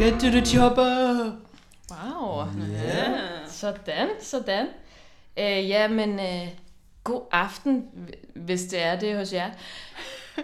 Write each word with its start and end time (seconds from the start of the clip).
Get 0.00 0.20
to 0.20 0.30
the 0.30 0.44
chopper! 0.46 1.32
Wow. 1.90 2.46
Ja. 2.72 3.46
Sådan, 3.46 4.08
sådan. 4.20 4.66
Øh, 5.36 5.68
ja, 5.68 5.88
men 5.88 6.20
øh, 6.20 6.48
god 7.04 7.22
aften, 7.32 7.88
hvis 8.34 8.64
det 8.64 8.82
er 8.82 8.98
det 8.98 9.16
hos 9.16 9.32
jer. 9.32 9.50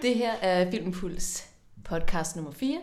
Det 0.02 0.14
her 0.14 0.32
er 0.32 0.70
Filmpuls 0.70 1.48
podcast 1.84 2.36
nummer 2.36 2.52
4. 2.52 2.80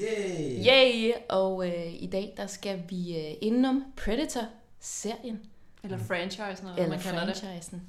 Yay! 0.00 0.66
Yay! 0.66 1.12
Og 1.28 1.68
øh, 1.68 2.02
i 2.02 2.08
dag 2.12 2.34
der 2.36 2.46
skal 2.46 2.82
vi 2.88 3.16
øh, 3.18 3.34
indenom 3.40 3.84
Predator-serien. 3.96 5.40
Eller 5.84 5.98
franchise, 5.98 6.62
eller 6.76 6.88
man 6.88 7.00
kalder 7.00 7.26
det. 7.26 7.36
franchisen. 7.36 7.82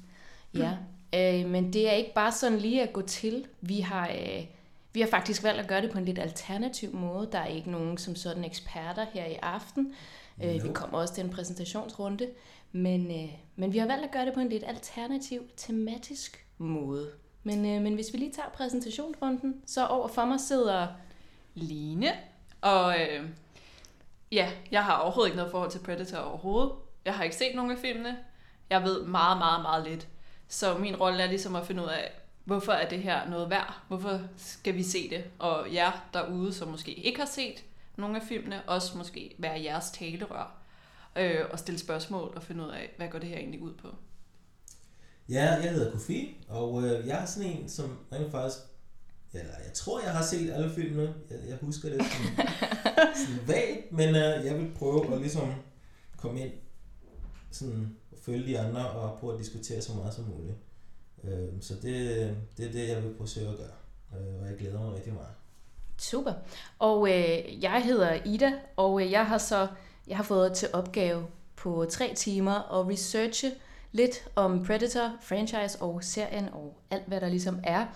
Ja, 0.54 0.70
øh, 1.14 1.50
men 1.50 1.72
det 1.72 1.88
er 1.88 1.92
ikke 1.92 2.14
bare 2.14 2.32
sådan 2.32 2.58
lige 2.58 2.82
at 2.82 2.92
gå 2.92 3.02
til. 3.02 3.46
Vi 3.60 3.80
har, 3.80 4.08
øh, 4.08 4.44
vi 4.92 5.00
har 5.00 5.08
faktisk 5.08 5.42
valgt 5.42 5.60
at 5.60 5.68
gøre 5.68 5.82
det 5.82 5.90
på 5.90 5.98
en 5.98 6.04
lidt 6.04 6.18
alternativ 6.18 6.94
måde. 6.94 7.28
Der 7.32 7.38
er 7.38 7.46
ikke 7.46 7.70
nogen 7.70 7.98
som 7.98 8.16
sådan 8.16 8.44
eksperter 8.44 9.06
her 9.12 9.24
i 9.24 9.38
aften. 9.42 9.94
Øh, 10.44 10.64
vi 10.64 10.68
kommer 10.74 10.98
også 10.98 11.14
til 11.14 11.24
en 11.24 11.30
præsentationsrunde. 11.30 12.30
Men, 12.72 13.10
øh, 13.10 13.32
men 13.56 13.72
vi 13.72 13.78
har 13.78 13.86
valgt 13.86 14.04
at 14.04 14.10
gøre 14.10 14.26
det 14.26 14.34
på 14.34 14.40
en 14.40 14.48
lidt 14.48 14.64
alternativ, 14.66 15.42
tematisk 15.56 16.46
måde. 16.58 17.10
Men, 17.42 17.66
øh, 17.66 17.82
men 17.82 17.94
hvis 17.94 18.12
vi 18.12 18.18
lige 18.18 18.32
tager 18.32 18.48
præsentationsrunden, 18.48 19.62
så 19.66 19.86
over 19.86 20.08
for 20.08 20.24
mig 20.24 20.40
sidder... 20.40 20.86
Line. 21.54 22.12
Og 22.60 23.00
øh, 23.00 23.24
ja, 24.32 24.50
jeg 24.70 24.84
har 24.84 24.96
overhovedet 24.98 25.28
ikke 25.28 25.36
noget 25.36 25.50
forhold 25.50 25.70
til 25.70 25.78
Predator 25.78 26.18
overhovedet. 26.18 26.72
Jeg 27.04 27.14
har 27.14 27.24
ikke 27.24 27.36
set 27.36 27.54
nogen 27.54 27.70
af 27.70 27.78
filmene. 27.78 28.18
Jeg 28.70 28.82
ved 28.82 29.04
meget, 29.04 29.38
meget, 29.38 29.62
meget 29.62 29.88
lidt. 29.88 30.08
Så 30.48 30.78
min 30.78 30.96
rolle 30.96 31.22
er 31.22 31.26
ligesom 31.26 31.56
at 31.56 31.66
finde 31.66 31.82
ud 31.82 31.88
af, 31.88 32.12
hvorfor 32.48 32.72
er 32.72 32.88
det 32.88 32.98
her 32.98 33.30
noget 33.30 33.50
værd? 33.50 33.82
Hvorfor 33.88 34.20
skal 34.36 34.74
vi 34.74 34.82
se 34.82 35.10
det? 35.10 35.24
Og 35.38 35.74
jer 35.74 36.08
derude, 36.14 36.54
som 36.54 36.68
måske 36.68 36.94
ikke 36.94 37.18
har 37.18 37.26
set 37.26 37.64
nogle 37.96 38.20
af 38.20 38.22
filmene, 38.28 38.62
også 38.68 38.98
måske 38.98 39.34
være 39.38 39.62
jeres 39.62 39.90
talerør. 39.90 40.62
Øh, 41.16 41.44
og 41.50 41.58
stille 41.58 41.78
spørgsmål 41.78 42.32
og 42.36 42.42
finde 42.42 42.64
ud 42.64 42.70
af, 42.70 42.94
hvad 42.96 43.08
går 43.08 43.18
det 43.18 43.28
her 43.28 43.36
egentlig 43.36 43.60
ud 43.60 43.74
på? 43.74 43.88
Ja, 45.28 45.54
jeg 45.62 45.72
hedder 45.72 45.92
Kofi, 45.92 46.44
og 46.48 46.82
øh, 46.82 47.06
jeg 47.06 47.22
er 47.22 47.26
sådan 47.26 47.50
en, 47.50 47.68
som 47.68 47.98
rent 48.12 48.30
faktisk... 48.30 48.58
Eller 49.32 49.54
jeg 49.64 49.72
tror, 49.74 50.00
jeg 50.00 50.12
har 50.12 50.22
set 50.24 50.50
alle 50.50 50.70
filmene. 50.74 51.14
Jeg, 51.30 51.38
jeg 51.48 51.58
husker 51.60 51.88
det 51.88 52.02
sådan, 52.02 52.46
sådan 53.26 53.48
vagt, 53.48 53.92
men 53.92 54.08
øh, 54.08 54.46
jeg 54.46 54.58
vil 54.58 54.70
prøve 54.74 55.14
at 55.14 55.20
ligesom 55.20 55.54
komme 56.16 56.40
ind 56.40 56.52
sådan, 57.50 57.96
og 58.12 58.18
følge 58.22 58.46
de 58.46 58.60
andre 58.60 58.90
og 58.90 59.18
prøve 59.18 59.32
at 59.32 59.38
diskutere 59.38 59.82
så 59.82 59.94
meget 59.94 60.14
som 60.14 60.24
muligt. 60.24 60.56
Øh, 61.24 61.48
så 61.60 61.74
det, 61.74 62.36
det 62.56 62.66
er 62.66 62.72
det, 62.72 62.88
jeg 62.88 63.02
vil 63.02 63.14
forsøge 63.18 63.48
at 63.48 63.56
gøre, 63.56 64.20
øh, 64.20 64.42
og 64.42 64.48
jeg 64.48 64.56
glæder 64.58 64.80
mig 64.80 64.94
rigtig 64.94 65.12
meget. 65.12 65.28
Super. 65.98 66.32
Og 66.78 67.08
øh, 67.08 67.62
jeg 67.62 67.82
hedder 67.84 68.18
Ida, 68.24 68.52
og 68.76 69.02
øh, 69.02 69.10
jeg 69.10 69.26
har 69.26 69.38
så 69.38 69.66
jeg 70.08 70.16
har 70.16 70.24
fået 70.24 70.52
til 70.52 70.68
opgave 70.72 71.26
på 71.56 71.86
tre 71.90 72.14
timer 72.14 72.80
at 72.80 72.88
researche 72.88 73.52
lidt 73.92 74.24
om 74.36 74.64
Predator, 74.64 75.12
franchise 75.20 75.82
og 75.82 76.04
serien 76.04 76.48
og 76.52 76.76
alt, 76.90 77.06
hvad 77.06 77.20
der 77.20 77.28
ligesom 77.28 77.60
er. 77.64 77.86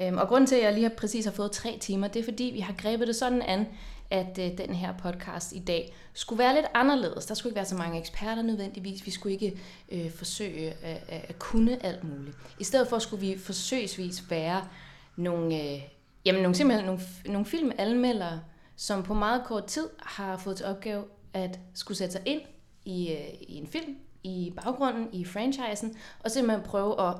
Øhm, 0.00 0.18
og 0.18 0.28
grunden 0.28 0.46
til, 0.46 0.56
at 0.56 0.62
jeg 0.62 0.72
lige 0.72 0.88
har 0.88 0.94
præcis 0.96 1.24
har 1.24 1.32
fået 1.32 1.52
tre 1.52 1.78
timer, 1.80 2.08
det 2.08 2.20
er 2.20 2.24
fordi, 2.24 2.44
vi 2.54 2.60
har 2.60 2.74
grebet 2.78 3.08
det 3.08 3.16
sådan 3.16 3.42
an, 3.42 3.66
at 4.10 4.38
øh, 4.38 4.58
den 4.58 4.74
her 4.74 4.92
podcast 4.92 5.52
i 5.52 5.58
dag 5.58 5.94
skulle 6.12 6.38
være 6.38 6.54
lidt 6.54 6.66
anderledes. 6.74 7.26
Der 7.26 7.34
skulle 7.34 7.50
ikke 7.50 7.56
være 7.56 7.64
så 7.64 7.76
mange 7.76 8.00
eksperter 8.00 8.42
nødvendigvis. 8.42 9.06
Vi 9.06 9.10
skulle 9.10 9.32
ikke 9.32 9.60
øh, 9.88 10.10
forsøge 10.10 10.72
at, 10.82 11.02
at, 11.08 11.38
kunne 11.38 11.86
alt 11.86 12.04
muligt. 12.04 12.36
I 12.58 12.64
stedet 12.64 12.88
for 12.88 12.98
skulle 12.98 13.26
vi 13.26 13.38
forsøgsvis 13.38 14.30
være 14.30 14.68
nogle, 15.16 15.62
øh, 15.62 15.80
jamen 16.24 16.42
nogle, 16.42 16.56
simpelthen 16.56 16.86
nogle, 16.86 17.00
nogle 17.26 17.46
filmanmeldere, 17.46 18.40
som 18.76 19.02
på 19.02 19.14
meget 19.14 19.42
kort 19.44 19.64
tid 19.64 19.88
har 19.98 20.36
fået 20.36 20.56
til 20.56 20.66
opgave 20.66 21.04
at 21.32 21.58
skulle 21.74 21.98
sætte 21.98 22.12
sig 22.12 22.22
ind 22.26 22.40
i, 22.84 23.12
øh, 23.12 23.34
i 23.40 23.54
en 23.54 23.66
film, 23.66 23.96
i 24.22 24.52
baggrunden, 24.56 25.08
i 25.12 25.24
franchisen, 25.24 25.96
og 26.24 26.30
simpelthen 26.30 26.66
prøve 26.66 27.00
at 27.00 27.14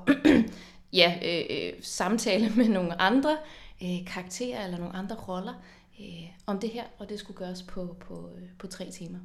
ja, 0.93 1.19
øh, 1.25 1.57
øh, 1.59 1.73
samtale 1.83 2.53
med 2.57 2.69
nogle 2.69 3.01
andre 3.01 3.37
øh, 3.83 4.07
karakterer 4.07 4.65
eller 4.65 4.79
nogle 4.79 4.97
andre 4.97 5.17
roller 5.17 5.55
øh, 6.01 6.29
om 6.47 6.59
det 6.59 6.71
her, 6.71 6.85
og 6.99 7.09
det 7.09 7.19
skulle 7.19 7.37
gøres 7.39 7.63
på, 7.63 7.97
på, 8.01 8.31
øh, 8.37 8.43
på 8.59 8.67
tre 8.67 8.91
timer. 8.91 9.19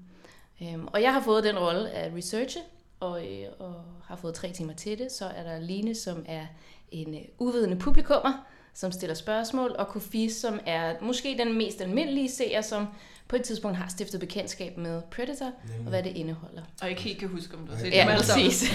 Øhm, 0.62 0.88
og 0.88 1.02
jeg 1.02 1.14
har 1.14 1.22
fået 1.22 1.44
den 1.44 1.60
rolle 1.60 1.90
at 1.90 2.12
researche, 2.18 2.62
og, 3.00 3.26
øh, 3.28 3.46
og 3.60 3.76
har 4.06 4.16
fået 4.16 4.34
tre 4.36 4.52
timer 4.52 4.74
til 4.74 4.98
det. 5.00 5.12
Så 5.12 5.26
er 5.26 5.44
der 5.44 5.60
Line, 5.60 5.96
som 5.96 6.26
er 6.28 6.46
en 6.92 7.14
øh, 7.16 7.22
uvidende 7.40 7.76
publikummer, 7.80 8.46
som 8.74 8.92
stiller 8.92 9.14
spørgsmål, 9.16 9.76
og 9.80 9.88
Kofi, 9.88 10.30
som 10.30 10.60
er 10.66 10.96
måske 11.02 11.36
den 11.38 11.58
mest 11.58 11.82
almindelige 11.82 12.32
seer, 12.32 12.62
som 12.62 12.88
på 13.28 13.36
et 13.36 13.44
tidspunkt 13.44 13.78
har 13.78 13.88
stiftet 13.90 14.20
bekendtskab 14.20 14.78
med 14.78 15.02
Predator, 15.12 15.46
og 15.80 15.90
hvad 15.90 16.04
det 16.04 16.10
indeholder. 16.18 16.62
Og 16.82 16.90
ikke 16.90 17.02
helt 17.02 17.20
kan 17.20 17.28
huske, 17.30 17.56
om 17.58 17.66
du 17.68 17.72
har 17.72 17.80
set 17.80 17.92
Ja, 17.94 18.00
dem 18.02 18.08
Ja, 18.08 18.14
alle 18.14 18.26
sammen. 18.26 18.46
præcis. 18.48 18.70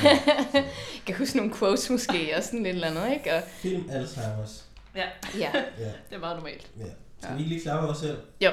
kan 1.06 1.14
huske 1.18 1.36
nogle 1.36 1.52
quotes 1.54 1.90
måske, 1.90 2.32
og 2.36 2.42
sådan 2.42 2.62
lidt 2.62 2.74
eller 2.74 2.88
andet, 2.88 3.12
ikke? 3.14 3.34
Og, 3.34 3.42
Film 3.48 3.90
Alzheimer's. 3.90 4.62
Ja, 4.96 5.04
ja. 5.38 5.50
Ja, 5.54 5.62
det 6.10 6.14
er 6.16 6.18
meget 6.18 6.36
normalt. 6.36 6.70
ja. 6.78 6.84
Skal 7.22 7.34
vi 7.36 7.38
ikke 7.42 7.48
lige 7.54 7.62
klappe 7.62 7.88
os 7.88 7.98
selv? 7.98 8.18
Jo. 8.40 8.50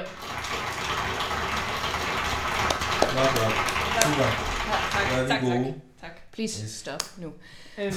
Godt, 3.00 3.30
godt. 3.40 3.54
Super. 4.04 4.24
Ja, 4.66 4.76
tak, 4.92 5.28
tak, 5.28 5.28
tak, 5.28 5.40
gode. 5.40 5.74
tak. 6.00 6.10
Please 6.32 6.64
Yes. 6.64 6.70
stop 6.70 7.00
nu. 7.18 7.32
Øhm, 7.78 7.92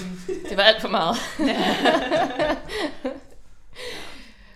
Det 0.49 0.57
var 0.57 0.63
alt 0.63 0.81
for 0.81 0.87
meget. 0.89 1.15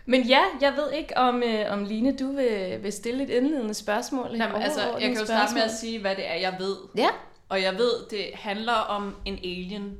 Men 0.05 0.21
ja, 0.21 0.41
jeg 0.61 0.73
ved 0.77 0.91
ikke, 0.91 1.17
om, 1.17 1.43
øh, 1.43 1.65
om 1.73 1.83
Line, 1.85 2.17
du 2.17 2.35
vil, 2.35 2.79
vil 2.83 2.91
stille 2.91 3.23
et 3.23 3.29
indledende 3.29 3.73
spørgsmål. 3.73 4.25
et 4.35 4.37
Jamen, 4.39 4.61
altså, 4.61 4.81
jeg 4.81 5.09
kan 5.09 5.17
jo 5.19 5.25
starte 5.25 5.53
med 5.53 5.61
at 5.61 5.71
sige, 5.71 5.99
hvad 5.99 6.15
det 6.15 6.29
er, 6.31 6.35
jeg 6.35 6.55
ved. 6.59 6.75
Ja. 6.97 7.07
Og 7.49 7.61
jeg 7.61 7.73
ved, 7.77 7.91
det 8.09 8.25
handler 8.33 8.73
om 8.73 9.15
en 9.25 9.37
alien, 9.37 9.97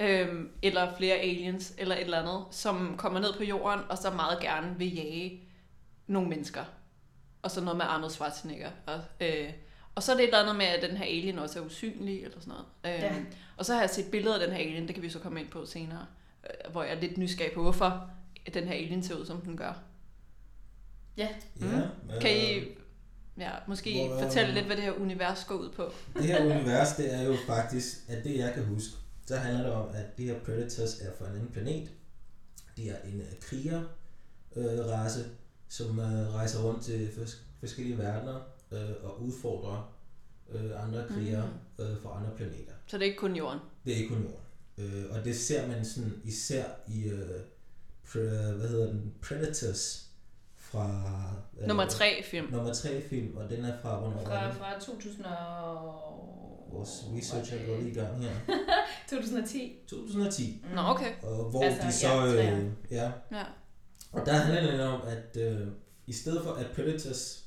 øhm, 0.00 0.48
eller 0.62 0.96
flere 0.96 1.14
aliens, 1.16 1.74
eller 1.78 1.94
et 1.94 2.00
eller 2.02 2.18
andet, 2.20 2.44
som 2.50 2.94
kommer 2.98 3.20
ned 3.20 3.32
på 3.36 3.44
jorden, 3.44 3.80
og 3.88 3.98
så 3.98 4.10
meget 4.10 4.40
gerne 4.40 4.78
vil 4.78 4.94
jage 4.94 5.40
nogle 6.06 6.28
mennesker. 6.28 6.64
Og 7.42 7.50
så 7.50 7.60
noget 7.60 7.76
med 7.76 7.86
Arnold 7.88 8.10
Schwarzenegger. 8.10 8.70
Og, 8.86 9.00
øh, 9.20 9.50
og 9.94 10.02
så 10.02 10.12
er 10.12 10.16
det 10.16 10.22
et 10.22 10.26
eller 10.28 10.40
andet 10.42 10.56
med, 10.56 10.66
at 10.66 10.90
den 10.90 10.96
her 10.96 11.04
alien 11.04 11.38
også 11.38 11.58
er 11.60 11.64
usynlig, 11.64 12.24
eller 12.24 12.40
sådan 12.40 12.52
noget. 12.82 12.96
Øhm, 13.04 13.14
Ja. 13.16 13.22
Og 13.56 13.64
så 13.64 13.72
har 13.74 13.80
jeg 13.80 13.90
set 13.90 14.10
billeder 14.10 14.34
af 14.34 14.46
den 14.46 14.56
her 14.56 14.64
alien, 14.64 14.86
det 14.86 14.94
kan 14.94 15.02
vi 15.02 15.08
så 15.10 15.18
komme 15.18 15.40
ind 15.40 15.48
på 15.48 15.66
senere, 15.66 16.06
øh, 16.44 16.72
hvor 16.72 16.82
jeg 16.82 16.96
er 16.96 17.00
lidt 17.00 17.18
nysgerrig 17.18 17.52
på, 17.52 17.62
hvorfor 17.62 18.10
den 18.54 18.64
her 18.64 18.74
alien 18.74 19.02
ser 19.02 19.14
ud, 19.14 19.26
som 19.26 19.40
den 19.40 19.56
gør. 19.56 19.72
Ja. 21.16 21.28
Ja, 21.60 21.66
Mm. 21.66 22.20
Kan 22.20 22.30
I 22.36 22.52
øh, 22.54 22.66
ja, 23.38 23.50
måske 23.66 24.08
Hvor, 24.08 24.20
fortælle 24.22 24.48
øhm, 24.48 24.54
lidt, 24.54 24.66
hvad 24.66 24.76
det 24.76 24.84
her 24.84 24.92
univers 24.92 25.44
går 25.44 25.54
ud 25.54 25.70
på? 25.70 25.92
Det 26.14 26.24
her 26.24 26.44
univers, 26.44 26.92
det 26.96 27.14
er 27.14 27.22
jo 27.22 27.36
faktisk, 27.46 27.96
at 28.08 28.24
det 28.24 28.38
jeg 28.38 28.52
kan 28.54 28.64
huske, 28.64 28.94
så 29.26 29.36
handler 29.36 29.62
det 29.62 29.72
om, 29.72 29.88
at 29.94 30.18
de 30.18 30.24
her 30.26 30.40
Predators 30.40 31.00
er 31.00 31.10
fra 31.18 31.26
en 31.28 31.34
anden 31.34 31.52
planet. 31.52 31.90
De 32.76 32.90
er 32.90 32.96
en 33.04 33.22
krigerrace, 33.40 35.24
som 35.68 35.98
uh, 35.98 36.34
rejser 36.34 36.62
rundt 36.62 36.84
til 36.84 37.08
fors- 37.16 37.38
forskellige 37.60 37.98
verdener 37.98 38.40
uh, 38.70 39.04
og 39.10 39.22
udfordrer 39.22 39.94
uh, 40.48 40.84
andre 40.86 41.04
krigere 41.08 41.50
uh, 41.78 41.86
fra 42.02 42.18
andre 42.18 42.30
planeter. 42.36 42.72
Så 42.86 42.98
det 42.98 43.02
er 43.02 43.06
ikke 43.06 43.18
kun 43.18 43.36
jorden. 43.36 43.60
Det 43.84 43.92
er 43.92 43.96
ikke 43.96 44.08
kun 44.14 44.22
jorden. 44.22 44.38
Uh, 45.08 45.16
og 45.16 45.24
det 45.24 45.36
ser 45.36 45.68
man 45.68 45.84
sådan 45.84 46.20
især 46.24 46.64
i, 46.88 47.12
uh, 47.12 47.18
pre, 48.12 48.20
hvad 48.56 48.68
hedder 48.68 48.86
den, 48.86 49.14
Predators 49.22 50.06
fra... 50.56 50.86
hvad 51.52 51.68
Nummer 51.68 51.82
er 51.82 51.88
det? 51.88 51.96
tre 51.96 52.22
film. 52.24 52.52
Nummer 52.52 52.72
3 52.74 53.02
film, 53.02 53.36
og 53.36 53.50
den 53.50 53.64
er 53.64 53.80
fra, 53.82 53.98
hvornår 54.00 54.24
Fra, 54.24 54.50
fra 54.50 54.80
2000 54.80 55.24
og... 55.24 56.28
Vores 56.72 56.90
researcher 57.16 57.66
går 57.66 57.76
lige 57.76 57.90
i 57.90 57.94
gang 57.94 58.22
her. 58.22 58.30
2010. 59.12 59.72
2010. 59.88 60.64
Nå, 60.74 60.80
okay. 60.80 61.12
Og 61.22 61.50
hvor 61.50 61.62
Altså, 61.64 61.86
de 61.86 61.92
så... 61.92 62.06
ja, 62.08 62.56
øh, 62.60 62.70
ja. 62.90 63.12
Ja. 63.32 63.44
Og 64.12 64.26
der 64.26 64.32
handler 64.32 64.70
det 64.76 64.80
om, 64.86 65.00
at 65.06 65.36
øh, 65.36 65.68
i 66.06 66.12
stedet 66.12 66.42
for 66.44 66.52
at 66.52 66.66
Predators 66.74 67.44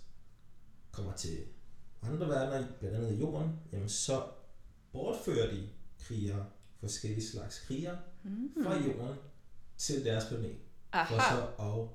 kommer 0.92 1.14
til 1.14 1.38
andre 2.02 2.28
verdener, 2.30 2.68
blandt 2.80 2.98
andet 2.98 3.20
jorden, 3.20 3.52
jamen 3.72 3.90
så 3.90 4.24
bortfører 4.92 5.52
de 5.52 5.68
krigere, 6.00 6.46
forskellige 6.80 7.28
slags 7.28 7.60
krigere, 7.60 7.98
Mm. 8.24 8.50
fra 8.64 8.74
jorden 8.74 9.16
til 9.78 10.06
deres 10.06 10.26
planet, 10.26 10.56
for 10.92 11.16
Aha. 11.16 11.36
så 11.36 11.64
at 11.64 11.88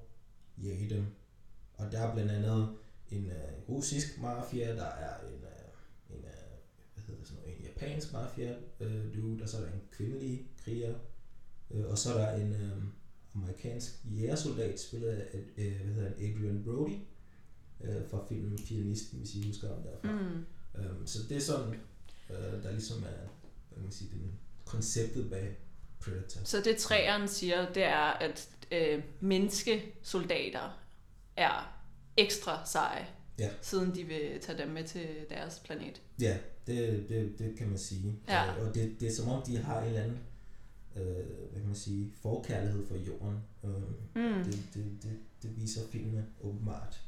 jage 0.65 0.91
dem. 0.91 1.07
Og 1.75 1.93
der 1.93 2.01
er 2.01 2.15
blandt 2.15 2.31
andet 2.31 2.77
en 3.11 3.27
øh, 3.27 3.69
russisk 3.69 4.21
mafia, 4.21 4.77
der 4.77 4.85
er 4.87 5.21
en, 5.21 5.35
øh, 5.35 6.17
en 6.17 6.25
øh, 6.25 6.31
hvad 6.95 7.05
hedder 7.07 7.25
sådan 7.25 7.43
noget, 7.43 7.59
en 7.59 7.60
japansk 7.81 8.13
mafia 8.13 8.55
øh, 8.81 9.41
og 9.43 9.49
så 9.49 9.57
er 9.57 9.61
der 9.61 9.73
en 9.73 9.83
kvindelig 9.93 10.47
kriger, 10.65 10.95
øh, 11.71 11.87
og 11.87 11.99
så 11.99 12.15
er 12.15 12.19
der 12.19 12.45
en 12.45 12.55
øh, 12.55 12.83
amerikansk 13.35 13.93
jægersoldat, 14.05 14.81
spillet 14.81 15.09
af 15.09 15.39
øh, 15.57 15.81
hvad 15.85 15.95
hedder 15.95 16.09
han, 16.09 16.17
Adrian 16.19 16.63
Brody, 16.65 16.97
øh, 17.81 18.09
fra 18.11 18.27
filmen 18.29 18.59
Pianisten, 18.67 19.19
hvis 19.19 19.35
I 19.35 19.47
husker 19.47 19.71
om 19.71 19.83
derfra. 19.83 20.13
Mm. 20.13 20.47
Øhm, 20.79 21.07
så 21.07 21.19
det 21.29 21.37
er 21.37 21.41
sådan, 21.41 21.75
øh, 22.31 22.63
der 22.63 22.71
ligesom 22.71 23.03
er, 23.03 23.27
hvad 23.69 23.75
kan 23.75 23.83
man 23.83 23.93
sige, 23.93 24.11
den 24.11 24.33
konceptet 24.65 25.31
bag 25.31 25.57
Predator. 26.01 26.41
Så 26.45 26.61
det 26.65 26.77
træeren 26.77 27.29
siger, 27.29 27.73
det 27.73 27.83
er, 27.83 27.97
at 27.97 28.49
øh, 28.73 29.03
menneskesoldater 29.21 30.81
er 31.37 31.83
ekstra 32.17 32.67
seje. 32.67 33.07
Ja. 33.41 33.49
siden 33.63 33.95
de 33.95 34.05
vil 34.05 34.41
tage 34.41 34.59
dem 34.59 34.69
med 34.69 34.85
til 34.85 35.07
deres 35.31 35.61
planet. 35.65 36.03
Ja, 36.21 36.37
det, 36.67 37.09
det, 37.09 37.39
det 37.39 37.59
kan 37.59 37.69
man 37.69 37.79
sige. 37.79 38.15
Ja. 38.29 38.57
Øh, 38.61 38.67
Og 38.69 38.75
det, 38.75 39.01
det 39.01 39.09
er 39.09 39.13
som 39.13 39.29
om, 39.29 39.43
de 39.43 39.57
har 39.59 39.81
en 39.81 39.87
eller 39.87 40.03
anden 40.03 40.19
øh, 40.97 41.03
hvad 41.51 41.61
kan 41.61 41.67
man 41.67 41.75
sige, 41.77 42.13
forkærlighed 42.23 42.87
for 42.87 42.97
jorden. 42.97 43.39
Øh, 43.65 43.71
Mm. 44.15 44.45
det, 44.45 44.59
det, 44.75 44.85
det, 45.03 45.19
det 45.43 45.57
viser 45.57 45.81
filmene 45.93 46.27
åbenbart. 46.43 47.01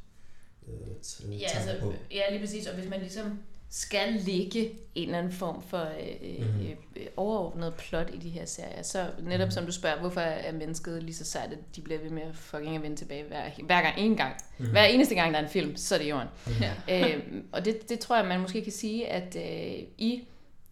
Øh, 0.68 0.72
t- 1.02 1.30
Ja, 1.30 1.48
altså, 1.54 1.76
på. 1.80 1.94
ja, 2.10 2.30
lige 2.30 2.40
præcis. 2.40 2.66
Og 2.66 2.74
hvis 2.78 2.90
man 2.90 3.00
ligesom 3.00 3.38
skal 3.74 4.12
lægge 4.26 4.70
en 4.94 5.04
eller 5.08 5.18
anden 5.18 5.32
form 5.32 5.62
for 5.68 5.78
øh, 5.78 6.38
Mhm. 6.46 6.66
øh, 6.96 7.06
overordnet 7.16 7.74
plot 7.74 8.10
i 8.14 8.16
de 8.16 8.28
her 8.28 8.44
serier, 8.44 8.82
så 8.82 9.06
netop 9.22 9.46
Mhm. 9.46 9.50
som 9.50 9.66
du 9.66 9.72
spørger, 9.72 10.00
hvorfor 10.00 10.20
er 10.20 10.52
mennesket 10.52 11.02
lige 11.02 11.14
så 11.14 11.24
sejt, 11.24 11.52
at 11.52 11.58
de 11.76 11.80
bliver 11.80 12.00
ved 12.00 12.10
med 12.10 12.22
at 12.22 12.34
fucking 12.36 12.76
at 12.76 12.82
vende 12.82 12.96
tilbage 12.96 13.24
hver, 13.24 13.42
hver 13.62 13.82
gang, 13.82 13.94
en 13.98 14.16
gang. 14.16 14.34
Mhm. 14.58 14.70
Hver 14.70 14.84
eneste 14.84 15.14
gang, 15.14 15.32
der 15.34 15.40
er 15.40 15.44
en 15.44 15.50
film, 15.50 15.76
så 15.76 15.94
er 15.94 15.98
det 15.98 16.10
jorden. 16.10 16.28
Ja. 16.60 17.08
øh, 17.10 17.20
og 17.52 17.64
det, 17.64 17.88
det 17.88 17.98
tror 17.98 18.16
jeg, 18.16 18.26
man 18.26 18.40
måske 18.40 18.62
kan 18.62 18.72
sige, 18.72 19.08
at 19.08 19.36
øh, 19.36 19.84
i, 19.98 20.22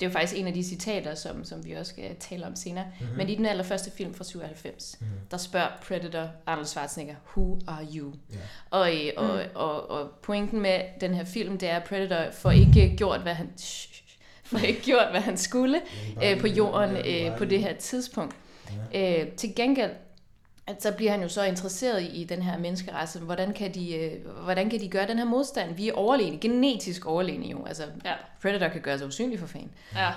det 0.00 0.06
er 0.06 0.11
jo 0.11 0.12
faktisk 0.12 0.41
en 0.41 0.47
af 0.47 0.52
de 0.55 0.64
citater, 0.64 1.14
som, 1.14 1.44
som 1.44 1.64
vi 1.64 1.73
også 1.73 1.93
skal 1.93 2.17
tale 2.20 2.47
om 2.47 2.56
senere, 2.56 2.85
Mhm. 2.85 2.94
mm-hmm. 3.00 3.17
men 3.19 3.29
i 3.29 3.35
den 3.35 3.47
allerførste 3.47 3.91
film 3.91 4.14
fra 4.14 4.25
97, 4.25 4.97
Mhm. 5.00 5.08
der 5.31 5.37
spørger 5.37 5.69
Predator 5.88 6.29
Arnold 6.47 6.67
Schwarzenegger, 6.67 7.14
who 7.37 7.58
are 7.69 7.87
you? 7.94 8.12
Ja. 8.32 8.37
Og, 8.70 8.94
øh, 8.97 9.12
og, 9.17 9.26
mm. 9.35 9.41
og, 9.55 9.91
og 9.91 10.11
pointen 10.23 10.61
med 10.61 10.81
den 11.00 11.14
her 11.14 11.25
film, 11.25 11.58
det 11.58 11.69
er, 11.70 11.76
at 11.76 11.85
Predator 11.85 12.31
får 12.32 12.50
ikke 12.50 12.94
gjort, 12.97 13.20
hvad 13.20 13.35
han, 13.35 13.49
får 14.44 14.58
ikke 14.58 14.82
gjort, 14.82 15.06
hvad 15.11 15.20
han 15.20 15.37
skulle 15.37 15.81
øh, 16.25 16.41
på 16.41 16.46
jorden 16.46 16.96
øh, 16.96 17.37
på 17.38 17.44
det 17.44 17.61
her 17.61 17.75
tidspunkt. 17.75 18.35
Øh, 18.94 19.29
til 19.29 19.55
gengæld, 19.56 19.91
at 20.70 20.82
så 20.82 20.93
bliver 20.93 21.11
han 21.11 21.22
jo 21.22 21.28
så 21.28 21.43
interesseret 21.44 22.02
i, 22.02 22.25
den 22.25 22.43
her 22.43 22.58
menneskerace. 22.58 23.19
Hvordan 23.19 23.52
kan, 23.52 23.75
de, 23.75 23.94
øh, 23.94 24.26
hvordan 24.44 24.70
kan 24.70 24.81
de 24.81 24.88
gøre 24.88 25.06
den 25.06 25.19
her 25.19 25.25
modstand? 25.25 25.75
Vi 25.75 25.88
er 25.88 25.93
overlegne, 25.93 26.38
genetisk 26.38 27.06
overlegne 27.06 27.46
jo. 27.46 27.64
Altså, 27.64 27.82
Ja. 28.05 28.14
Predator 28.43 28.69
kan 28.69 28.81
gøre 28.81 28.99
sig 28.99 29.06
usynlig 29.06 29.38
for 29.38 29.46
fanden. 29.46 29.70
Ja. 29.94 30.11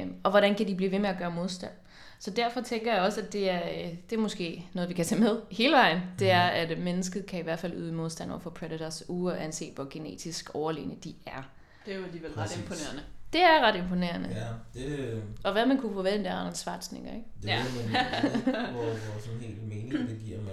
Øh, 0.00 0.06
og 0.22 0.30
hvordan 0.30 0.54
kan 0.54 0.68
de 0.68 0.74
blive 0.74 0.90
ved 0.90 0.98
med 0.98 1.10
at 1.10 1.18
gøre 1.18 1.30
modstand? 1.30 1.72
Så 2.18 2.30
derfor 2.30 2.60
tænker 2.60 2.92
jeg 2.92 3.02
også, 3.02 3.20
at 3.20 3.32
det 3.32 3.50
er, 3.50 3.60
øh, 3.68 3.88
det 4.10 4.16
er 4.16 4.20
måske 4.20 4.66
noget, 4.72 4.88
vi 4.88 4.94
kan 4.94 5.04
tage 5.04 5.20
med 5.20 5.36
hele 5.50 5.72
vejen. 5.72 6.00
Det 6.18 6.30
er, 6.30 6.42
at 6.42 6.78
mennesket 6.78 7.26
kan 7.26 7.40
i 7.40 7.42
hvert 7.42 7.58
fald 7.58 7.72
yde 7.76 7.92
modstand 7.92 8.30
over 8.30 8.40
for 8.40 8.50
Predators, 8.50 9.02
uanset 9.08 9.72
hvor 9.74 9.86
genetisk 9.90 10.50
overlegne 10.54 10.94
de 11.04 11.14
er. 11.26 11.42
Det 11.86 11.94
er 11.94 11.98
jo 11.98 12.04
alligevel 12.04 12.32
ret 12.32 12.56
imponerende. 12.56 13.02
Det 13.32 13.40
er 13.40 13.60
ret 13.66 13.76
imponerende. 13.76 14.28
Ja, 14.28 14.80
det, 14.80 15.22
Og 15.44 15.52
hvad 15.52 15.66
man 15.66 15.78
kunne 15.78 15.94
forvente 15.94 16.30
af 16.30 16.34
Arnold 16.36 16.54
Schwarzenegger, 16.54 17.10
ikke? 17.14 17.26
det 17.42 17.48
Ja. 17.48 17.62
ved 17.62 17.72
man 17.74 17.84
ikke, 17.84 18.50
hvor, 18.72 18.82
hvor 18.82 19.20
sådan 19.20 19.40
helt 19.40 19.62
mening 19.68 19.92
det 20.08 20.18
giver, 20.24 20.38
men 20.38 20.46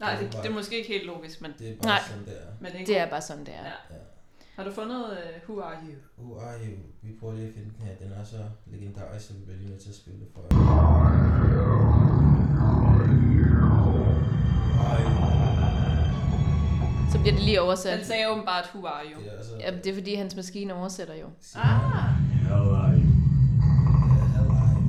Nej, 0.00 0.16
det, 0.20 0.30
bare- 0.30 0.42
det 0.42 0.48
er 0.50 0.54
måske 0.54 0.76
ikke 0.78 0.88
helt 0.88 1.06
logisk, 1.06 1.40
men, 1.42 1.52
det 1.58 1.68
er 1.70 1.74
bare 1.76 1.86
Nej. 1.92 2.00
sådan 2.08 2.26
der. 2.26 2.40
men 2.60 2.72
det, 2.72 2.86
Det 2.86 2.98
er 2.98 3.10
bare 3.10 3.20
sådan, 3.22 3.44
det 3.46 3.54
er. 3.54 3.62
Ja. 3.64 3.68
Ja. 3.90 3.96
Har 4.56 4.64
du 4.64 4.70
fundet 4.72 4.96
uh, 5.00 5.48
Who 5.48 5.62
Are 5.62 5.76
You? 5.86 6.24
Who 6.24 6.40
are 6.40 6.58
you? 6.66 6.76
Vi 7.02 7.12
prøver 7.20 7.34
lige 7.34 7.48
at 7.48 7.54
finde 7.54 7.70
den 7.78 7.86
her. 7.86 7.94
Den 7.94 8.12
er 8.12 8.24
så 8.24 8.36
legendarisk, 8.66 9.26
så 9.26 9.32
vi 9.34 9.38
bliver 9.44 9.58
lige 9.58 9.70
nødt 9.70 9.82
til 9.82 9.88
at 9.88 9.94
spille 9.96 10.20
det 10.20 10.28
for 10.34 10.40
jer. 10.40 10.56
Who 10.56 10.80
are 14.84 15.02
you? 15.04 15.41
Så 17.12 17.18
bliver 17.20 17.34
det 17.34 17.42
lige 17.44 17.60
oversat. 17.60 17.98
Den 17.98 18.06
sagde 18.06 18.28
åbenbart 18.30 18.70
Who 18.74 18.86
Are 18.86 19.04
You. 19.12 19.20
Det 19.22 19.32
er 19.32 19.36
altså... 19.38 19.56
Ja, 19.60 19.70
det 19.70 19.86
er 19.86 19.94
fordi, 19.94 20.14
hans 20.14 20.36
maskine 20.36 20.74
oversætter 20.74 21.14
jo. 21.14 21.26
han. 21.40 21.60
Ah, 21.62 22.14
Hell 22.42 22.52
are 22.52 22.92
you? 22.94 23.00
The 24.12 24.26
hell 24.34 24.50
are 24.50 24.74
you? 24.76 24.82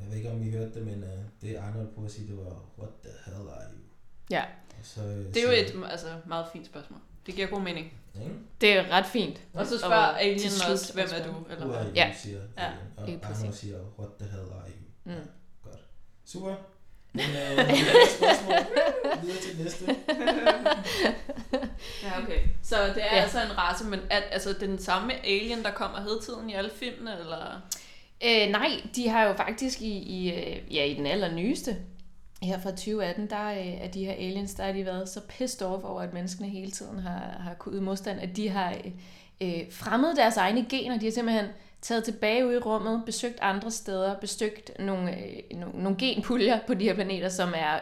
Jeg 0.00 0.06
ved 0.10 0.16
ikke, 0.16 0.30
om 0.30 0.42
I 0.42 0.50
hørte 0.50 0.74
det, 0.74 0.82
men 0.86 1.02
uh, 1.02 1.08
det 1.42 1.56
Arnold 1.60 1.88
på 1.98 2.04
at 2.04 2.10
sige, 2.10 2.28
det 2.28 2.36
var, 2.36 2.52
what 2.78 2.90
the 3.02 3.12
hell 3.26 3.48
are 3.48 3.62
you? 3.72 3.80
Ja, 4.30 4.42
Og 4.78 4.84
så, 4.86 5.00
uh, 5.00 5.06
det 5.34 5.36
er 5.36 5.42
jo 5.42 5.50
et 5.50 5.84
altså, 5.90 6.06
meget 6.26 6.46
fint 6.52 6.66
spørgsmål. 6.66 7.00
Det 7.26 7.34
giver 7.34 7.46
god 7.46 7.60
mening. 7.60 7.92
Ikke? 8.14 8.30
det 8.60 8.72
er 8.78 8.90
ret 8.90 9.06
fint. 9.06 9.40
Og 9.54 9.66
så 9.66 9.74
Og 9.74 9.80
spørger 9.80 10.12
til 10.18 10.24
Alien 10.24 10.52
også, 10.72 10.92
hvem 10.94 11.08
er 11.18 11.24
du? 11.26 11.34
Eller 11.50 11.66
Who 11.66 11.74
are 11.74 11.82
hvad? 11.82 11.90
you, 11.92 11.94
Ja. 11.96 12.12
siger 12.22 12.40
Ja, 12.58 12.70
Alien. 13.02 13.20
Og 13.24 13.30
Arnold 13.30 13.52
siger, 13.52 13.78
what 13.98 14.10
the 14.20 14.28
hell 14.28 14.48
are 14.52 14.68
you? 14.70 15.12
Mm. 15.14 15.28
Godt. 15.64 15.80
Super. 16.24 16.54
Men 17.12 17.24
uh, 17.24 17.56
næste 17.68 18.16
spørgsmål. 18.16 18.56
Videre 19.22 19.36
til 19.36 19.62
næste. 19.64 19.84
Ja, 22.02 22.22
okay. 22.22 22.38
Så 22.62 22.76
det 22.94 23.02
er 23.02 23.16
Ja. 23.16 23.22
altså 23.22 23.38
en 23.42 23.58
race, 23.58 23.84
men 23.84 24.00
er 24.10 24.20
altså 24.30 24.52
den 24.60 24.78
samme 24.78 25.26
alien, 25.26 25.62
der 25.62 25.70
kommer 25.70 25.98
hele 26.00 26.20
tiden 26.24 26.50
i 26.50 26.54
alle 26.54 26.70
filmene, 26.76 27.18
eller? 27.20 27.60
Øh, 28.24 28.50
nej, 28.50 28.68
de 28.96 29.08
har 29.08 29.22
jo 29.24 29.32
faktisk 29.34 29.80
i, 29.82 29.98
i, 29.98 30.32
øh, 30.32 30.74
ja, 30.74 30.84
i 30.84 30.94
den 30.94 31.06
allernyeste, 31.06 31.76
her 32.42 32.60
fra 32.60 32.70
2018, 32.70 33.30
der 33.30 33.50
øh, 33.50 33.66
er 33.84 33.88
de 33.88 34.04
her 34.04 34.12
aliens, 34.12 34.54
der 34.54 34.64
har 34.64 34.72
de 34.72 34.86
været 34.86 35.08
så 35.08 35.20
pissed 35.28 35.66
off 35.66 35.84
over, 35.84 36.00
at 36.02 36.12
menneskene 36.12 36.48
hele 36.48 36.70
tiden 36.70 36.98
har, 36.98 37.36
har 37.40 37.54
kunnet 37.54 37.82
modstand, 37.82 38.20
at 38.20 38.36
de 38.36 38.48
har 38.48 38.70
øh, 38.84 38.92
øh, 39.40 39.60
fremmet 39.70 40.16
deres 40.16 40.36
egne 40.36 40.66
gener. 40.70 40.98
De 40.98 41.06
har 41.06 41.12
simpelthen 41.12 41.46
taget 41.82 42.04
tilbage 42.04 42.46
ud 42.46 42.54
i 42.54 42.58
rummet, 42.58 43.02
besøgt 43.06 43.38
andre 43.40 43.70
steder, 43.70 44.16
besøgt 44.16 44.70
nogle, 44.78 45.16
øh, 45.16 45.58
nogle, 45.58 45.82
nogle 45.82 45.98
genpuljer 45.98 46.58
på 46.66 46.74
de 46.74 46.84
her 46.84 46.94
planeter, 46.94 47.28
som 47.28 47.52
er 47.56 47.78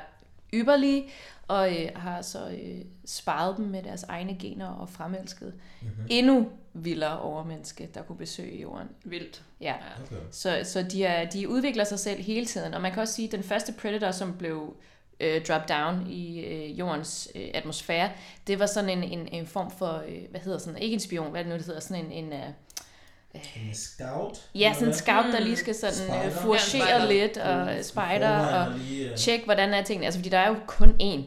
ypperlige, 0.55 1.05
og 1.49 1.77
øh, 1.77 1.89
har 1.95 2.23
så 2.23 2.49
øh, 2.49 2.85
sparet 3.05 3.57
dem 3.57 3.65
med 3.65 3.83
deres 3.83 4.03
egne 4.03 4.37
gener 4.41 4.69
og 4.69 4.89
fremelsket 4.89 5.55
Mm-hmm. 5.83 6.07
endnu 6.11 6.49
vildere 6.75 7.21
overmenneske, 7.21 7.89
der 7.95 8.03
kunne 8.03 8.19
besøge 8.19 8.61
jorden. 8.61 8.89
Vildt. 9.05 9.43
Ja. 9.61 9.75
Okay. 10.05 10.17
Så, 10.31 10.61
så 10.65 10.83
de, 10.83 11.05
er, 11.05 11.31
de 11.31 11.49
udvikler 11.49 11.85
sig 11.85 11.99
selv 11.99 12.23
hele 12.23 12.47
tiden, 12.47 12.75
og 12.75 12.81
man 12.81 12.93
kan 12.93 13.03
også 13.03 13.15
sige, 13.15 13.27
at 13.27 13.33
den 13.33 13.43
første 13.43 13.73
Predator, 13.73 14.11
som 14.11 14.37
blev 14.39 14.77
øh, 15.21 15.45
drop 15.47 15.69
down 15.69 16.07
i 16.11 16.41
øh, 16.41 16.79
jordens 16.79 17.29
øh, 17.35 17.49
atmosfære, 17.55 18.11
det 18.47 18.59
var 18.59 18.67
sådan 18.67 18.91
en, 18.91 19.05
en, 19.05 19.29
en 19.33 19.47
form 19.47 19.71
for, 19.71 20.03
øh, 20.09 20.31
hvad 20.31 20.41
hedder 20.41 20.59
sådan, 20.59 20.83
ikke 20.83 20.95
en 20.95 21.01
spion, 21.01 21.31
hvad 21.31 21.41
er 21.41 21.45
det 21.45 21.53
nu, 21.53 21.59
det 21.59 21.67
hedder, 21.67 21.81
sådan 21.81 22.05
en, 22.05 22.13
en 22.13 22.33
øh, 22.33 22.49
En 23.57 23.75
scout? 23.75 24.39
ja, 24.55 24.73
sådan 24.75 24.89
en 24.89 24.95
scout, 24.95 25.25
der 25.33 25.39
Mm. 25.41 25.45
lige 25.45 25.57
skal 25.57 25.75
sådan 25.75 25.95
Spider. 25.95 26.17
øh, 26.19 26.55
Ja, 26.55 26.59
spider. 26.59 27.09
lidt, 27.09 27.37
og 27.37 27.79
I 27.79 27.83
spider, 27.83 27.83
forvejen 27.93 28.73
og 28.73 28.79
lige, 28.79 29.11
øh, 29.11 29.17
tjekke, 29.17 29.45
hvordan 29.45 29.75
er 29.75 29.83
tingene, 29.83 30.05
altså 30.07 30.21
fordi 30.21 30.29
der 30.29 30.39
er 30.39 30.49
jo 30.49 30.57
kun 30.67 30.91
én, 31.03 31.21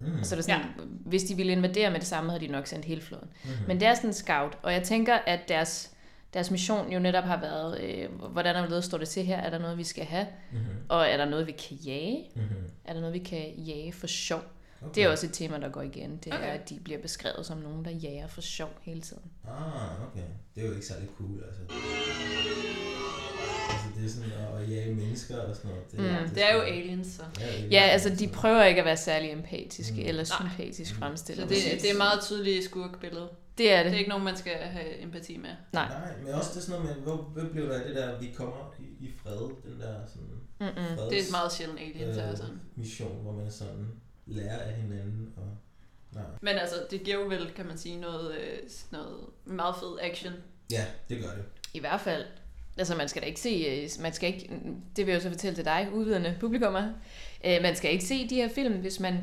Mm. 0.00 0.18
og 0.20 0.26
så 0.26 0.34
er 0.34 0.36
det 0.36 0.44
sådan, 0.44 0.60
ja. 0.60 0.66
hvis 1.06 1.22
de 1.24 1.34
ville 1.34 1.52
invadere 1.52 1.90
med 1.90 2.00
det 2.00 2.08
samme, 2.08 2.30
havde 2.30 2.46
de 2.46 2.52
nok 2.52 2.66
sendt 2.66 2.84
hele 2.84 3.00
flåden. 3.00 3.28
Mhm. 3.44 3.52
Men 3.66 3.80
det 3.80 3.88
er 3.88 3.94
sådan 3.94 4.10
en 4.10 4.14
scout, 4.14 4.58
og 4.62 4.72
jeg 4.72 4.82
tænker, 4.82 5.14
at 5.26 5.48
deres, 5.48 5.90
deres 6.34 6.50
mission 6.50 6.92
jo 6.92 6.98
netop 6.98 7.24
har 7.24 7.40
været, 7.40 7.80
øh, 7.80 8.08
hvordan 8.32 8.56
er 8.56 8.66
det, 8.68 8.84
står 8.84 8.98
det 8.98 9.08
til 9.08 9.24
her? 9.24 9.36
Er 9.36 9.50
der 9.50 9.58
noget, 9.58 9.78
vi 9.78 9.84
skal 9.84 10.04
have? 10.04 10.26
Mhm. 10.52 10.60
Og 10.88 11.06
er 11.08 11.16
der 11.16 11.24
noget, 11.24 11.46
vi 11.46 11.52
kan 11.52 11.76
jage? 11.76 12.24
Mhm. 12.36 12.44
Er 12.84 12.92
der 12.92 13.00
noget, 13.00 13.14
vi 13.14 13.18
kan 13.18 13.52
jage 13.56 13.92
for 13.92 14.06
sjov? 14.06 14.42
Okay. 14.82 14.94
Det 14.94 15.02
er 15.02 15.08
også 15.08 15.26
et 15.26 15.32
tema, 15.32 15.58
der 15.60 15.68
går 15.68 15.82
igen. 15.82 16.16
Det 16.24 16.32
er, 16.32 16.36
Okay. 16.38 16.46
at 16.60 16.68
de 16.70 16.80
bliver 16.84 17.00
beskrevet 17.00 17.46
som 17.46 17.58
nogen, 17.58 17.84
der 17.84 17.90
jager 17.90 18.26
for 18.26 18.40
sjov 18.40 18.70
hele 18.82 19.00
tiden. 19.00 19.22
Ah, 19.44 20.06
okay. 20.06 20.24
Det 20.54 20.62
er 20.62 20.66
jo 20.66 20.74
ikke 20.74 20.86
særlig 20.86 21.08
cool, 21.18 21.42
altså. 21.46 21.60
Altså, 23.70 23.88
det 23.96 24.04
er 24.04 24.08
sådan 24.10 24.32
at, 24.62 24.70
jage 24.70 24.94
mennesker 24.94 25.40
og 25.42 25.56
sådan 25.56 25.70
noget. 25.70 25.90
Det, 25.92 26.00
Mm. 26.00 26.34
Det 26.34 26.44
er 26.50 26.54
jo 26.54 26.60
sådan- 26.60 26.74
aliens, 26.74 27.06
så. 27.06 27.22
Ja, 27.40 27.44
aliens, 27.46 27.72
Ja, 27.72 27.80
altså 27.80 28.08
de 28.10 28.18
så- 28.28 28.32
prøver 28.34 28.64
ikke 28.64 28.78
at 28.80 28.84
være 28.84 28.96
særlig 28.96 29.30
empatiske 29.32 29.94
Mm. 30.02 30.08
eller 30.08 30.24
sympatisk 30.24 30.92
Mm. 30.94 30.98
fremstillet. 30.98 31.48
Så 31.48 31.54
det, 31.54 31.82
det 31.82 31.90
er 31.90 31.98
meget 31.98 32.20
tydeligt 32.22 32.64
skurkbillede. 32.64 33.28
det 33.58 33.72
er 33.72 33.76
Det 33.76 33.84
det. 33.86 33.94
er 33.94 33.98
ikke 33.98 34.08
nogen, 34.10 34.24
man 34.24 34.36
skal 34.36 34.52
have 34.52 35.02
empati 35.02 35.36
med. 35.36 35.50
Nej. 35.72 35.88
Nej, 35.88 36.12
men 36.24 36.34
også 36.34 36.50
det 36.50 36.56
er 36.56 36.60
sådan 36.60 36.80
noget 36.82 36.96
med, 36.96 37.02
hvor, 37.04 37.16
hvor 37.16 37.44
blev 37.52 37.68
der 37.68 37.86
det 37.86 37.96
der, 37.96 38.18
vi 38.20 38.30
kommer 38.36 38.74
i, 38.78 39.04
i 39.06 39.10
fred, 39.22 39.38
den 39.72 39.80
der 39.80 39.94
sådan 40.06 40.28
Mm-mm. 40.60 40.96
freds, 40.98 41.10
Det 41.10 41.18
er 41.18 41.30
meget 41.30 41.52
sjældent 41.52 41.80
aliens, 41.80 42.16
er 42.16 42.34
sådan. 42.34 42.54
øh, 42.54 42.58
mission, 42.76 43.22
hvor 43.22 43.32
man 43.32 43.50
sådan 43.50 43.86
lærer 44.28 44.58
af 44.58 44.72
hinanden. 44.74 45.32
Og, 45.36 45.56
nej. 46.12 46.24
Men 46.42 46.54
altså, 46.58 46.74
det 46.90 47.02
giver 47.02 47.16
jo 47.20 47.26
vel, 47.26 47.50
kan 47.56 47.66
man 47.66 47.78
sige, 47.78 47.96
noget, 48.00 48.34
øh, 48.38 48.58
noget 48.90 49.16
meget 49.44 49.74
fed 49.80 49.98
action. 50.10 50.32
Ja, 50.72 50.84
det 51.08 51.20
gør 51.22 51.30
det. 51.30 51.44
I 51.74 51.80
hvert 51.80 52.00
fald. 52.00 52.24
Altså 52.78 52.94
man 52.96 53.08
skal 53.08 53.22
da 53.22 53.26
ikke 53.26 53.40
se, 53.40 53.48
øh, 53.48 54.02
man 54.02 54.12
skal 54.12 54.34
ikke, 54.34 54.50
det 54.96 55.06
vil 55.06 55.12
jeg 55.12 55.18
jo 55.18 55.22
så 55.22 55.28
fortælle 55.30 55.56
til 55.56 55.64
dig, 55.64 55.88
uvidende 55.92 56.36
publikummer. 56.40 56.92
Øh, 57.44 57.62
Man 57.62 57.76
skal 57.76 57.92
ikke 57.92 58.04
se 58.04 58.28
de 58.28 58.34
her 58.34 58.48
film, 58.54 58.74
hvis 58.80 59.00
man 59.00 59.18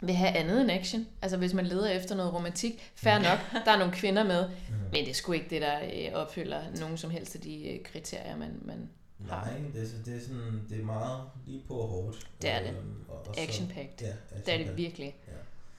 vil 0.00 0.14
have 0.14 0.30
andet 0.36 0.60
end 0.60 0.70
action. 0.70 1.06
Altså 1.22 1.36
hvis 1.36 1.54
man 1.54 1.66
leder 1.66 1.90
efter 1.90 2.14
noget 2.14 2.34
romantik. 2.34 2.92
Fair 2.94 3.18
nok, 3.18 3.38
der 3.64 3.70
er 3.72 3.78
nogle 3.78 3.92
kvinder 3.92 4.24
med, 4.24 4.48
Mm. 4.48 4.74
men 4.92 5.04
det 5.04 5.08
er 5.10 5.14
sgu 5.14 5.32
ikke 5.32 5.46
det, 5.50 5.62
der 5.62 5.78
opfylder 6.14 6.60
nogen 6.80 6.96
som 6.98 7.10
helst 7.10 7.34
af 7.34 7.40
de 7.40 7.80
kriterier, 7.84 8.36
man, 8.36 8.58
man 8.62 8.88
Nej, 9.28 9.60
det 9.74 9.82
er, 9.82 9.86
så- 9.86 9.96
det 10.04 10.16
er 10.16 10.20
sådan, 10.20 10.66
det 10.68 10.80
er 10.80 10.84
meget 10.84 11.20
lige 11.46 11.62
på 11.68 11.74
og 11.74 11.88
hårdt. 11.88 12.28
Det 12.42 12.50
er 12.50 12.58
det. 12.62 12.68
Øhm, 12.68 13.04
og, 13.08 13.18
og 13.28 13.34
så- 13.34 13.40
action-packed. 13.40 14.06
Ja, 14.06 14.12
Det 14.46 14.54
er 14.60 14.66
det 14.66 14.76
virkelig. 14.76 15.16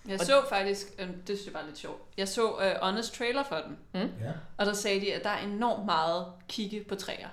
Jeg 0.08 0.20
Og- 0.20 0.26
så 0.26 0.44
faktisk, 0.50 0.88
øh, 1.00 1.08
det 1.08 1.38
synes 1.38 1.46
jeg 1.46 1.54
var 1.54 1.64
lidt 1.66 1.78
sjovt, 1.78 2.02
jeg 2.18 2.28
så 2.28 2.52
uh, 2.52 2.62
Honest 2.82 3.14
Trailer 3.14 3.44
for 3.44 3.56
den, 3.68 3.78
Ja, 4.22 4.32
og 4.58 4.66
der 4.66 4.74
sagde 4.74 5.02
de, 5.02 5.14
at 5.14 5.24
der 5.24 5.30
er 5.30 5.44
enormt 5.48 5.86
meget 5.86 6.26
kigge 6.48 6.84
på 6.84 6.96
træer 6.96 7.28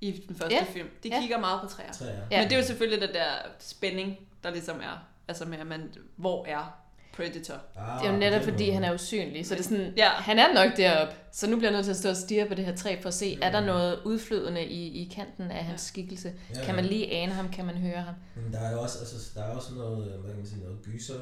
i 0.00 0.24
den 0.28 0.36
første 0.36 0.54
Ja. 0.56 0.64
film. 0.64 0.88
De 1.02 1.08
Ja. 1.08 1.20
kigger 1.20 1.38
meget 1.40 1.60
på 1.60 1.66
træer. 1.66 1.92
træer. 1.92 2.20
Ja. 2.30 2.40
Men 2.40 2.48
det 2.50 2.52
er 2.56 2.60
jo 2.60 2.66
selvfølgelig 2.66 3.08
den 3.08 3.14
der 3.14 3.28
spænding, 3.58 4.18
der 4.42 4.50
ligesom 4.50 4.80
er. 4.80 5.06
Altså 5.28 5.44
med, 5.44 5.58
at 5.58 5.66
man, 5.66 5.94
hvor 6.16 6.46
er 6.46 6.78
Predator? 7.16 7.54
Ah, 7.76 8.00
Det 8.02 8.08
er 8.08 8.12
jo 8.12 8.18
netop 8.18 8.42
fordi, 8.42 8.70
han 8.70 8.84
er 8.84 8.94
usynlig, 8.94 9.46
så 9.46 9.54
det 9.54 9.60
er 9.60 9.64
sådan, 9.64 9.92
Ja. 9.96 10.08
han 10.08 10.38
er 10.38 10.54
nok 10.54 10.76
deroppe. 10.76 11.14
Så 11.32 11.50
nu 11.50 11.56
bliver 11.56 11.70
jeg 11.70 11.76
nødt 11.76 11.84
til 11.84 11.90
at 11.92 11.96
stå 11.96 12.08
og 12.10 12.16
stirre 12.16 12.46
på 12.46 12.54
det 12.54 12.64
her 12.64 12.76
træ 12.76 12.96
for 13.00 13.08
at 13.08 13.14
se, 13.14 13.38
er 13.42 13.50
der 13.50 13.60
noget 13.60 13.98
udflydende 14.04 14.64
i, 14.64 15.02
i 15.02 15.12
kanten 15.14 15.50
af 15.50 15.64
hans 15.64 15.82
Ja. 15.82 15.86
skikkelse? 15.86 16.32
Ja, 16.54 16.64
Kan 16.64 16.74
man 16.74 16.84
ja. 16.84 16.90
lige 16.90 17.12
ane 17.12 17.32
ham? 17.32 17.48
Kan 17.48 17.64
man 17.64 17.74
høre 17.74 18.00
ham? 18.00 18.14
Men 18.36 18.52
der 18.52 18.60
er 18.60 18.72
jo 18.72 18.80
også, 18.82 18.98
altså, 18.98 19.30
der 19.34 19.42
er 19.44 19.50
også 19.56 19.74
noget, 19.74 20.06
hvad 20.12 20.30
kan 20.30 20.36
man 20.38 20.46
sige, 20.46 20.60
noget 20.62 20.78
gyser 20.82 21.14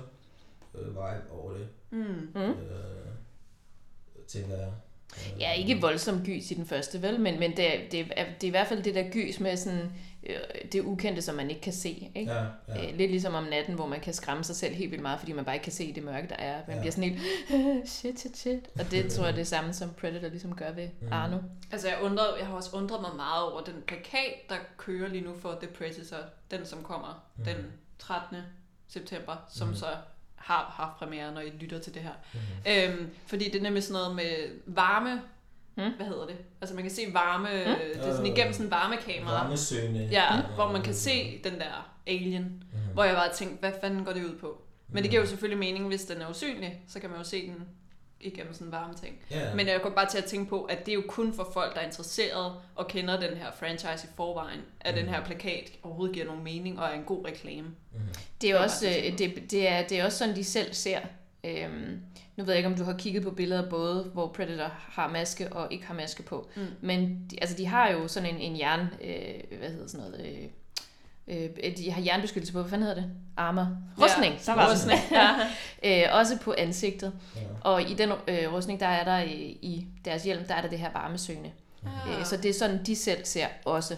øh, 0.75 0.87
vibe 0.89 1.33
over 1.33 1.53
det, 1.53 1.67
Mm. 1.91 1.99
Mm. 2.35 2.41
øh, 2.41 2.57
tænker 4.29 4.57
jeg. 4.57 4.67
Øh, 5.37 5.41
Ja, 5.41 5.53
ikke 5.53 5.81
voldsom 5.81 6.25
gys 6.25 6.51
i 6.51 6.55
den 6.55 6.67
første, 6.67 7.03
vel? 7.03 7.21
Men, 7.21 7.41
men 7.41 7.57
det, 7.57 7.75
er, 7.75 7.89
det, 7.91 8.01
er, 8.17 8.25
det 8.41 8.43
er 8.45 8.49
i 8.49 8.51
hvert 8.51 8.67
fald 8.67 8.83
det 8.83 8.95
der 8.95 9.11
gys 9.11 9.41
med 9.41 9.57
sådan, 9.57 9.79
øh, 9.79 9.87
det 10.73 10.81
ukendte, 10.85 11.23
som 11.23 11.35
man 11.35 11.51
ikke 11.51 11.63
kan 11.63 11.73
se. 11.73 12.11
Ikke? 12.15 12.33
Ja, 12.33 12.45
ja. 12.69 12.89
Øh, 12.91 12.97
lidt 12.99 13.11
ligesom 13.11 13.35
om 13.35 13.45
natten, 13.45 13.75
hvor 13.75 13.87
man 13.87 14.01
kan 14.01 14.15
skræmme 14.15 14.45
sig 14.45 14.57
selv 14.57 14.75
helt 14.75 14.91
vildt 14.91 15.03
meget, 15.03 15.19
fordi 15.19 15.33
man 15.33 15.45
bare 15.45 15.55
ikke 15.55 15.65
kan 15.65 15.73
se 15.73 15.93
det 15.95 16.03
mørke, 16.03 16.29
der 16.29 16.35
er. 16.37 16.61
Man 16.67 16.77
Ja. 16.77 16.81
bliver 16.81 16.93
sådan 16.93 17.11
helt, 17.11 17.89
shit, 17.99 18.21
shit, 18.21 18.37
shit. 18.37 18.69
Og 18.81 18.91
det 18.91 19.13
tror 19.13 19.25
jeg, 19.25 19.35
det 19.35 19.41
er 19.41 19.45
samme, 19.45 19.73
som 19.73 19.91
Predator 20.01 20.29
ligesom 20.29 20.55
gør 20.57 20.73
ved 20.73 20.89
Mhm. 21.01 21.13
Arno. 21.13 21.39
Altså, 21.73 21.89
jeg, 21.89 21.99
undrede, 22.03 22.35
jeg 22.39 22.47
har 22.47 22.55
også 22.55 22.77
undret 22.77 23.01
mig 23.01 23.11
meget 23.17 23.53
over 23.53 23.61
den 23.65 23.75
plakat, 23.87 24.35
der 24.49 24.57
kører 24.77 25.09
lige 25.09 25.25
nu 25.25 25.35
for 25.41 25.59
The 25.63 25.67
Predator. 25.79 26.17
Den, 26.51 26.67
som 26.67 26.83
kommer 26.83 27.25
Mhm. 27.37 27.45
den 27.45 27.57
13. 27.99 28.37
september, 28.89 29.37
som 29.51 29.67
Mhm. 29.69 29.77
så 29.77 29.87
har 30.37 30.75
haft 30.77 30.99
premiere, 30.99 31.33
når 31.35 31.41
I 31.41 31.51
lytter 31.51 31.79
til 31.79 31.95
det 31.95 32.03
her. 32.03 32.13
Mhm. 32.35 32.43
Øhm, 33.01 33.11
fordi 33.27 33.45
det 33.45 33.55
er 33.59 33.63
nemlig 33.63 33.83
sådan 33.83 34.01
noget 34.03 34.17
med 34.17 34.49
varme... 34.67 35.23
Mm. 35.77 35.83
Hvad 35.97 36.07
hedder 36.07 36.27
det? 36.27 36.37
Altså 36.61 36.75
man 36.75 36.85
kan 36.85 36.93
se 36.93 37.03
varme... 37.13 37.49
Mm. 37.49 37.71
Mm. 37.71 37.77
Det 37.95 38.09
er 38.09 38.11
sådan 38.17 38.27
igennem 38.27 38.53
sådan 38.53 38.67
en 38.67 38.71
varmekamera. 38.71 39.43
Varmesøgende. 39.43 40.09
Ja, 40.13 40.37
øh, 40.39 40.45
hvor 40.55 40.73
man 40.73 40.83
kan 40.83 40.95
se 40.95 41.41
den 41.45 41.53
der 41.61 41.93
alien. 42.07 42.43
Mhm. 42.45 42.93
Hvor 42.93 43.05
jeg 43.05 43.15
bare 43.15 43.33
tænkte, 43.35 43.61
hvad 43.61 43.73
fanden 43.81 44.05
går 44.05 44.13
det 44.13 44.25
ud 44.25 44.39
på? 44.39 44.63
Men 44.89 45.03
det 45.03 45.11
giver 45.11 45.23
jo 45.23 45.29
selvfølgelig 45.29 45.59
mening, 45.59 45.87
hvis 45.89 46.05
den 46.05 46.23
er 46.23 46.31
usynlig, 46.31 46.81
så 46.89 47.01
kan 47.01 47.11
man 47.11 47.19
jo 47.19 47.25
se 47.25 47.47
den 47.47 47.57
igennem 48.21 48.55
sådan 48.55 48.67
en 48.67 48.73
varme 48.73 48.95
ting. 48.95 49.15
Ja. 49.31 49.55
Men 49.55 49.67
jeg 49.69 49.81
kom 49.83 49.93
bare 49.93 50.07
til 50.11 50.19
at 50.19 50.25
tænke 50.25 50.49
på, 50.51 50.63
at 50.63 50.87
det 50.87 50.93
er 50.93 50.95
jo 50.97 51.03
kun 51.09 51.33
for 51.35 51.51
folk, 51.55 51.75
der 51.75 51.81
er 51.81 51.85
interesseret 51.87 52.53
og 52.75 52.87
kender 52.89 53.21
den 53.21 53.37
her 53.37 53.47
franchise 53.59 54.07
i 54.07 54.11
forvejen, 54.17 54.61
at 54.81 54.95
den 54.95 55.05
Mhm. 55.05 55.15
her 55.15 55.25
plakat 55.25 55.73
overhovedet 55.83 56.15
giver 56.15 56.27
nogen 56.27 56.45
mening 56.45 56.81
og 56.81 56.87
er 56.89 56.93
en 56.93 57.05
god 57.05 57.27
reklame. 57.27 57.63
Mhm. 57.69 58.01
Det 58.09 58.15
er, 58.15 58.19
Det 58.41 58.51
er 58.51 58.59
også, 58.59 58.89
øh, 58.89 59.19
det, 59.19 59.51
det, 59.51 59.69
er, 59.69 59.87
det 59.89 60.01
er 60.01 60.05
også 60.05 60.19
sådan, 60.19 60.37
de 60.37 60.45
selv 60.45 60.73
ser. 60.75 60.99
Øhm, 61.45 62.01
nu 62.37 62.45
ved 62.45 62.53
jeg 62.53 62.57
ikke, 62.57 62.69
om 62.69 62.75
du 62.75 62.85
har 62.85 62.97
kigget 62.99 63.23
på 63.23 63.31
billeder 63.31 63.71
både, 63.71 64.05
hvor 64.05 64.29
Predator 64.29 64.71
har 64.75 65.09
maske 65.09 65.53
og 65.53 65.73
ikke 65.73 65.87
har 65.87 65.95
maske 65.95 66.23
på. 66.23 66.49
Mm. 66.57 66.67
Men 66.81 67.27
de, 67.31 67.37
altså, 67.41 67.57
de 67.57 67.67
har 67.67 67.91
jo 67.91 68.09
sådan 68.09 68.35
en, 68.35 68.41
en 68.41 68.59
jern... 68.59 68.81
Øh, 68.81 69.59
hvad 69.59 69.69
hedder 69.69 69.89
sådan 69.89 70.07
noget? 70.07 70.27
Øh, 71.29 71.49
øh, 71.65 71.77
de 71.77 71.91
har 71.91 72.03
jernbeskyttelse 72.03 72.53
på. 72.53 72.61
Hvad 72.61 72.71
fanden 72.71 72.87
hedder 72.87 73.03
det? 73.03 73.11
Armor. 73.37 73.69
Rustning. 74.03 74.35
Ja, 74.35 74.53
der 74.53 74.55
var 74.55 74.73
rustning. 74.73 75.01
ja. 75.85 76.07
øh, 76.09 76.19
også 76.19 76.39
på 76.39 76.55
ansigtet. 76.59 77.13
Ja. 77.37 77.41
Og 77.61 77.83
i 77.91 77.95
den 77.95 78.13
øh, 78.29 78.53
rustning, 78.53 78.81
der 78.81 78.87
er 78.87 79.05
der 79.05 79.19
i, 79.19 79.59
i 79.63 79.87
deres 80.05 80.25
hjelm, 80.25 80.45
der 80.45 80.55
er 80.55 80.63
der 80.63 80.69
det 80.69 80.79
her 80.79 80.93
varmesøgende. 80.93 81.53
Ah. 81.87 82.19
Øh, 82.19 82.25
så 82.25 82.37
det 82.37 82.49
er 82.49 82.55
sådan, 82.55 82.85
de 82.87 82.97
selv 82.97 83.25
ser 83.25 83.47
også. 83.65 83.97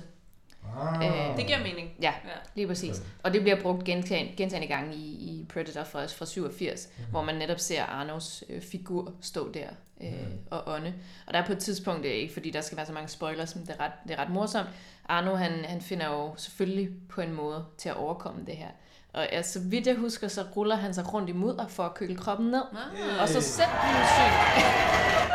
Ah. 0.80 1.06
Øh, 1.30 1.36
Det 1.36 1.46
giver 1.46 1.58
mening. 1.58 1.90
Ja, 2.02 2.12
Ja. 2.24 2.30
lige 2.54 2.66
præcis. 2.66 3.02
Og 3.22 3.32
det 3.32 3.42
bliver 3.42 3.62
brugt 3.62 3.84
gentagen, 3.84 4.28
gentagende 4.36 4.68
gange 4.68 4.94
i, 4.94 4.98
i 5.00 5.46
Predator 5.52 5.84
fra, 5.84 6.04
fra 6.06 6.26
87, 6.26 6.88
Mhm. 6.96 7.04
mm. 7.06 7.10
hvor 7.10 7.22
man 7.22 7.34
netop 7.34 7.58
ser 7.60 7.84
Arnos 7.84 8.44
øh, 8.48 8.62
figur 8.62 9.12
stå 9.20 9.52
der 9.52 9.66
øh, 10.00 10.08
Mhm. 10.12 10.38
og 10.50 10.62
ånde. 10.66 10.94
Og 11.26 11.34
der 11.34 11.40
er 11.42 11.46
på 11.46 11.52
et 11.52 11.58
tidspunkt, 11.58 12.02
det 12.02 12.10
er 12.10 12.14
ikke 12.20 12.32
fordi 12.32 12.50
der 12.50 12.60
skal 12.60 12.76
være 12.76 12.86
så 12.86 12.92
mange 12.92 13.08
spoilers, 13.08 13.54
men 13.56 13.66
det 13.66 13.74
er 13.78 13.84
ret, 13.84 13.92
det 14.08 14.10
er 14.18 14.22
ret 14.22 14.30
morsomt. 14.30 14.68
Arno, 15.08 15.34
han, 15.34 15.64
han 15.64 15.80
finder 15.80 16.06
jo 16.06 16.34
selvfølgelig 16.36 16.88
på 17.08 17.20
en 17.20 17.32
måde 17.32 17.64
til 17.78 17.88
at 17.88 17.94
overkomme 17.96 18.44
det 18.46 18.56
her. 18.56 18.68
Og 19.12 19.28
ja, 19.32 19.42
så 19.42 19.60
vidt 19.60 19.86
jeg 19.86 19.94
husker, 19.96 20.28
så 20.28 20.44
ruller 20.56 20.76
han 20.76 20.94
sig 20.94 21.12
rundt 21.14 21.28
i 21.28 21.32
mudder 21.32 21.66
for 21.68 21.82
at 21.82 21.94
køle 21.94 22.16
kroppen 22.16 22.46
ned. 22.50 22.62
Ah. 22.72 23.22
Og 23.22 23.28
så 23.28 23.40
selv 23.40 23.68
blive 23.82 24.04
syg. 24.06 25.34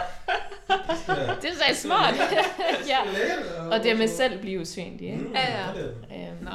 Det 1.42 1.50
er 1.50 1.74
så 1.74 1.82
smart. 1.82 2.14
ja. 2.88 3.00
Og 3.72 3.84
det 3.84 3.98
med 3.98 4.08
selv 4.08 4.40
blive 4.42 4.62
usynlig. 4.62 5.02
Ikke? 5.08 5.18
Mm, 5.18 5.34
Ja, 5.34 5.58
ja. 5.60 5.82
Øhm, 5.82 6.44
Nå. 6.44 6.50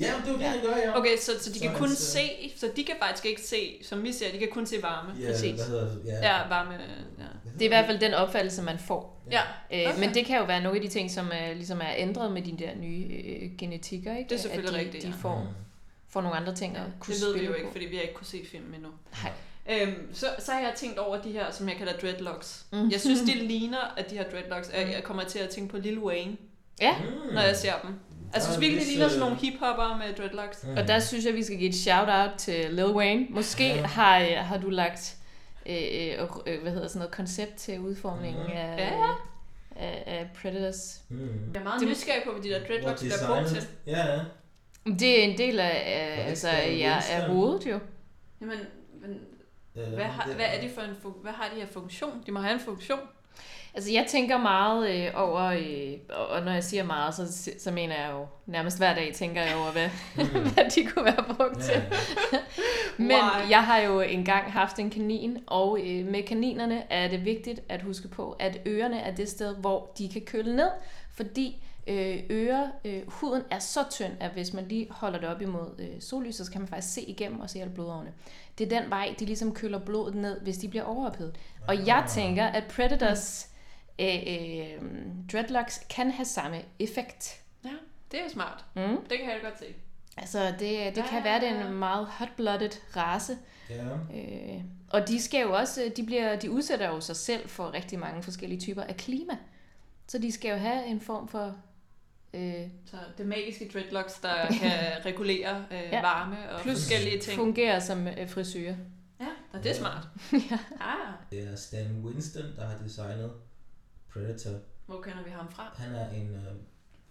Ja, 0.00 0.06
det 0.06 0.28
er 0.28 0.32
jo 0.32 0.38
det, 0.38 0.44
han 0.46 0.60
gør, 0.62 0.76
ja. 0.76 0.98
Okay, 0.98 1.16
så, 1.16 1.32
så 1.40 1.50
de 1.52 1.58
Så 1.58 1.64
kan 1.64 1.74
kun 1.74 1.88
ser- 1.88 1.96
se, 1.96 2.52
så 2.56 2.70
de 2.76 2.84
kan 2.84 2.94
faktisk 3.02 3.26
ikke 3.26 3.40
se, 3.42 3.78
som 3.82 4.02
vi 4.02 4.12
ser, 4.12 4.32
de 4.32 4.38
kan 4.38 4.48
kun 4.52 4.66
se 4.66 4.82
varme. 4.82 5.10
Ja, 5.20 5.30
Præcis. 5.30 5.54
hvad 5.60 5.66
hedder 5.66 5.84
det? 5.88 6.02
Ja. 6.06 6.28
Ja, 6.36 6.48
varme, 6.48 6.72
ja. 7.18 7.24
det 7.52 7.60
er 7.62 7.64
i 7.64 7.68
hvert 7.68 7.86
fald 7.86 7.98
den 7.98 8.14
opfattelse, 8.14 8.62
man 8.62 8.78
får. 8.78 9.22
Ja, 9.30 9.40
Øh, 9.72 9.80
Okay. 9.90 10.00
Men 10.00 10.14
det 10.14 10.26
kan 10.26 10.38
jo 10.38 10.44
være 10.44 10.62
nogle 10.62 10.78
af 10.78 10.82
de 10.82 10.88
ting, 10.88 11.10
som 11.10 11.30
er, 11.32 11.54
ligesom 11.54 11.80
er 11.80 11.92
ændret 11.96 12.32
med 12.32 12.42
de 12.42 12.56
der 12.58 12.70
nye 12.76 13.06
øh, 13.24 13.50
genetikker, 13.58 14.16
ikke? 14.16 14.28
Det 14.28 14.34
er 14.34 14.40
selvfølgelig 14.40 14.68
at 14.68 14.80
de, 14.80 14.84
rigtigt, 14.86 15.04
de 15.04 15.08
ja. 15.08 15.14
får, 15.22 15.38
Mm. 15.40 15.46
får 16.08 16.20
nogle 16.20 16.36
andre 16.36 16.54
ting 16.54 16.74
ja. 16.74 16.80
at 16.80 16.86
kunne 17.00 17.14
Det 17.14 17.22
ved 17.26 17.38
vi 17.38 17.44
jo 17.46 17.52
ikke, 17.54 17.66
på. 17.66 17.72
fordi 17.72 17.84
vi 17.86 17.94
har 17.96 18.02
ikke 18.02 18.14
kunne 18.14 18.26
se 18.26 18.40
filmen 18.50 18.74
endnu. 18.74 18.88
Nej. 19.22 19.32
Øhm, 19.70 20.14
så, 20.14 20.26
så 20.38 20.52
har 20.52 20.60
jeg 20.60 20.72
tænkt 20.76 20.98
over 20.98 21.22
de 21.22 21.32
her, 21.32 21.50
som 21.50 21.68
jeg 21.68 21.76
kalder 21.76 21.92
dreadlocks. 21.92 22.66
Mm. 22.72 22.90
Jeg 22.90 23.00
synes, 23.00 23.20
de 23.20 23.34
ligner, 23.34 23.94
at 23.96 24.10
de 24.10 24.14
her 24.16 24.24
dreadlocks, 24.30 24.70
jeg, 24.74 24.90
jeg 24.92 25.02
kommer 25.04 25.24
til 25.24 25.38
at 25.38 25.48
tænke 25.48 25.70
på 25.70 25.76
Lil 25.76 25.98
Wayne, 25.98 26.36
Ja, 26.80 26.94
Mm. 26.98 27.34
når 27.34 27.40
jeg 27.40 27.56
ser 27.56 27.72
dem. 27.82 27.90
Altså, 28.34 28.34
jeg 28.34 28.42
synes 28.42 28.56
er 28.56 28.60
virkelig, 28.60 28.82
de 28.82 28.90
ligner 28.90 29.08
sådan 29.08 29.22
øh, 29.22 29.28
nogle 29.28 29.36
hiphopper 29.42 29.96
med 29.98 30.14
dreadlocks. 30.14 30.64
Mm. 30.64 30.76
og 30.76 30.88
der 30.88 31.00
synes 31.00 31.24
jeg, 31.24 31.34
vi 31.34 31.42
skal 31.42 31.58
give 31.58 31.68
et 31.68 31.74
shout-out 31.74 32.30
til 32.38 32.66
Lil 32.74 32.86
Wayne. 32.86 33.26
Måske 33.30 33.66
Ja. 33.66 33.82
har, 33.86 34.18
øh, 34.20 34.26
har 34.36 34.58
du 34.58 34.70
lagt 34.70 35.16
øh, 35.66 35.76
øh, 35.76 36.28
øh, 36.46 36.62
hvad 36.62 36.72
hedder 36.72 36.88
sådan 36.88 36.98
noget 36.98 37.14
koncept 37.14 37.54
til 37.56 37.80
udformningen 37.80 38.42
Mhm. 38.42 38.52
af, 38.52 38.76
Ja. 38.78 38.90
af, 39.76 40.02
af 40.06 40.28
Predators. 40.42 41.00
Mm. 41.08 41.18
Jeg 41.54 41.60
er 41.60 41.64
meget 41.64 41.80
Det- 41.80 41.88
nysgerrig 41.88 42.22
på, 42.26 42.32
hvad 42.32 42.42
de 42.42 42.48
der 42.48 42.66
dreadlocks 42.66 43.00
bliver 43.00 43.14
brugt 43.26 43.48
til. 43.48 43.66
Ja, 43.86 44.06
ja. 44.14 44.20
Det 44.98 45.20
er 45.20 45.24
en 45.24 45.38
del 45.38 45.60
af, 45.60 45.82
af, 45.86 46.28
altså, 46.28 46.48
ja, 46.78 46.98
af 47.10 47.22
hovedet 47.22 47.66
jo. 47.66 47.78
Jamen, 48.40 48.58
men, 49.02 49.18
hvad, 49.94 50.04
har, 50.04 50.32
hvad 50.34 50.46
er 50.54 50.60
det 50.60 50.70
for 50.70 50.80
en 50.82 50.96
hvad 51.22 51.32
har 51.32 51.48
de 51.54 51.60
her 51.60 51.66
funktion? 51.66 52.22
De 52.26 52.32
må 52.32 52.40
have 52.40 52.54
en 52.54 52.60
funktion. 52.60 53.00
Altså, 53.74 53.92
jeg 53.92 54.06
tænker 54.08 54.38
meget 54.38 54.90
øh, 54.90 55.10
over, 55.14 55.42
øh, 55.42 55.98
og 56.08 56.26
og 56.28 56.42
når 56.44 56.52
jeg 56.52 56.64
siger 56.64 56.82
meget, 56.84 57.14
så, 57.14 57.50
så 57.58 57.70
mener 57.70 57.94
jeg 57.94 58.10
jo 58.12 58.26
nærmest 58.46 58.78
hver 58.78 58.94
dag, 58.94 59.14
tænker 59.14 59.42
jeg 59.42 59.56
over, 59.56 59.72
hvad, 59.72 59.88
Mm. 60.16 60.24
hvad 60.54 60.70
de 60.74 60.84
kunne 60.86 61.04
være 61.04 61.24
brugt 61.36 61.60
til. 61.60 61.82
Men 62.96 63.06
Why? 63.10 63.50
jeg 63.50 63.64
har 63.64 63.78
jo 63.78 64.00
engang 64.00 64.52
haft 64.52 64.78
en 64.78 64.90
kanin, 64.90 65.38
og 65.46 65.78
øh, 65.80 66.06
med 66.06 66.22
kaninerne 66.22 66.92
er 66.92 67.08
det 67.08 67.24
vigtigt 67.24 67.60
at 67.68 67.82
huske 67.82 68.08
på, 68.08 68.36
at 68.38 68.58
ørerne 68.66 69.00
er 69.00 69.14
det 69.14 69.28
sted, 69.28 69.56
hvor 69.56 69.92
de 69.98 70.08
kan 70.08 70.22
køle 70.22 70.56
ned, 70.56 70.70
fordi 71.14 71.62
øh, 71.88 72.22
øre, 72.30 72.72
øh, 72.84 73.02
huden 73.10 73.42
er 73.50 73.58
så 73.58 73.80
tynd, 73.90 74.12
at 74.20 74.30
hvis 74.30 74.52
man 74.52 74.68
lige 74.68 74.86
holder 74.90 75.18
det 75.20 75.28
op 75.28 75.42
imod 75.42 75.74
øh, 75.78 76.00
sollyset, 76.00 76.46
så 76.46 76.52
kan 76.52 76.60
man 76.60 76.68
faktisk 76.68 76.94
se 76.94 77.02
igennem 77.02 77.40
og 77.40 77.50
se 77.50 77.60
alle 77.60 77.72
blodårene. 77.74 78.12
Det 78.58 78.72
er 78.72 78.80
den 78.80 78.90
vej, 78.90 79.14
de 79.18 79.24
ligesom 79.24 79.54
køler 79.54 79.78
blodet 79.78 80.14
ned, 80.14 80.40
hvis 80.40 80.58
de 80.58 80.68
bliver 80.68 80.84
overophedet. 80.84 81.36
Og 81.68 81.86
jeg 81.86 81.96
Ah. 81.96 82.08
tænker, 82.08 82.46
at 82.46 82.64
Predators 82.76 83.48
øh, 83.98 84.14
øh, 84.26 84.82
dreadlocks 85.32 85.86
kan 85.90 86.10
have 86.10 86.24
samme 86.24 86.62
effekt. 86.78 87.40
Ja, 87.64 87.70
det 88.12 88.20
er 88.20 88.28
smart. 88.30 88.64
Mm. 88.76 88.82
Det 89.10 89.18
kan 89.18 89.28
jeg 89.28 89.38
godt 89.42 89.58
se. 89.58 89.64
Altså, 90.16 90.46
det, 90.46 90.96
det 90.96 91.04
kan 91.04 91.18
Ja. 91.18 91.22
være, 91.22 91.40
det 91.40 91.48
er 91.48 91.66
en 91.68 91.74
meget 91.74 92.06
hot-blooded 92.06 92.96
race, 92.96 93.38
ja. 93.70 93.84
Øh, 94.18 94.60
og 94.90 95.08
de 95.08 95.22
skal 95.22 95.40
jo 95.42 95.52
også, 95.56 95.92
de, 95.96 96.06
bliver, 96.06 96.36
de 96.36 96.50
udsætter 96.50 96.88
jo 96.88 97.00
sig 97.00 97.16
selv 97.16 97.48
for 97.48 97.74
rigtig 97.74 97.98
mange 97.98 98.22
forskellige 98.22 98.60
typer 98.60 98.82
af 98.82 98.96
klima. 98.96 99.36
Så 100.06 100.18
de 100.18 100.32
skal 100.32 100.50
jo 100.50 100.56
have 100.56 100.86
en 100.86 101.00
form 101.00 101.28
for... 101.28 101.56
Øh, 102.34 102.68
Så 102.86 102.96
det 103.18 103.26
magiske 103.26 103.70
dreadlocks, 103.74 104.14
der 104.14 104.46
kan 104.60 105.04
regulere 105.06 105.64
øh, 105.70 105.78
Ja. 105.92 106.00
varme 106.00 106.50
og 106.52 106.60
Plus 106.60 106.74
forskellige 106.78 107.20
ting. 107.20 107.36
fungerer 107.38 107.80
som 107.80 108.08
øh, 108.08 108.28
frisører. 108.28 108.76
Ja, 109.20 109.28
og 109.52 109.62
det 109.64 109.70
er 109.70 109.74
smart. 109.74 110.08
ja. 110.50 110.58
Ah, 110.80 111.12
Det 111.30 111.48
er 111.48 111.56
Stan 111.56 112.00
Winston, 112.04 112.56
der 112.56 112.66
har 112.66 112.78
designet 112.84 113.32
Predator. 114.12 114.50
hvor 114.86 115.00
kender 115.02 115.24
vi 115.24 115.30
ham 115.30 115.50
fra? 115.50 115.74
Han 115.76 115.94
er 115.94 116.10
en 116.10 116.34
øh, 116.34 116.42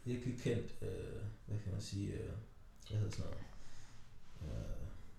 virkelig 0.05 0.39
kendt, 0.41 0.71
øh, 0.81 0.87
hvad 1.45 1.57
kan 1.63 1.71
man 1.71 1.81
sige, 1.81 2.07
øh, 2.13 2.29
hvad 2.89 2.97
hedder 2.99 3.11
sådan 3.11 3.25
noget? 3.25 4.57
Øh, 4.57 4.65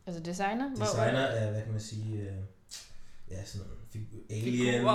Altså 0.06 0.22
designer? 0.22 0.68
Hvor- 0.76 0.84
designer 0.86 1.26
af, 1.26 1.50
hvad 1.50 1.62
kan 1.62 1.72
man 1.72 1.80
sige, 1.80 2.20
øh, 2.20 2.34
ja, 3.30 3.44
sådan 3.44 3.66
aliens 4.30 4.68
Figurer, 4.68 4.90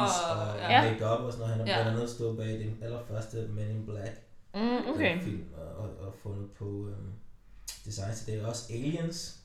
og 0.52 0.58
ja. 0.58 0.72
ja. 0.84 0.92
make-up 0.92 1.20
og 1.20 1.32
sådan 1.34 1.40
noget. 1.48 1.56
Han 1.58 1.68
har 1.68 1.78
Ja. 1.78 1.84
blandt 1.84 1.98
andet 2.00 2.10
stået 2.16 2.38
bag 2.38 2.48
den 2.48 2.78
allerførste 2.82 3.38
Men 3.48 3.70
in 3.72 3.86
Black 3.86 4.22
Mm, 4.54 4.88
okay. 4.94 5.18
øh, 5.18 5.24
film 5.24 5.54
og, 5.54 5.64
og, 5.68 5.98
og 6.08 6.14
fundet 6.24 6.52
på 6.52 6.88
øh, 6.90 6.98
design 7.86 8.16
til 8.16 8.28
det. 8.34 8.42
er 8.42 8.48
Også 8.48 8.74
Aliens 8.74 9.40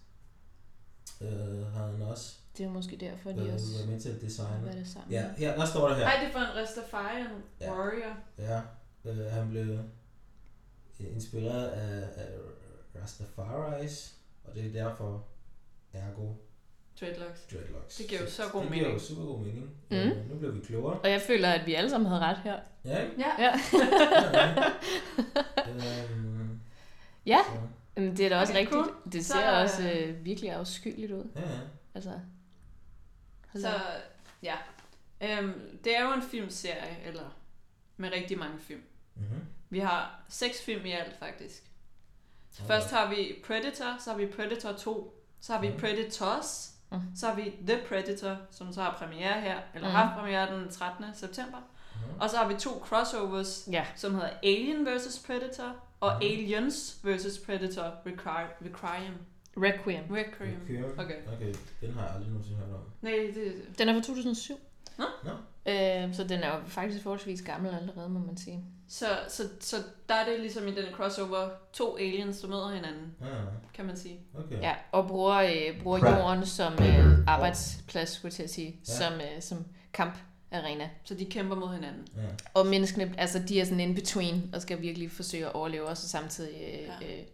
øh, 1.21 1.67
har 1.67 1.87
han 1.87 2.03
også 2.03 2.37
Det 2.59 2.67
er 2.67 2.71
måske 2.71 2.97
derfor, 2.97 3.33
de 3.33 3.47
øh, 3.49 3.55
også 3.55 3.67
været 3.77 3.89
med 3.89 4.01
til 4.01 4.09
at 4.09 4.21
designe. 4.21 4.49
arbejder 4.51 4.79
det 4.79 4.89
sammen. 4.89 5.11
Ja, 5.13 5.31
her, 5.39 5.57
der 5.57 5.67
står 5.67 5.89
der 5.89 5.95
her. 5.97 6.05
Ej, 6.05 6.21
det 6.21 6.29
er 6.29 6.33
for 6.33 6.39
en 6.39 6.57
Rastafarian 6.57 7.31
Ja. 7.61 7.73
warrior. 7.73 8.17
Ja, 8.39 8.61
øh, 9.05 9.33
han 9.33 9.49
blev 9.51 9.79
inspireret 10.99 11.69
af, 11.69 12.09
af 12.17 12.29
Rastafaris, 13.03 14.15
og 14.45 14.55
det 14.55 14.67
er 14.67 14.73
derfor 14.85 15.25
ergo 15.93 16.33
Dreadlocks. 17.01 17.41
dreadlocks. 17.53 17.97
Det 17.97 18.07
giver 18.09 18.21
jo 18.21 18.31
så 18.31 18.43
god 18.53 18.63
det 18.63 18.73
giver 18.73 18.83
jo 18.83 18.89
mening. 18.89 19.01
super 19.01 19.23
god 19.25 19.39
mening. 19.39 19.71
Mm. 19.91 19.97
Øh, 19.97 20.31
nu 20.31 20.39
bliver 20.39 20.53
vi 20.53 20.61
klogere. 20.61 20.99
Og 21.01 21.11
jeg 21.11 21.21
føler, 21.23 21.51
at 21.53 21.67
vi 21.67 21.75
alle 21.75 21.91
sammen 21.91 22.07
havde 22.09 22.21
ret 22.23 22.39
her. 22.39 22.59
Ja? 22.85 23.05
Ja. 23.19 23.33
Ja. 23.39 23.59
ja. 24.35 24.73
øhm, 25.69 26.61
Ja, 27.27 27.39
så, 27.47 27.61
men 28.01 28.17
det 28.17 28.21
er 28.27 28.29
da 28.29 28.41
også 28.41 28.53
Okay, 28.53 28.61
rigtigt. 28.61 28.85
cool. 28.85 29.13
Det 29.13 29.27
Så, 29.27 29.33
ser 29.33 29.51
også 29.51 29.91
øh, 29.93 30.25
virkelig 30.25 30.51
afskyeligt 30.51 31.13
ud. 31.13 31.25
ja, 31.37 31.41
ja. 31.41 31.47
Altså, 31.95 32.11
hold 33.53 33.63
Så 33.63 33.71
ja, 34.43 34.55
øhm, 35.21 35.79
det 35.85 35.97
er 35.97 36.03
jo 36.05 36.13
en 36.13 36.23
filmserie, 36.23 36.97
eller 37.07 37.37
med 37.97 38.13
rigtig 38.13 38.39
mange 38.39 38.59
film. 38.59 38.83
Mm-hmm. 39.15 39.41
Vi 39.71 39.79
har 39.79 40.23
seks 40.29 40.63
film 40.63 40.87
i 40.87 40.91
alt, 40.93 41.19
faktisk. 41.19 41.63
Så 42.51 42.63
Okay. 42.65 42.75
først 42.75 42.91
har 42.91 43.11
vi 43.15 43.37
Predator, 43.47 43.97
så 44.05 44.11
har 44.11 44.17
vi 44.19 44.27
Predator 44.27 44.73
2, 44.73 45.25
så 45.41 45.53
har 45.53 45.61
vi 45.61 45.69
Mhm. 45.69 45.81
Predators, 45.81 46.71
Mm. 46.93 47.01
Så 47.17 47.27
har 47.27 47.35
vi 47.35 47.53
The 47.67 47.79
Predator, 47.89 48.37
som 48.51 48.73
så 48.73 48.83
har 48.83 48.95
premiere 48.99 49.41
her, 49.41 49.57
eller 49.75 49.89
Mm. 49.89 49.93
mm. 49.93 49.97
haft 49.97 50.19
premiere 50.19 50.55
den 50.55 50.69
13. 50.71 51.05
september. 51.15 51.59
Mhm. 51.95 52.21
Og 52.21 52.31
så 52.31 52.37
har 52.37 52.49
vi 52.49 52.55
to 52.55 52.71
crossovers, 52.85 53.69
Ja. 53.73 53.85
som 53.97 54.15
hedder 54.15 54.31
Alien 54.43 54.87
vs. 54.87 55.23
Predator 55.27 55.73
og 56.01 56.13
Mhm. 56.15 56.23
Aliens 56.23 56.99
vs. 57.05 57.39
Predator 57.47 57.85
Requiem. 58.07 58.49
Requiem. 58.65 59.15
Requiem. 59.57 60.05
Requiem. 60.15 60.93
Okay. 60.99 61.17
Okay. 61.37 61.55
Den 61.81 61.93
har 61.95 62.03
jeg 62.07 62.15
aldrig 62.15 62.29
nogensinde 62.31 62.59
hørt 62.61 62.75
om. 62.75 62.81
Nej, 63.03 63.31
det, 63.35 63.53
Den 63.79 63.89
er 63.89 63.93
fra 63.95 64.01
2007. 64.03 64.55
Nå. 64.99 65.05
Nå. 65.25 65.31
Øh, 65.73 66.15
så 66.15 66.25
den 66.29 66.41
er 66.43 66.55
jo 66.57 66.61
faktisk 66.67 67.03
forholdsvis 67.03 67.43
gammel 67.43 67.75
allerede, 67.75 68.09
må 68.09 68.19
man 68.19 68.37
sige. 68.37 68.65
Så, 68.89 69.07
så, 69.29 69.43
så 69.61 69.77
der 70.09 70.15
er 70.15 70.25
det 70.31 70.41
ligesom 70.41 70.69
i 70.69 70.75
den 70.75 70.85
crossover 70.93 71.49
to 71.73 71.97
aliens, 71.97 72.41
der 72.41 72.49
møder 72.49 72.69
hinanden, 72.75 73.15
Ah, 73.23 73.29
kan 73.75 73.85
man 73.87 73.97
sige. 73.97 74.21
okay. 74.39 74.61
Ja, 74.63 74.75
og 74.93 75.09
bruger, 75.09 75.35
øh, 75.37 75.83
bruger 75.83 75.99
Crap. 75.99 76.19
jorden 76.19 76.47
som 76.47 76.73
øh, 76.73 77.19
arbejdsplads, 77.27 78.09
skulle 78.11 78.27
jeg 78.31 78.35
til 78.35 78.43
at 78.43 78.51
sige, 78.51 78.81
Ja. 78.89 78.93
som, 78.93 79.13
øh, 79.13 79.43
som 79.43 79.65
kamparena. 79.93 80.91
Så 81.05 81.15
de 81.15 81.25
kæmper 81.25 81.57
mod 81.57 81.75
hinanden. 81.75 82.07
Ja. 82.17 82.23
Og 82.55 82.67
menneskene, 82.67 83.15
altså 83.19 83.39
de 83.49 83.61
er 83.61 83.65
sådan 83.65 83.81
in 83.81 83.95
between, 83.95 84.51
og 84.55 84.63
skal 84.63 84.81
virkelig 84.83 85.11
forsøge 85.11 85.47
at 85.47 85.53
overleve, 85.53 85.87
og 85.87 85.97
så 85.97 86.09
samtidig 86.09 86.55
øh, 86.63 86.79
Ja. 87.03 87.19
øh, 87.19 87.25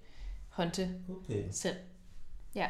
hunte 0.49 0.91
Okay. 1.25 1.45
selv. 1.51 1.77
Ah. 2.57 2.69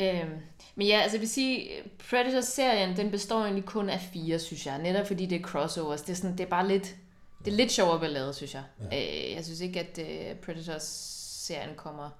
Øhm, 0.00 0.30
men 0.74 0.86
ja, 0.86 1.00
altså 1.00 1.16
jeg 1.16 1.20
vil 1.20 1.28
sige, 1.28 1.68
Predator-serien, 2.10 2.96
den 2.96 3.10
består 3.10 3.40
egentlig 3.42 3.64
kun 3.64 3.88
af 3.88 4.00
fire, 4.12 4.38
synes 4.38 4.66
jeg. 4.66 4.78
Netop 4.82 5.06
fordi 5.06 5.26
det 5.26 5.40
er 5.40 5.42
crossovers. 5.44 6.02
Det 6.02 6.12
er, 6.12 6.16
sådan, 6.16 6.38
det 6.38 6.44
er 6.44 6.48
bare 6.50 6.68
lidt, 6.68 6.96
det 7.44 7.52
er 7.52 7.56
lidt 7.56 7.72
sjovere 7.72 8.00
ballade, 8.00 8.34
synes 8.34 8.54
jeg. 8.54 8.64
Ja. 8.92 9.26
Øh, 9.30 9.32
jeg 9.36 9.44
synes 9.44 9.60
ikke, 9.60 9.80
at 9.80 9.98
øh, 9.98 10.36
Predator-serien 10.40 11.74
kommer 11.76 12.10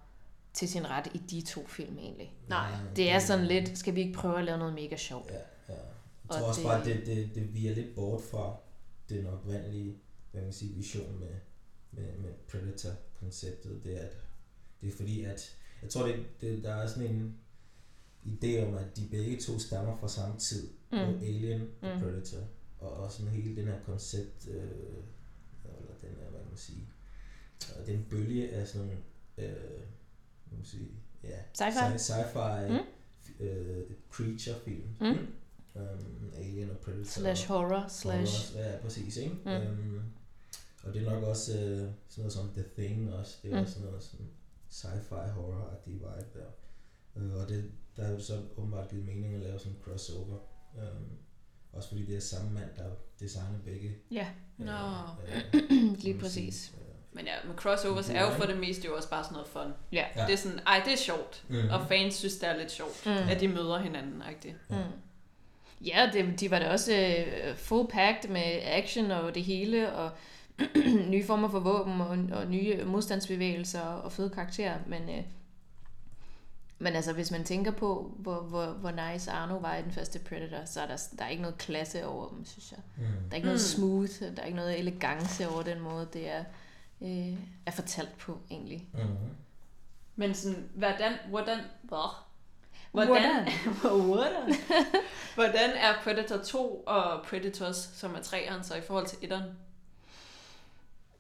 til 0.52 0.68
sin 0.68 0.90
ret 0.90 1.06
i 1.14 1.18
de 1.18 1.40
to 1.40 1.66
film 1.66 1.98
egentlig. 1.98 2.32
Nej, 2.48 2.70
Det 2.96 3.10
er 3.10 3.18
sådan 3.18 3.46
lidt, 3.46 3.78
skal 3.78 3.94
vi 3.94 4.00
ikke 4.00 4.12
prøve 4.12 4.38
at 4.38 4.44
lave 4.44 4.58
noget 4.58 4.74
mega 4.74 4.96
sjovt? 4.96 5.30
Ja, 5.30 5.34
ja. 5.34 5.74
Jeg 5.74 5.80
Og 6.28 6.36
tror 6.38 6.46
også 6.46 6.60
det- 6.60 6.66
bare, 6.68 6.80
at 6.80 6.86
det, 6.86 7.06
det, 7.06 7.34
det 7.34 7.54
viger 7.54 7.74
lidt 7.74 7.94
bort 7.94 8.22
fra 8.30 8.56
den 9.08 9.26
oprindelige 9.26 9.96
hvad 10.30 10.40
kan 10.40 10.46
man 10.46 10.52
sige, 10.52 10.74
vision 10.74 11.18
med, 11.20 11.28
med, 11.92 12.18
med 12.18 12.30
Predator-konceptet. 12.48 13.80
Det 13.84 13.94
er, 13.96 14.06
at, 14.06 14.16
det 14.80 14.88
er 14.92 14.96
fordi, 14.96 15.24
at 15.24 15.56
jeg 15.82 15.90
tror, 15.90 16.06
det, 16.06 16.16
det, 16.40 16.64
der 16.64 16.74
er 16.74 16.86
sådan 16.86 17.08
en 17.10 17.38
idé 18.24 18.66
om, 18.66 18.74
at 18.74 18.96
de 18.96 19.08
begge 19.10 19.36
to 19.40 19.58
stammer 19.58 19.96
fra 19.96 20.08
samme 20.08 20.38
tid. 20.38 20.70
Mm. 20.92 20.98
Mm. 20.98 21.22
Alien 21.22 21.60
og 21.82 21.94
Mm. 21.96 22.00
Predator. 22.02 22.38
Og, 22.82 22.90
og 22.92 23.12
sådan 23.12 23.32
hele 23.32 23.56
den 23.56 23.66
her 23.66 23.80
koncept, 23.86 24.48
øh, 24.48 24.54
eller 25.64 25.94
den 26.00 26.10
her, 26.20 26.30
hvad 26.30 26.40
kan 26.40 26.48
man 26.48 26.56
sige, 26.56 26.88
øh, 27.80 27.86
den 27.86 28.06
bølge 28.10 28.50
af 28.52 28.68
sådan 28.68 28.86
nogle, 28.86 29.02
øh, 29.38 29.52
hvad 30.44 30.56
man 30.58 30.64
sige, 30.64 30.88
ja, 31.24 31.38
Sci-fi? 31.58 31.96
sci- 31.96 32.12
sci-fi 32.12 32.68
Mm. 32.72 33.44
øh, 33.46 33.84
creature 34.10 34.60
film. 34.64 34.88
Mm. 35.00 35.26
Um, 35.74 36.32
Alien 36.36 36.70
og 36.70 36.76
Predator. 36.78 37.04
Slash 37.04 37.48
horror, 37.48 37.86
slash... 37.88 38.52
Horror, 38.54 38.66
Ja, 38.68 38.78
præcis, 38.80 39.16
ikke? 39.16 39.34
Mm. 39.44 39.50
Um, 39.50 40.02
og 40.84 40.94
det 40.94 41.06
er 41.06 41.10
nok 41.10 41.22
også 41.24 41.52
øh, 41.52 41.78
sådan 42.08 42.22
noget 42.22 42.32
som 42.32 42.48
The 42.48 42.64
Thing 42.76 43.12
også. 43.12 43.38
Det 43.42 43.50
er 43.52 43.56
Mm. 43.56 43.62
også 43.62 43.72
sådan 43.74 43.88
noget 43.88 44.02
sådan 44.02 44.26
sci-fi 44.70 45.30
horror-agtig 45.30 45.90
vibe 45.92 46.38
der. 46.38 46.46
Uh, 47.14 47.34
og 47.42 47.48
det, 47.48 47.70
der 47.96 48.02
er 48.02 48.10
jo 48.10 48.20
så 48.20 48.42
åbenbart 48.56 48.90
givet 48.90 49.04
mening 49.04 49.34
at 49.34 49.40
lave 49.40 49.58
sådan 49.58 49.72
en 49.72 49.78
crossover. 49.82 50.38
Um, 50.74 51.08
også 51.72 51.88
fordi 51.88 52.04
det 52.06 52.16
er 52.16 52.20
samme 52.20 52.50
mand, 52.50 52.68
der 52.76 52.84
designer 53.20 53.58
begge. 53.64 53.96
Ja, 54.10 54.26
øh, 54.58 54.66
Nå. 54.66 54.72
øh, 55.54 55.98
lige 56.04 56.18
præcis. 56.18 56.72
Øh, 56.74 56.82
Men 57.12 57.24
ja, 57.26 57.32
men 57.46 57.56
crossovers 57.56 58.10
er 58.10 58.20
jo 58.22 58.30
for 58.30 58.44
det 58.44 58.58
meste 58.58 58.86
jo 58.86 58.96
også 58.96 59.10
bare 59.10 59.24
sådan 59.24 59.32
noget 59.34 59.48
fun. 59.48 59.72
Ja. 59.92 60.04
Ja. 60.16 60.26
Det 60.26 60.32
er 60.32 60.36
sådan, 60.36 60.60
ej, 60.66 60.82
det 60.84 60.92
er 60.92 60.96
sjovt. 60.96 61.44
Mhm. 61.48 61.68
Og 61.70 61.86
fans 61.88 62.14
synes, 62.14 62.36
det 62.36 62.48
er 62.48 62.56
lidt 62.56 62.72
sjovt, 62.72 63.06
Mm. 63.06 63.12
at 63.12 63.40
de 63.40 63.48
møder 63.48 63.78
hinanden, 63.78 64.22
rigtigt. 64.28 64.54
Mm. 64.70 64.76
Ja, 65.86 66.10
det, 66.12 66.40
de 66.40 66.50
var 66.50 66.58
da 66.58 66.70
også 66.70 66.92
øh, 66.94 67.56
full 67.56 67.88
packed 67.88 68.30
med 68.30 68.60
action 68.62 69.10
og 69.10 69.34
det 69.34 69.44
hele, 69.44 69.92
og 69.92 70.10
nye 71.12 71.24
former 71.24 71.48
for 71.48 71.60
våben 71.60 72.00
og, 72.00 72.38
og 72.38 72.46
nye 72.46 72.84
modstandsbevægelser 72.84 73.80
og 73.80 74.12
fede 74.12 74.30
karakterer, 74.30 74.78
men, 74.86 75.02
øh, 75.08 75.22
men 76.82 76.94
altså 76.94 77.12
hvis 77.12 77.30
man 77.30 77.44
tænker 77.44 77.70
på, 77.70 78.12
hvor, 78.18 78.40
hvor, 78.40 78.66
hvor 78.66 78.90
nice 78.90 79.30
Arno 79.30 79.56
var 79.56 79.76
i 79.76 79.82
den 79.82 79.92
første 79.92 80.18
Predator, 80.18 80.64
så 80.64 80.80
er 80.80 80.86
der, 80.86 80.96
der 81.18 81.24
er 81.24 81.28
ikke 81.28 81.42
noget 81.42 81.58
klasse 81.58 82.06
over 82.06 82.28
dem, 82.28 82.44
synes 82.44 82.72
jeg. 82.72 82.80
Mm. 82.96 83.02
Der 83.02 83.30
er 83.30 83.34
ikke 83.34 83.46
noget 83.46 83.60
Mm. 83.60 83.80
smooth, 83.80 84.36
der 84.36 84.42
er 84.42 84.46
ikke 84.46 84.56
noget 84.56 84.78
elegance 84.78 85.48
over 85.48 85.62
den 85.62 85.80
måde, 85.80 86.08
det 86.12 86.28
er, 86.30 86.44
øh, 87.00 87.38
er 87.66 87.70
fortalt 87.70 88.18
på 88.18 88.38
egentlig. 88.50 88.88
Mm. 88.94 89.00
Men 90.16 90.34
sådan, 90.34 90.68
hvordan, 90.74 91.12
hvordan, 91.28 91.58
hvad? 91.82 92.16
Hvordan? 92.90 93.48
hvordan? 94.06 94.54
hvordan 95.34 95.70
er 95.70 95.94
Predator 96.04 96.36
2 96.36 96.82
og 96.86 97.22
Predators, 97.26 97.76
som 97.76 98.14
er 98.14 98.20
treeren, 98.20 98.64
så 98.64 98.74
i 98.74 98.80
forhold 98.80 99.06
til 99.06 99.18
etteren? 99.22 99.50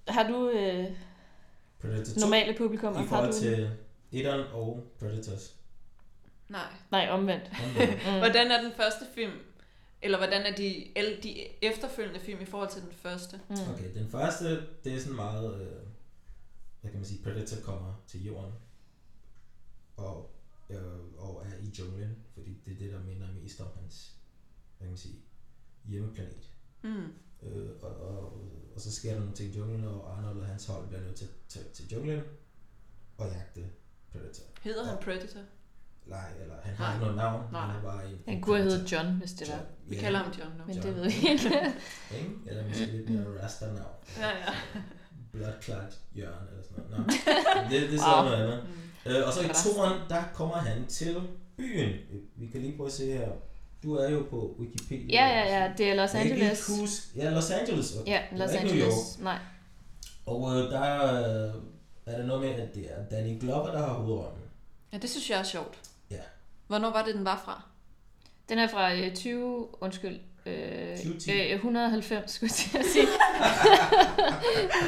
Har 0.08 0.28
du 0.28 0.48
øh, 0.50 0.86
Predator 1.80 2.14
2 2.14 2.20
normale 2.20 2.54
publikum? 2.58 2.94
i 2.94 2.96
har 2.96 3.04
forhold 3.04 3.32
du... 3.32 3.68
Etteren 4.12 4.46
og 4.52 4.92
Predators. 4.98 5.56
Nej. 6.48 6.72
Nej, 6.90 7.08
omvendt. 7.10 7.50
Omvendt. 7.64 8.02
Mm. 8.06 8.18
Hvordan 8.18 8.50
er 8.50 8.62
den 8.62 8.72
første 8.72 9.04
film, 9.14 9.32
eller 10.02 10.18
hvordan 10.18 10.42
er 10.42 10.56
de, 10.56 10.86
de 11.22 11.64
efterfølgende 11.64 12.20
film 12.20 12.40
i 12.40 12.44
forhold 12.44 12.70
til 12.70 12.82
den 12.82 12.92
første? 12.92 13.40
Mm. 13.48 13.56
Okay, 13.74 13.94
den 13.94 14.08
første, 14.08 14.66
det 14.84 14.94
er 14.94 15.00
sådan 15.00 15.16
meget, 15.16 15.60
øh, 15.60 15.82
hvad 16.80 16.90
kan 16.90 17.00
man 17.00 17.08
sige, 17.08 17.22
Predator 17.22 17.56
kommer 17.64 17.94
til 18.06 18.24
jorden 18.24 18.52
og, 19.96 20.30
øh, 20.70 21.18
og 21.18 21.46
er 21.46 21.56
i 21.62 21.70
junglen, 21.78 22.16
fordi 22.34 22.60
det 22.66 22.72
er 22.72 22.78
det, 22.78 22.92
der 22.92 23.00
minder 23.00 23.26
mest 23.42 23.60
om 23.60 23.68
hans, 23.80 24.12
hvad 24.78 24.86
kan 24.86 24.92
man 24.92 24.98
sige, 24.98 25.16
hjemmeplanet. 25.84 26.50
Mm. 26.82 27.12
Øh, 27.42 27.70
og, 27.82 27.96
og, 27.96 28.32
og 28.74 28.80
så 28.80 28.92
sker 28.92 29.12
der 29.12 29.20
nogle 29.20 29.34
ting 29.34 29.54
i 29.54 29.58
junglen, 29.58 29.84
og 29.84 30.18
Arnold 30.18 30.40
og 30.40 30.46
hans 30.46 30.66
hold 30.66 30.88
bliver 30.88 31.02
nødt 31.02 31.16
til, 31.16 31.28
til, 31.48 31.64
til 31.74 31.92
junglen 31.92 32.22
og 33.18 33.28
jagte 33.28 33.70
Predator. 34.12 34.44
Hedder 34.62 34.84
han 34.84 34.96
Predator? 35.04 35.40
Nej, 36.06 36.20
eller 36.42 36.54
han 36.62 36.74
har 36.74 36.92
ikke 36.92 37.00
noget 37.04 37.16
navn, 37.16 37.42
Nej. 37.52 37.60
han 37.66 37.76
er 37.76 37.82
bare 37.82 38.04
en, 38.10 38.18
Han 38.26 38.34
en 38.34 38.40
kunne 38.42 38.56
have 38.56 38.70
heddet 38.70 38.92
John, 38.92 39.06
hvis 39.08 39.32
det 39.32 39.48
var. 39.48 39.54
John. 39.54 39.66
Vi 39.88 39.94
Ja, 39.96 40.00
kalder 40.02 40.18
ham 40.18 40.32
John 40.38 40.50
nu. 40.58 40.64
Men 40.66 40.76
John. 40.76 40.86
det 40.86 40.96
ved 40.96 41.02
jeg 41.04 41.14
ikke. 41.14 41.44
Ikke? 42.18 42.30
Eller 42.46 42.68
måske 42.68 42.86
lidt 42.86 43.10
mere 43.10 43.42
rasta-navn. 43.42 43.94
Ja, 44.20 44.28
ja. 44.28 44.52
Bloodclot 45.32 45.94
Jørgen 46.16 46.48
eller 46.50 46.62
sådan 46.70 46.84
noget. 46.90 47.06
Nå. 47.06 47.12
det, 47.70 47.90
det 47.90 47.94
er 47.94 47.98
så 47.98 48.14
Wow. 48.16 48.24
noget 48.24 48.42
andet. 48.42 48.64
Mm. 49.04 49.10
Øh, 49.12 49.26
og 49.26 49.32
så 49.32 49.40
i 49.40 49.46
Rasta. 49.48 49.70
toren, 49.70 50.00
der 50.08 50.22
kommer 50.34 50.54
han 50.56 50.86
til 50.86 51.16
byen. 51.56 51.92
Vi 52.36 52.46
kan 52.46 52.60
lige 52.60 52.76
prøve 52.76 52.86
at 52.86 52.92
se 52.92 53.12
her. 53.12 53.28
Du 53.82 53.94
er 53.94 54.10
jo 54.10 54.26
på 54.30 54.56
Wikipedia. 54.60 55.06
Ja, 55.26 55.26
ja, 55.40 55.62
ja, 55.62 55.72
det 55.78 55.90
er 55.90 55.94
Los 55.94 56.14
Jeg 56.14 56.22
kan 56.22 56.32
ikke 56.32 56.42
Angeles. 56.44 56.66
huske. 56.80 57.06
Ja, 57.16 57.30
Los 57.30 57.50
Angeles. 57.50 57.92
Ja, 58.06 58.20
Los 58.32 58.52
ikke 58.52 58.64
New 58.64 58.74
York. 58.74 58.82
Angeles. 58.82 59.18
Nej. 59.20 59.38
Og 60.26 60.50
øh, 60.58 60.70
der 60.70 61.46
øh, 61.48 61.54
er 62.06 62.16
der 62.18 62.26
noget 62.26 62.42
med, 62.42 62.50
at 62.50 62.74
det 62.74 62.86
er 62.90 63.04
Danny 63.10 63.40
Glover, 63.40 63.70
der 63.70 63.78
har 63.78 63.92
hovedrollen. 63.94 64.38
Ja, 64.92 64.98
det 64.98 65.10
synes 65.10 65.30
jeg 65.30 65.38
er 65.38 65.42
sjovt. 65.42 65.78
Ja. 66.10 66.20
Hvornår 66.66 66.90
var 66.90 67.04
det, 67.04 67.14
den 67.14 67.24
var 67.24 67.42
fra? 67.44 67.62
Den 68.48 68.58
er 68.58 68.68
fra 68.68 68.94
øh, 68.94 69.14
20, 69.14 69.68
undskyld, 69.80 70.18
øh, 70.46 70.96
2010. 70.96 71.30
øh, 71.32 71.54
190, 71.54 72.30
skulle 72.30 72.52
jeg 72.74 72.84
sige. 72.92 73.02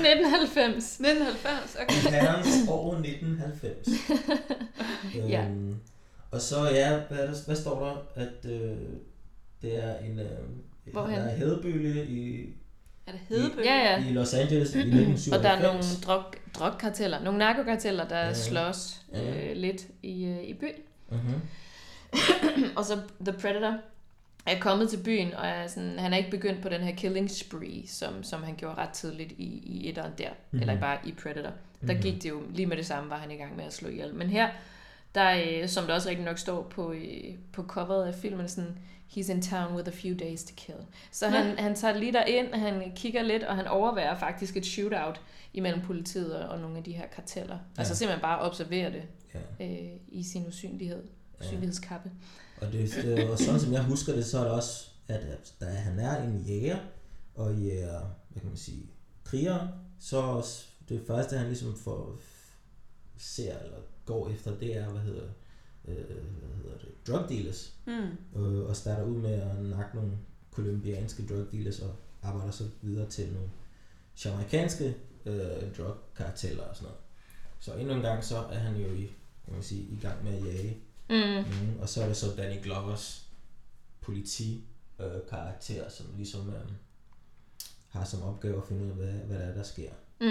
1990. 0.05 1.01
1990, 1.01 1.77
okay. 1.83 1.95
I 1.95 2.13
herrens 2.15 2.69
år 2.69 2.93
1990. 2.93 3.89
Ja. 5.29 5.45
øhm, 5.45 5.77
og 6.31 6.41
så, 6.41 6.69
ja, 6.71 7.01
hvad, 7.09 7.19
er 7.19 7.27
der, 7.27 7.35
hvad 7.47 7.57
står 7.57 7.85
der? 7.85 8.23
At 8.23 8.51
øh, 8.51 8.77
det 9.63 9.85
er 9.85 9.99
en... 9.99 10.19
Øh, 10.19 10.29
Hvorhen? 10.93 11.19
der 11.19 11.25
er 11.25 11.37
hedebølge 11.37 12.07
i, 12.07 12.49
Er 13.07 13.13
det 13.13 13.21
Hedebøge? 13.29 13.67
Ja, 13.75 13.77
ja. 14.01 14.05
i 14.09 14.13
Los 14.13 14.35
Angeles 14.35 14.75
i 14.75 14.79
1997. 14.79 15.37
Og 15.37 15.43
der 15.43 15.49
er 15.51 15.63
nogle 15.63 15.83
drog, 16.07 16.25
drogkarteller, 16.59 17.21
nogle 17.23 17.39
narkokarteller, 17.39 18.09
der 18.09 18.19
Ja. 18.19 18.27
ja. 18.27 18.35
slås 18.35 19.01
Ja. 19.13 19.51
øh, 19.51 19.57
lidt 19.57 19.87
i, 20.03 20.25
øh, 20.25 20.43
i 20.43 20.55
byen. 20.55 20.71
Mm-hmm. 21.11 21.41
Og 22.77 22.85
så 22.85 22.99
The 23.21 23.33
Predator 23.41 23.77
er 24.47 24.59
kommet 24.61 24.91
til 24.91 24.97
byen, 25.05 25.35
og 25.35 25.47
er 25.47 25.67
sådan, 25.67 25.99
han 25.99 26.13
er 26.13 26.17
ikke 26.17 26.31
begyndt 26.31 26.63
på 26.63 26.69
den 26.69 26.81
her 26.81 26.95
killing 26.97 27.31
spree, 27.31 27.83
som, 27.89 28.23
som 28.23 28.43
han 28.43 28.55
gjorde 28.57 28.75
ret 28.75 28.89
tidligt 28.91 29.33
i, 29.33 29.45
i 29.65 29.89
etteren 29.89 30.13
der, 30.19 30.29
Mhm. 30.29 30.37
mm-hmm. 30.51 30.61
eller 30.69 30.81
bare 30.81 30.99
i 31.05 31.13
Predator. 31.23 31.51
Der 31.87 31.93
Mhm. 31.93 32.03
gik 32.03 32.23
det 32.23 32.29
jo 32.29 32.43
lige 32.55 32.67
med 32.67 32.77
det 32.77 32.87
samme, 32.87 33.11
var 33.11 33.17
han 33.19 33.31
i 33.31 33.35
gang 33.37 33.57
med 33.57 33.65
at 33.65 33.73
slå 33.73 33.89
ihjel. 33.89 34.15
Men 34.15 34.29
her, 34.31 34.49
der, 35.15 35.43
øh, 35.63 35.69
som 35.69 35.87
der 35.87 35.95
også 35.95 36.09
rigtig 36.09 36.25
nok 36.25 36.39
står 36.39 36.63
på, 36.63 36.93
øh, 36.93 37.35
på 37.53 37.63
coveret 37.63 38.07
af 38.07 38.15
filmen, 38.15 38.49
sådan, 38.49 38.79
he's 39.17 39.31
in 39.33 39.43
town 39.43 39.77
with 39.77 39.89
a 39.89 39.93
few 39.95 40.17
days 40.19 40.45
to 40.45 40.53
kill. 40.57 40.79
Så 41.13 41.29
han, 41.29 41.59
han 41.59 41.75
tager 41.75 41.99
lige 41.99 42.13
derind, 42.13 42.55
han 42.55 42.93
kigger 42.97 43.23
lidt, 43.23 43.43
og 43.43 43.57
han 43.57 43.67
overværer 43.67 44.19
faktisk 44.19 44.57
et 44.57 44.67
shootout 44.67 45.21
imellem 45.53 45.83
politiet 45.83 46.37
og, 46.37 46.49
og 46.49 46.59
nogle 46.61 46.79
af 46.79 46.85
de 46.85 46.93
her 46.93 47.07
karteller. 47.07 47.55
Ja. 47.55 47.61
Altså 47.81 47.97
simpelthen 47.97 48.23
bare 48.23 48.41
observere 48.41 48.93
det 48.93 49.03
Ja. 49.61 49.67
øh, 49.67 49.91
i 50.09 50.23
sin 50.23 50.47
usynlighed, 50.47 51.03
Ja. 51.41 51.45
usynlighedskappe. 51.47 52.11
Og, 52.61 52.73
det, 52.73 52.91
det, 53.03 53.31
og 53.31 53.39
sådan 53.39 53.61
som 53.61 53.73
jeg 53.73 53.83
husker 53.85 54.13
det, 54.15 54.27
så 54.27 54.39
er 54.39 54.43
det 54.43 54.53
også, 54.53 54.89
at, 55.09 55.21
at 55.61 55.77
han 55.77 55.99
er 55.99 56.23
en 56.23 56.45
jæger, 56.49 56.79
og 57.35 57.55
jæger, 57.55 58.01
hvad 58.29 58.41
kan 58.41 58.49
man 58.49 58.57
sige, 58.59 58.91
kriger, 59.25 59.69
så 60.01 60.43
s- 60.45 60.69
det 60.89 61.03
første, 61.07 61.37
han 61.39 61.47
ligesom 61.47 61.75
får, 61.85 62.17
ser 63.19 63.59
eller 63.59 63.77
går 64.07 64.29
efter, 64.31 64.59
det 64.59 64.77
er, 64.77 64.89
hvad 64.91 65.01
hedder 65.03 65.29
øh, 65.89 65.95
hvad 65.97 66.57
hedder 66.63 66.79
det, 66.79 67.07
drug 67.07 67.29
dealers, 67.29 67.75
Mm. 67.87 68.41
øh, 68.43 68.69
og 68.69 68.77
starter 68.77 69.05
ud 69.05 69.17
med 69.17 69.33
at 69.33 69.63
nakke 69.63 69.97
nogle 69.97 70.13
kolumbianske 70.51 71.27
drug 71.27 71.53
dealers, 71.53 71.81
og 71.81 71.95
arbejder 72.23 72.51
så 72.51 72.65
videre 72.83 73.09
til 73.11 73.33
nogle 73.33 73.49
jamaikanske 74.25 74.97
øh, 75.27 75.77
drug-karteller 75.79 76.63
og 76.63 76.77
sådan 76.77 76.85
noget. 76.87 77.01
Så 77.61 77.75
endnu 77.75 77.95
en 77.95 78.03
gang, 78.03 78.25
så 78.25 78.37
er 78.37 78.59
han 78.59 78.77
jo 78.77 78.87
i, 78.95 79.07
kan 79.45 79.55
man 79.55 79.63
sige, 79.63 79.83
i 79.83 79.99
gang 80.03 80.25
med 80.25 80.33
at 80.35 80.45
jage 80.45 80.77
Mm. 81.09 81.17
nogen, 81.17 81.77
og 81.81 81.89
så 81.89 82.03
er 82.03 82.07
det 82.07 82.17
så 82.17 82.27
Danny 82.37 82.63
Glovers 82.63 83.29
politi 84.01 84.65
øh, 85.01 85.21
karakter, 85.31 85.89
som 85.91 86.07
ligesom 86.17 86.49
øh, 86.51 86.71
har 87.89 88.05
som 88.05 88.23
opgave 88.23 88.57
at 88.57 88.69
finde 88.69 88.85
ud 88.85 88.89
af, 88.91 88.95
hvad, 88.97 89.13
hvad 89.13 89.39
der 89.39 89.45
er, 89.45 89.55
der 89.55 89.63
sker. 89.63 89.91
Mm. 90.21 90.27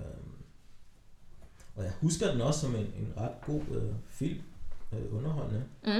Øhm, 0.00 0.32
og 1.78 1.84
jeg 1.84 1.92
husker 2.00 2.30
den 2.32 2.40
også 2.40 2.60
som 2.60 2.74
en, 2.74 2.80
en 2.96 3.12
ret 3.16 3.32
god 3.46 3.60
øh, 3.70 3.92
film, 4.08 4.42
øh, 4.92 5.14
underholdende. 5.16 5.64
Mm. 5.84 5.92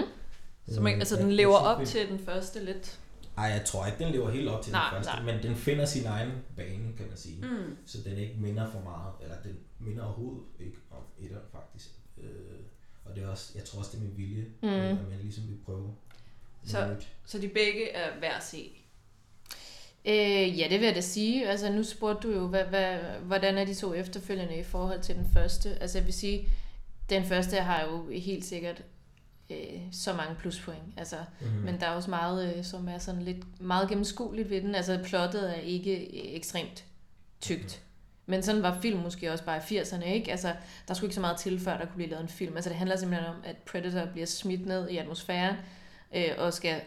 Så 0.74 0.80
man, 0.80 0.92
Øh, 0.94 0.98
altså, 0.98 1.16
den 1.16 1.32
lever 1.32 1.56
op 1.56 1.86
til 1.86 2.08
den 2.08 2.18
første 2.18 2.64
lidt. 2.64 2.98
Ej, 3.36 3.44
jeg 3.44 3.64
tror 3.64 3.86
ikke, 3.86 4.04
den 4.04 4.12
lever 4.12 4.30
helt 4.30 4.48
op 4.48 4.62
til 4.64 4.72
Nej, 4.72 4.88
den 4.94 5.04
første, 5.04 5.22
nej. 5.24 5.34
men 5.34 5.42
den 5.42 5.56
finder 5.56 5.84
sin 5.86 6.06
egen 6.06 6.30
bane, 6.56 6.92
kan 6.96 7.06
man 7.08 7.16
sige. 7.16 7.46
Mm. 7.46 7.76
Så 7.86 7.98
den 8.04 8.16
ikke 8.18 8.34
minder 8.40 8.70
for 8.70 8.80
meget, 8.80 9.12
eller 9.22 9.36
den 9.42 9.56
minder 9.78 10.04
overhovedet 10.04 10.42
ikke 10.60 10.76
om 10.90 11.02
etteren 11.18 11.44
faktisk. 11.52 11.90
Øh, 12.18 12.28
og 13.04 13.16
det 13.16 13.22
er 13.24 13.28
også, 13.28 13.52
jeg 13.54 13.64
tror 13.64 13.78
også, 13.78 13.90
det 13.92 13.98
er 13.98 14.02
med 14.04 14.12
vilje, 14.12 14.44
Mm. 14.62 14.68
øh, 14.68 14.90
at 14.90 15.08
man 15.10 15.18
ligesom 15.22 15.44
vil 15.48 15.58
prøve 15.64 15.94
Så-. 16.66 16.96
Så 17.26 17.38
de 17.38 17.48
begge 17.48 17.90
er 17.90 18.20
værd 18.20 18.36
at 18.36 18.42
se. 18.44 18.72
Øh, 20.08 20.58
ja, 20.58 20.66
det 20.70 20.80
vil 20.80 20.86
jeg 20.86 20.94
da 20.94 21.00
sige. 21.00 21.48
Altså, 21.48 21.72
nu 21.72 21.82
spurgte 21.82 22.28
du 22.28 22.34
jo, 22.34 22.46
hvad, 22.46 22.64
hvad, 22.64 22.98
hvordan 23.22 23.58
er 23.58 23.64
de 23.64 23.74
to 23.74 23.94
efterfølgende 23.94 24.56
i 24.58 24.62
forhold 24.62 25.00
til 25.00 25.14
den 25.14 25.30
første? 25.34 25.76
Altså, 25.80 25.98
jeg 25.98 26.06
vil 26.06 26.14
sige, 26.14 26.48
den 27.10 27.24
første 27.24 27.56
har 27.56 27.82
jo 27.84 28.10
helt 28.20 28.44
sikkert 28.44 28.82
øh, 29.50 29.56
så 29.92 30.12
mange 30.12 30.34
pluspoint. 30.34 30.82
Altså, 30.96 31.16
Mhm. 31.40 31.50
mm. 31.50 31.56
Men 31.64 31.80
der 31.80 31.86
er 31.86 31.90
også 31.90 32.10
meget, 32.10 32.54
øh, 32.56 32.64
som 32.64 32.88
er 32.88 32.98
sådan 32.98 33.22
lidt 33.22 33.60
meget 33.60 33.88
gennemskueligt 33.88 34.50
ved 34.50 34.60
den. 34.62 34.74
Altså, 34.74 34.98
plottet 35.04 35.50
er 35.50 35.60
ikke 35.60 35.96
øh, 35.96 36.08
ekstremt 36.12 36.84
tykt. 37.40 37.82
Men 38.26 38.42
sådan 38.42 38.62
var 38.62 38.80
film 38.80 38.98
måske 39.00 39.32
også 39.32 39.44
bare 39.44 39.56
i 39.70 39.80
80'erne, 39.80 40.04
ikke? 40.04 40.30
Altså, 40.30 40.54
der 40.88 40.94
skulle 40.94 41.06
ikke 41.08 41.14
så 41.14 41.20
meget 41.20 41.36
til, 41.38 41.60
før 41.60 41.76
der 41.78 41.84
kunne 41.86 41.96
blive 41.96 42.10
lavet 42.10 42.22
en 42.22 42.28
film. 42.28 42.54
Altså, 42.56 42.70
det 42.70 42.78
handler 42.78 42.96
simpelthen 42.96 43.28
om, 43.30 43.36
at 43.44 43.56
Predator 43.56 44.06
bliver 44.12 44.26
smidt 44.26 44.66
ned 44.66 44.88
i 44.88 44.96
atmosfæren 44.96 45.56
øh, 46.14 46.28
og 46.38 46.52
skal 46.52 46.80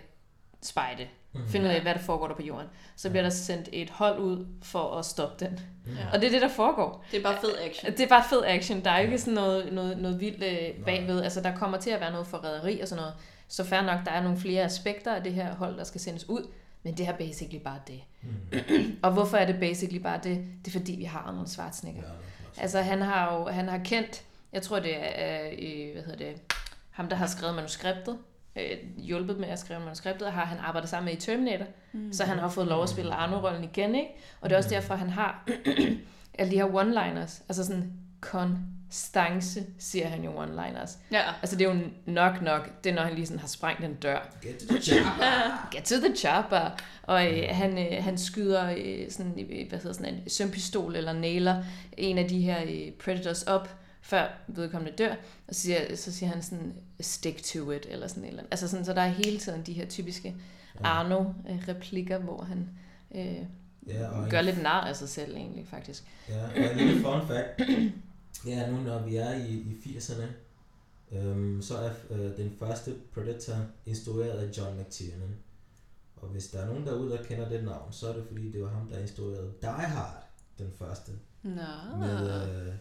spejde. 0.62 1.07
Mhm. 1.34 1.48
Finde 1.48 1.65
ud 1.70 1.72
af, 1.74 1.82
hvad 1.82 1.94
der 1.94 2.00
foregår 2.00 2.28
der 2.28 2.36
på 2.36 2.41
jorden. 2.41 2.67
Så 2.96 3.10
bliver 3.10 3.24
der 3.24 3.30
sendt 3.30 3.70
et 3.74 3.89
hold 3.89 4.20
ud 4.20 4.46
for 4.62 4.98
at 4.98 5.06
stoppe 5.06 5.46
den. 5.46 5.60
Ja. 5.88 5.91
Og 6.13 6.22
det 6.22 6.28
er 6.28 6.32
det, 6.32 6.41
der 6.41 6.48
foregår. 6.50 7.06
Det 7.12 7.20
er 7.20 7.24
bare 7.24 7.38
fed 7.41 7.56
action. 7.62 7.91
Det 7.91 8.00
er 8.00 8.08
bare 8.08 8.24
fed 8.30 8.44
action. 8.46 8.84
Der 8.84 8.91
er 8.91 9.00
ikke 9.00 9.17
sådan 9.17 9.34
noget, 9.34 9.74
noget, 9.74 9.98
noget 9.98 10.20
vildt 10.20 10.44
øh, 10.44 10.86
bagved. 10.86 11.22
Altså, 11.22 11.41
der 11.41 11.56
kommer 11.56 11.78
til 11.78 11.89
at 11.89 12.00
være 12.02 12.12
noget 12.12 12.28
forræderi 12.28 12.80
og 12.80 12.88
sådan 12.88 13.02
noget. 13.02 13.13
Så 13.48 13.63
fair 13.63 13.82
nok, 13.82 14.00
der 14.06 14.12
er 14.12 14.24
nogle 14.24 14.38
flere 14.38 14.63
aspekter 14.63 15.15
af 15.15 15.24
det 15.24 15.34
her 15.34 15.56
hold, 15.56 15.78
der 15.78 15.84
skal 15.84 16.02
sendes 16.02 16.30
ud. 16.30 16.48
Men 16.84 16.98
det 16.98 17.08
er 17.08 17.13
basically 17.17 17.63
bare 17.63 17.80
det. 17.88 18.02
Mhm. 18.22 18.98
Og 19.04 19.12
hvorfor 19.12 19.38
er 19.38 19.46
det 19.46 19.60
basically 19.60 20.02
bare 20.02 20.20
det? 20.24 20.46
Det 20.65 20.76
er 20.76 20.80
fordi, 20.80 20.96
vi 20.96 21.04
har 21.04 21.20
Arnold 21.20 21.48
Schwarzenegger. 21.48 22.02
Ja, 22.02 22.62
Altså, 22.62 22.82
han 22.82 23.02
har 23.02 23.36
jo 23.38 23.48
han 23.48 23.67
har 23.67 23.78
kendt, 23.78 24.24
jeg 24.54 24.62
tror 24.62 24.80
det 24.80 24.96
er, 25.20 25.50
øh, 25.60 25.94
hvad 25.94 26.04
hedder 26.04 26.17
det, 26.17 26.56
ham 26.91 27.08
der 27.10 27.15
har 27.15 27.28
skrevet 27.28 27.56
manuskriptet, 27.56 28.17
øh, 28.56 28.78
hjulpet 28.98 29.38
med 29.40 29.48
at 29.48 29.60
skrive 29.60 29.80
manuskriptet, 29.80 30.28
og 30.28 30.34
har 30.34 30.46
han 30.46 30.58
arbejdet 30.60 30.90
sammen 30.90 31.06
med 31.06 31.14
i 31.22 31.26
Terminator, 31.26 31.66
mm. 31.94 32.14
så 32.14 32.24
han 32.24 32.40
har 32.40 32.50
fået 32.50 32.68
lov 32.68 32.84
at 32.84 32.90
spille 32.90 33.14
Arno-rollen 33.14 33.64
igen, 33.64 33.96
ikke? 33.96 34.10
Og 34.42 34.50
det 34.50 34.56
er 34.56 34.58
også 34.58 34.70
Mm. 34.70 34.74
derfor, 34.82 34.96
han 34.96 35.10
har 35.10 35.48
alle 36.40 36.52
de 36.52 36.56
her 36.58 36.66
one-liners, 36.66 37.42
altså 37.50 37.66
sådan 37.66 37.94
konstance, 38.22 39.64
siger 39.80 40.08
han 40.08 40.24
jo 40.24 40.44
one-liners. 40.44 40.98
Ja. 41.12 41.22
Altså 41.42 41.56
det 41.56 41.68
er 41.68 41.74
jo 41.74 41.80
nok 42.06 42.42
nok, 42.42 42.84
det 42.84 42.90
er 42.90 42.94
når 42.96 43.02
han 43.02 43.14
lige 43.16 43.26
sådan 43.26 43.40
har 43.40 43.48
sprængt 43.48 43.84
en 43.86 43.94
dør. 43.94 44.20
Get 44.42 44.58
to 44.58 44.66
the 44.74 44.82
chopper! 44.82 45.68
Get 45.76 45.84
to 45.84 45.96
the 45.96 46.16
chopper. 46.16 46.70
Og 47.04 47.32
øh, 47.40 47.44
han, 47.50 47.78
øh, 47.78 48.04
han 48.04 48.18
skyder 48.18 48.74
øh, 48.78 49.12
sådan, 49.12 49.40
øh, 49.40 49.70
hvad 49.70 49.80
hedder 49.80 49.94
sådan 49.94 50.14
en 50.14 50.30
sømpistol 50.30 50.96
eller 50.96 51.14
nailer 51.14 51.64
en 51.98 52.18
af 52.18 52.28
de 52.28 52.42
her 52.42 52.58
øh, 52.64 52.92
predators 52.92 53.44
op, 53.44 53.76
før 54.02 54.28
vedkommende 54.48 54.98
dør. 54.98 55.16
Og 55.48 55.56
så 55.56 55.62
siger, 55.62 55.96
så 55.96 56.12
siger 56.14 56.30
han 56.30 56.42
sådan, 56.42 56.74
stick 57.00 57.44
to 57.44 57.72
it, 57.72 57.86
eller 57.90 58.08
sådan 58.08 58.24
et 58.24 58.28
eller 58.28 58.40
andet. 58.40 58.52
Altså 58.52 58.68
sådan, 58.68 58.86
så 58.86 58.94
der 58.94 59.02
er 59.02 59.08
hele 59.08 59.40
tiden 59.40 59.62
de 59.66 59.74
her 59.74 59.86
typiske 59.86 60.36
Arno-replikker, 60.84 62.18
hvor 62.18 62.42
han 62.44 62.70
øh, 63.16 63.46
Ja, 63.88 64.08
og 64.08 64.30
gør 64.30 64.40
en, 64.40 64.46
lidt 64.46 64.62
nar 64.64 64.82
af 64.82 64.96
sig 64.96 65.10
selv 65.10 65.36
egentlig, 65.36 65.68
faktisk. 65.68 66.04
ja, 66.30 66.46
og 66.46 66.72
en 66.72 66.78
lille 66.78 67.02
fun 67.02 67.28
fact. 67.28 67.62
Ja, 68.48 68.72
nu 68.72 68.78
når 68.78 69.00
vi 69.00 69.16
er 69.16 69.34
i, 69.34 69.52
i 69.52 69.98
80'erne, 69.98 70.26
øhm, 71.12 71.62
så 71.62 71.78
er 71.78 71.92
øh, 72.10 72.38
den 72.38 72.56
første 72.60 72.96
Predator 73.14 73.56
instrueret 73.86 74.30
af 74.40 74.58
John 74.58 74.80
McTiernan. 74.80 75.36
Og 76.16 76.28
hvis 76.28 76.48
der 76.48 76.60
er 76.62 76.66
nogen 76.66 76.86
derude, 76.86 77.12
der 77.12 77.24
kender 77.24 77.50
det 77.50 77.64
navn, 77.64 77.94
så 77.94 78.10
er 78.10 78.14
det 78.14 78.24
fordi, 78.28 78.52
det 78.52 78.64
var 78.64 78.70
ham, 78.70 78.88
der 78.88 79.00
instruerede 79.00 79.54
Die 79.62 79.70
Hard, 79.70 80.24
den 80.58 80.72
første. 80.80 81.12
Nå. 81.44 81.98
Med, 82.00 82.50
øh, 82.68 82.74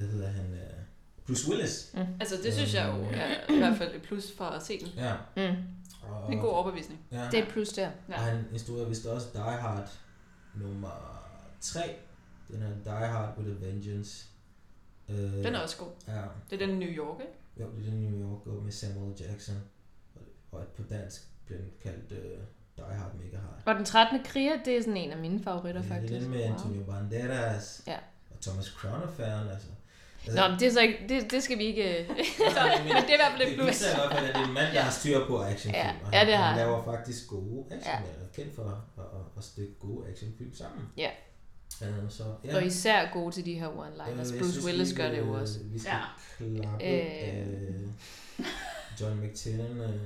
hvad 0.00 0.08
hedder 0.08 0.28
han? 0.30 0.52
Øh, 0.54 0.60
Bruce 1.26 1.50
Willis. 1.50 1.94
Altså, 2.20 2.34
det 2.44 2.54
synes 2.54 2.74
jeg 2.74 2.86
jo 2.88 3.04
er 3.12 3.54
i 3.54 3.58
hvert 3.58 3.76
fald 3.76 3.94
et 3.94 4.02
plus 4.02 4.32
for 4.36 4.44
at 4.44 4.62
se 4.62 4.80
den. 4.80 4.88
Ja. 4.96 5.14
Mm. 5.36 5.42
Og, 6.02 6.22
Det 6.22 6.28
er 6.28 6.32
en 6.32 6.38
god 6.38 6.48
overbevisning. 6.50 7.00
Ja. 7.12 7.24
Det 7.30 7.38
er 7.38 7.42
et 7.42 7.48
plus 7.48 7.68
der. 7.68 7.90
Og 8.08 8.14
han 8.14 8.44
instruerede 8.52 8.88
vist 8.88 9.06
også 9.06 9.26
Die 9.32 9.40
Hard 9.42 9.88
nummer 10.54 11.22
3. 11.60 11.80
Den 12.50 12.62
her 12.62 12.68
Die 12.84 13.06
Hard 13.08 13.38
with 13.38 13.50
a 13.50 13.66
Vengeance. 13.66 14.26
Øh, 15.08 15.16
Den 15.16 15.46
er 15.54 15.58
også 15.58 15.76
god. 15.76 15.88
Ja, 16.08 16.22
Det 16.50 16.62
er 16.62 16.66
den 16.66 16.78
New 16.78 16.88
York, 16.88 17.20
ikke? 17.20 17.32
jo, 17.60 17.76
det 17.78 17.86
er 17.86 17.90
den 17.90 18.00
New 18.02 18.30
York 18.30 18.46
og 18.46 18.62
med 18.64 18.72
Samuel 18.72 19.14
Jackson. 19.20 19.56
Og, 20.52 20.62
på 20.76 20.82
dansk 20.90 21.22
blev 21.46 21.58
den 21.58 21.70
kaldt 21.82 22.12
uh, 22.12 22.18
Die 22.76 22.94
Hard 22.98 23.14
Mega 23.14 23.36
Hard. 23.36 23.62
Og 23.66 23.74
den 23.74 23.84
13. 23.84 24.22
kriger, 24.24 24.52
det 24.64 24.76
er 24.76 24.80
sådan 24.82 24.96
en 24.96 25.10
af 25.10 25.18
mine 25.18 25.42
favoritter, 25.42 25.82
Ja, 25.82 25.94
faktisk. 25.94 26.10
Det 26.12 26.16
er 26.18 26.22
den 26.22 26.30
med 26.30 26.42
Antonio 26.42 26.82
Banderas 26.84 27.82
Ja. 27.86 27.96
og 28.30 28.40
Thomas 28.40 28.66
Crown-affæren. 28.66 29.48
Altså. 29.52 29.68
Nå, 30.26 30.48
men 30.48 30.60
det 30.60 30.68
er 30.68 30.72
så 30.72 30.80
ikke, 30.80 30.98
det, 31.08 31.30
det 31.30 31.42
skal 31.42 31.58
vi 31.58 31.64
ikke... 31.64 31.98
øh, 32.02 32.08
men, 32.08 32.16
Men 32.84 33.02
det 33.02 33.10
er 33.10 33.14
i 33.14 33.20
hvert 33.22 33.32
fald 33.32 33.42
et 33.42 33.48
det 33.48 33.56
plus. 33.56 33.68
viser 33.68 33.90
i 33.92 33.94
hvert 33.96 34.12
fald, 34.18 34.28
at 34.28 34.34
det 34.34 34.42
er 34.42 34.46
en 34.48 34.54
mand, 34.54 34.74
der 34.74 34.80
har 34.80 34.90
styr 34.90 35.26
på 35.26 35.42
actionfilm. 35.42 35.74
Ja, 35.84 35.90
og 36.06 36.12
ja, 36.12 36.18
han, 36.18 36.26
det 36.26 36.36
har 36.36 36.44
han 36.44 36.58
han. 36.58 36.66
laver 36.66 36.84
faktisk 36.84 37.28
gode 37.28 37.64
action, 37.70 37.92
Ja. 37.94 37.98
ja. 37.98 38.24
er 38.24 38.28
kendt 38.36 38.54
for 38.54 38.62
at, 38.62 39.04
at, 39.04 39.20
at 39.38 39.44
stykke 39.44 39.72
gode 39.80 40.08
actionfilm 40.08 40.54
sammen. 40.54 40.88
Ja. 40.96 41.10
Uh, 41.80 41.86
så, 42.10 42.22
ja. 42.44 42.56
Og 42.56 42.64
især 42.66 43.08
gode 43.12 43.34
til 43.34 43.44
de 43.44 43.54
her 43.54 43.68
one-liners. 43.68 44.32
Øh, 44.34 44.38
Bruce 44.40 44.52
synes 44.52 44.66
Willis 44.66 44.92
gør 44.96 45.08
det 45.10 45.18
jo 45.18 45.32
også. 45.32 45.58
Vi 45.64 45.78
skal 45.78 45.92
Ja. 46.40 46.60
klappe 46.62 46.84
Øh. 46.84 47.38
øh. 47.38 48.46
John 49.00 49.20
McTiernan, 49.20 49.80
øh, 49.80 50.00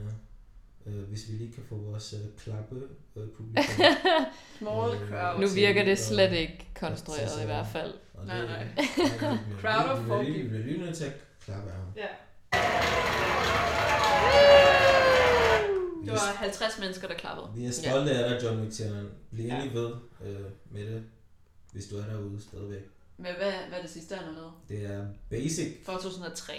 øh, 0.87 1.03
hvis 1.09 1.29
vi 1.29 1.33
lige 1.33 1.53
kan 1.53 1.63
få 1.69 1.75
vores 1.77 2.13
øh, 2.13 2.21
klappe 2.45 2.77
øh, 3.17 3.29
publikum. 3.37 3.75
Small 4.59 4.91
Øh, 5.03 5.09
crowd. 5.09 5.41
Nu 5.41 5.47
virker 5.49 5.85
det 5.85 5.99
slet 5.99 6.33
ikke 6.33 6.67
konstrueret 6.81 7.21
Altså, 7.21 7.43
i 7.43 7.47
hvert 7.47 7.67
fald. 7.67 7.95
Og 8.15 8.27
Nej, 8.27 8.39
det- 8.39 8.49
nej. 8.49 8.67
Crowd 9.61 9.91
of 9.91 10.07
four 10.07 10.23
vi- 10.23 10.49
bliver 10.49 10.65
lige 10.65 10.79
nødt 10.79 10.97
til 10.97 11.05
at 11.05 11.13
klappe 11.45 11.71
af 11.71 11.77
ham. 11.77 11.87
Ja. 11.97 12.07
Det 16.05 16.11
er, 16.13 16.13
var 16.13 16.35
50 16.37 16.79
mennesker, 16.79 17.09
der 17.09 17.15
klappede. 17.15 17.49
vi 17.55 17.65
er 17.67 17.71
stolte 17.71 18.11
af 18.11 18.31
dig, 18.41 18.49
John 18.49 18.67
McTiernan. 18.67 19.09
Bliv 19.31 19.45
endelig 19.45 19.75
ved 19.75 19.93
øh, 20.25 20.41
med 20.71 20.87
det, 20.95 21.05
hvis 21.73 21.87
du 21.87 21.97
er 21.99 22.05
derude 22.07 22.41
stadigvæk. 22.43 22.83
Men 23.17 23.33
hvad, 23.39 23.53
hvad 23.69 23.79
er 23.79 23.83
det 23.83 23.91
sidste, 23.91 24.15
han 24.17 24.25
har 24.25 24.33
lavet? 24.33 24.53
Det 24.69 24.85
er 24.95 25.07
basic. 25.31 25.85
Fra 25.87 25.93
2003. 25.93 26.53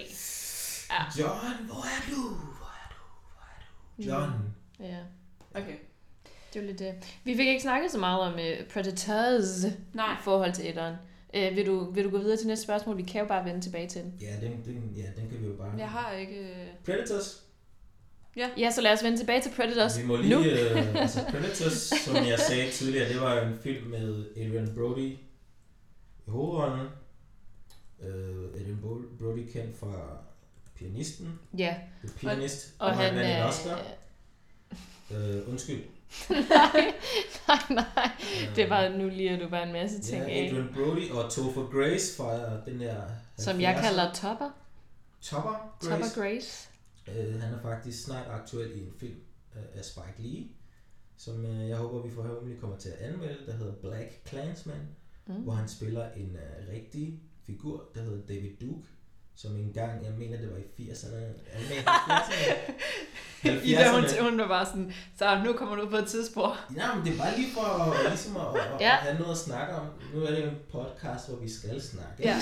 Ja. 0.91 1.03
John, 1.19 1.65
hvor 1.65 1.75
er 1.83 2.01
du? 2.11 2.21
Hvor 2.35 2.73
er 2.83 2.89
du? 2.89 3.01
Hvor 3.33 4.11
er 4.11 4.19
du? 4.19 4.25
John. 4.25 4.33
Ja, 4.79 4.97
Okay. 5.61 5.75
det 6.53 6.61
var 6.61 6.67
lidt 6.67 6.79
det. 6.79 6.93
Vi 7.23 7.35
fik 7.35 7.47
ikke 7.47 7.61
snakket 7.61 7.91
så 7.91 7.97
meget 7.97 8.19
om 8.21 8.33
uh, 8.33 8.67
Predators 8.73 9.65
Nej. 9.93 10.13
i 10.13 10.17
forhold 10.23 10.53
til 10.53 10.69
etteren. 10.69 10.95
Uh, 11.35 11.55
vil, 11.55 11.65
du, 11.65 11.91
vil 11.91 12.03
du 12.03 12.09
gå 12.09 12.17
videre 12.17 12.37
til 12.37 12.47
næste 12.47 12.63
spørgsmål? 12.63 12.97
Vi 12.97 13.03
kan 13.03 13.21
jo 13.21 13.27
bare 13.27 13.45
vende 13.45 13.61
tilbage 13.61 13.87
til 13.87 14.01
den. 14.01 14.13
Ja, 14.21 14.35
den, 14.41 14.51
den, 14.65 14.93
ja, 14.95 15.21
den 15.21 15.29
kan 15.29 15.41
vi 15.41 15.45
jo 15.47 15.53
bare... 15.53 15.71
Jeg 15.77 15.89
har 15.89 16.11
ikke... 16.11 16.39
øh, 16.39 16.67
Predators. 16.85 17.41
Ja, 18.57 18.71
så 18.71 18.81
lad 18.81 18.93
os 18.93 19.03
vende 19.03 19.17
tilbage 19.17 19.41
til 19.41 19.51
Predators 19.55 19.99
Vi 19.99 20.05
må 20.05 20.15
lige, 20.15 20.35
nu. 20.35 20.43
øh, 20.43 20.95
altså 21.01 21.19
Predators, 21.31 21.73
som 22.05 22.15
jeg 22.15 22.39
sagde 22.39 22.71
tidligere, 22.71 23.09
det 23.09 23.21
var 23.21 23.41
en 23.41 23.57
film 23.63 23.87
med 23.87 24.25
Adrian 24.37 24.71
Brody 24.75 24.99
i 24.99 25.19
hovedrollen. 26.27 26.87
Øh, 28.01 28.45
Adrian 28.61 28.79
Bro- 28.81 29.17
Brody 29.19 29.51
kendt 29.53 29.77
fra 29.79 30.17
Pianisten, 30.75 31.39
Ja, 31.57 31.75
The 32.03 32.17
Pianist, 32.19 32.73
og 32.79 32.93
hvor 32.93 33.03
han 33.03 33.15
vandt 33.15 33.29
en 33.29 33.35
er... 33.35 33.45
Oscar. 33.45 33.81
Øh, 35.11 35.49
undskyld. 35.49 35.81
Nej, 36.29 36.93
nej, 37.47 37.85
nej. 37.95 38.09
Det 38.55 38.69
var 38.69 38.89
nu 38.89 39.09
lige, 39.09 39.29
at 39.29 39.39
du 39.41 39.49
bare 39.49 39.67
en 39.67 39.73
masse 39.73 40.01
ting 40.01 40.23
ja, 40.23 40.29
af. 40.29 40.47
Adrian 40.47 40.69
Brody 40.73 41.09
og 41.09 41.31
Topher 41.31 41.71
Grace 41.71 42.17
fra 42.17 42.59
den 42.65 42.79
der... 42.79 43.01
Som 43.37 43.61
jeg 43.61 43.75
70'er. 43.75 43.81
kalder 43.81 44.13
Topper. 44.13 44.49
Topper 45.21 45.77
Grace. 45.79 45.89
Topper 45.89 46.21
Grace. 46.21 46.69
Øh, 47.07 47.41
han 47.41 47.53
er 47.53 47.61
faktisk 47.61 48.03
snart 48.03 48.27
aktuel 48.29 48.71
i 48.75 48.79
en 48.79 48.93
film 48.99 49.19
øh, 49.55 49.61
af 49.73 49.85
Spike 49.85 50.15
Lee, 50.17 50.47
som 51.17 51.45
øh, 51.45 51.69
jeg 51.69 51.77
håber, 51.77 52.01
vi 52.01 52.11
forhåbentlig 52.11 52.59
kommer 52.59 52.77
til 52.77 52.89
at 52.89 52.97
anmelde, 52.97 53.45
der 53.45 53.53
hedder 53.53 53.73
Black 53.73 54.21
Klansman, 54.25 54.87
mm. 55.27 55.33
hvor 55.33 55.53
han 55.53 55.67
spiller 55.67 56.11
en 56.11 56.35
øh, 56.35 56.73
rigtig 56.73 57.19
figur, 57.45 57.89
der 57.95 58.01
hedder 58.01 58.27
David 58.27 58.51
Duke, 58.61 58.87
som 59.37 59.55
engang, 59.55 60.05
jeg 60.05 60.11
mener 60.19 60.37
det 60.37 60.49
var 60.51 60.57
i 60.77 60.89
80'erne, 60.91 61.15
jeg 61.15 61.61
mener 61.69 61.91
80'erne, 61.91 62.71
Ida, 63.69 63.91
hun, 63.91 64.03
70'erne. 64.03 64.21
hun 64.29 64.37
var 64.37 64.47
bare 64.47 64.65
sådan, 64.65 64.93
så 65.17 65.41
nu 65.45 65.53
kommer 65.53 65.75
du 65.75 65.81
ud 65.81 65.89
på 65.89 65.97
et 65.97 66.07
tidsspor. 66.07 66.57
Ja, 66.77 66.95
men 66.95 67.05
det 67.05 67.13
er 67.13 67.17
bare 67.17 67.37
lige 67.37 67.51
for 67.53 67.95
ligesom 68.09 68.37
at, 68.37 68.61
at, 68.61 68.81
Ja. 68.81 68.91
at 68.93 68.97
have 68.97 69.19
noget 69.19 69.31
at 69.31 69.37
snakke 69.37 69.75
om. 69.75 69.87
Nu 70.13 70.23
er 70.23 70.31
det 70.31 70.43
en 70.43 70.57
podcast, 70.71 71.29
hvor 71.29 71.37
vi 71.37 71.49
skal 71.49 71.81
snakke. 71.81 72.13
Ja. 72.19 72.35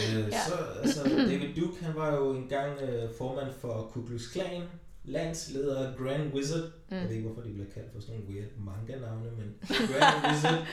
Øh, 0.00 0.28
Ja. 0.32 0.40
så, 0.48 0.54
altså, 0.82 1.04
David 1.04 1.54
Duke, 1.60 1.84
han 1.84 1.94
var 1.94 2.14
jo 2.14 2.30
engang 2.34 2.80
øh, 2.80 3.10
formand 3.18 3.52
for 3.60 3.90
Ku 3.92 4.02
Klux 4.06 4.32
Klan, 4.32 4.62
landsleder 5.04 5.96
Grand 5.96 6.32
Wizard. 6.34 6.62
Mm. 6.90 6.96
Jeg 6.96 7.04
ved 7.08 7.10
ikke, 7.16 7.26
hvorfor 7.28 7.42
de 7.48 7.52
bliver 7.52 7.70
kaldt 7.74 7.92
for 7.94 8.00
sådan 8.00 8.14
nogle 8.14 8.30
weird 8.34 8.48
manga-navne, 8.58 9.30
men 9.38 9.54
Grand 9.68 10.34
Wizard 10.34 10.66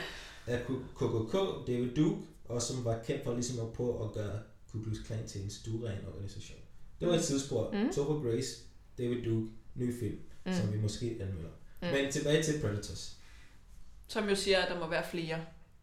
af 0.46 0.58
KKK, 0.96 1.34
David 1.66 1.94
Duke, 1.96 2.20
og 2.48 2.62
som 2.62 2.84
var 2.84 2.98
kendt 3.06 3.24
for 3.24 3.34
ligesom 3.34 3.66
at 3.66 3.72
prøve 3.72 4.04
at 4.04 4.12
gøre 4.12 4.38
Ku 4.72 4.82
Klux 4.82 4.96
Klan 5.06 5.26
til 5.26 5.40
en 5.44 5.50
stueren 5.50 5.98
organisation. 6.06 6.58
Det 7.00 7.08
var 7.08 7.14
et 7.14 7.22
tidsspor. 7.22 7.70
Mm. 7.72 7.78
Mm. 7.78 7.92
Topher 7.92 8.30
Grace, 8.30 8.48
David 8.98 9.24
Duke, 9.24 9.46
ny 9.74 9.98
film, 10.00 10.18
Mm. 10.44 10.52
som 10.52 10.72
vi 10.72 10.78
måske 10.78 11.16
anmelder. 11.20 11.50
Mm. 11.82 11.88
Men 11.88 12.12
tilbage 12.12 12.42
til 12.42 12.60
Predators. 12.60 13.16
Som 14.08 14.28
jo 14.28 14.34
siger, 14.34 14.58
at 14.58 14.70
der 14.70 14.78
må 14.80 14.86
være 14.86 15.04
flere 15.10 15.38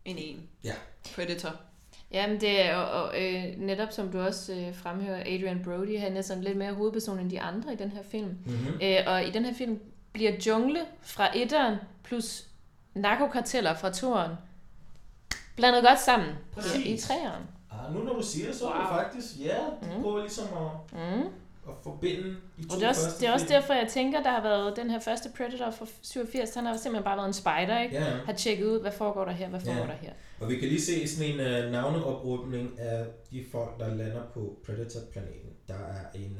end 0.05 0.17
en. 0.21 0.49
Ja. 0.63 0.73
Predator. 1.15 1.55
Jamen 2.11 2.41
det 2.41 2.61
er 2.61 2.75
og, 2.75 3.01
og, 3.03 3.23
øh, 3.23 3.43
netop 3.57 3.91
som 3.91 4.11
du 4.11 4.19
også 4.19 4.53
øh, 4.53 4.75
fremhører, 4.75 5.19
Adrian 5.21 5.63
Brody, 5.63 5.99
han 5.99 6.17
er 6.17 6.21
sådan 6.21 6.43
lidt 6.43 6.57
mere 6.57 6.73
hovedperson 6.73 7.19
end 7.19 7.31
de 7.31 7.41
andre 7.41 7.73
i 7.73 7.75
den 7.75 7.89
her 7.91 8.03
film. 8.03 8.27
Mm-hmm. 8.45 8.79
Øh, 8.83 8.97
og 9.07 9.25
i 9.27 9.31
den 9.31 9.45
her 9.45 9.53
film 9.53 9.79
bliver 10.13 10.31
jungle 10.47 10.79
fra 11.01 11.37
etteren 11.37 11.75
plus 12.03 12.47
narkokarteller 12.93 13.75
fra 13.75 13.93
toeren 13.93 14.31
blandet 15.55 15.83
godt 15.83 15.99
sammen 15.99 16.29
Præcis. 16.53 17.09
i. 17.09 17.11
Ah, 17.13 17.41
nu 17.93 18.03
når 18.03 18.13
du 18.13 18.23
siger 18.23 18.47
det, 18.47 18.55
så 18.55 18.65
wow. 18.65 18.73
er 18.73 18.77
det 18.79 18.87
faktisk, 18.89 19.39
ja, 19.39 19.57
de 19.81 19.95
Mm. 19.97 20.01
prøver 20.03 20.19
ligesom 20.21 20.45
at, 20.45 20.71
Mm. 20.93 21.21
at 21.69 21.73
forbinde 21.83 22.23
de 22.57 22.63
to 22.67 22.73
Og 22.73 22.75
det 22.79 22.83
er, 22.83 22.89
også, 22.89 23.01
det 23.19 23.27
er 23.27 23.33
også 23.33 23.45
derfor, 23.49 23.73
jeg 23.73 23.87
tænker, 23.89 24.23
der 24.23 24.29
har 24.31 24.41
været 24.43 24.75
den 24.75 24.89
her 24.89 24.99
første 24.99 25.29
Predator 25.37 25.71
fra 25.71 25.85
87, 26.01 26.53
han 26.55 26.65
har 26.65 26.77
simpelthen 26.77 27.03
bare 27.03 27.17
været 27.17 27.27
en 27.27 27.33
spider, 27.33 27.79
ikke? 27.81 27.95
Ja, 27.95 28.03
Har 28.03 28.33
tjekket 28.33 28.65
ud, 28.65 28.81
hvad 28.81 28.91
foregår 28.91 29.25
der 29.25 29.31
her, 29.31 29.49
hvad 29.49 29.59
foregår 29.59 29.81
Ja. 29.81 29.87
der 29.87 29.93
her. 30.01 30.11
og 30.39 30.49
vi 30.49 30.55
kan 30.59 30.67
lige 30.69 30.81
se 30.81 31.07
sådan 31.07 31.33
en 31.33 31.39
uh, 31.39 31.71
navneoprydning 31.71 32.79
af 32.79 33.05
de 33.31 33.45
folk, 33.51 33.79
der 33.79 33.95
lander 33.95 34.21
på 34.33 34.57
Predator-planeten. 34.65 35.49
Der 35.67 35.73
er 35.73 36.05
en, 36.15 36.37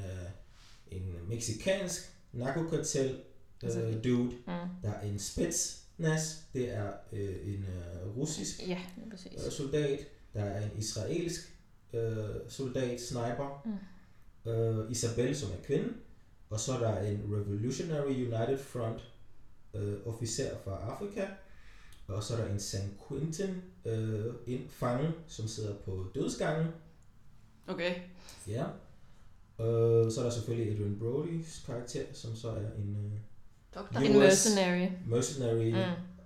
uh, 0.91 0.97
en 0.97 1.15
meksikansk 1.29 2.11
narkokartel 2.33 3.15
Altså- 3.63 3.79
uh, 3.87 3.93
dude, 4.03 4.23
Mm. 4.23 4.53
der 4.83 4.91
er 5.01 5.01
en 5.07 5.19
Spetsnaz, 5.19 6.35
det 6.53 6.73
er 6.73 6.87
uh, 7.11 7.19
en 7.19 7.65
uh, 8.05 8.17
russisk 8.17 8.67
Ja, 8.67 8.77
præcis. 9.11 9.31
uh, 9.45 9.51
soldat, 9.51 9.99
der 10.35 10.43
er 10.43 10.63
en 10.65 10.71
israelsk 10.77 11.41
uh, 11.93 11.99
soldat, 12.49 13.01
sniper, 13.01 13.61
Mm. 13.65 14.51
uh, 14.51 14.91
Isabel, 14.91 15.35
som 15.35 15.49
er 15.51 15.63
kvinde, 15.65 15.93
og 16.49 16.59
så 16.59 16.73
er 16.73 16.79
der 16.79 16.99
en 17.01 17.21
Revolutionary 17.25 18.11
United 18.13 18.57
Front 18.57 19.11
uh, 19.73 20.13
officer 20.13 20.49
fra 20.63 20.71
Afrika, 20.91 21.27
og 22.07 22.23
så 22.23 22.33
er 22.35 22.37
der 22.45 22.53
en 22.53 22.59
San 22.59 22.93
Quentin 23.07 23.49
uh, 23.85 24.33
en 24.47 24.65
fange, 24.69 25.11
som 25.27 25.47
sidder 25.47 25.75
på 25.75 26.05
dødsgangen. 26.15 26.67
Okay. 27.67 27.95
Ja. 28.47 28.63
Uh, 29.57 30.11
så 30.11 30.15
er 30.19 30.23
der 30.23 30.29
selvfølgelig 30.29 30.73
Adrian 30.73 30.97
Brody's 31.01 31.65
karakter, 31.65 32.03
som 32.13 32.35
så 32.35 32.49
er 32.49 32.71
en 32.77 32.95
uh, 33.05 33.11
Doktor. 33.75 33.99
Jo. 34.01 34.05
En 34.05 34.15
US. 34.15 34.21
mercenary. 34.23 34.87
mercenary, 35.07 35.71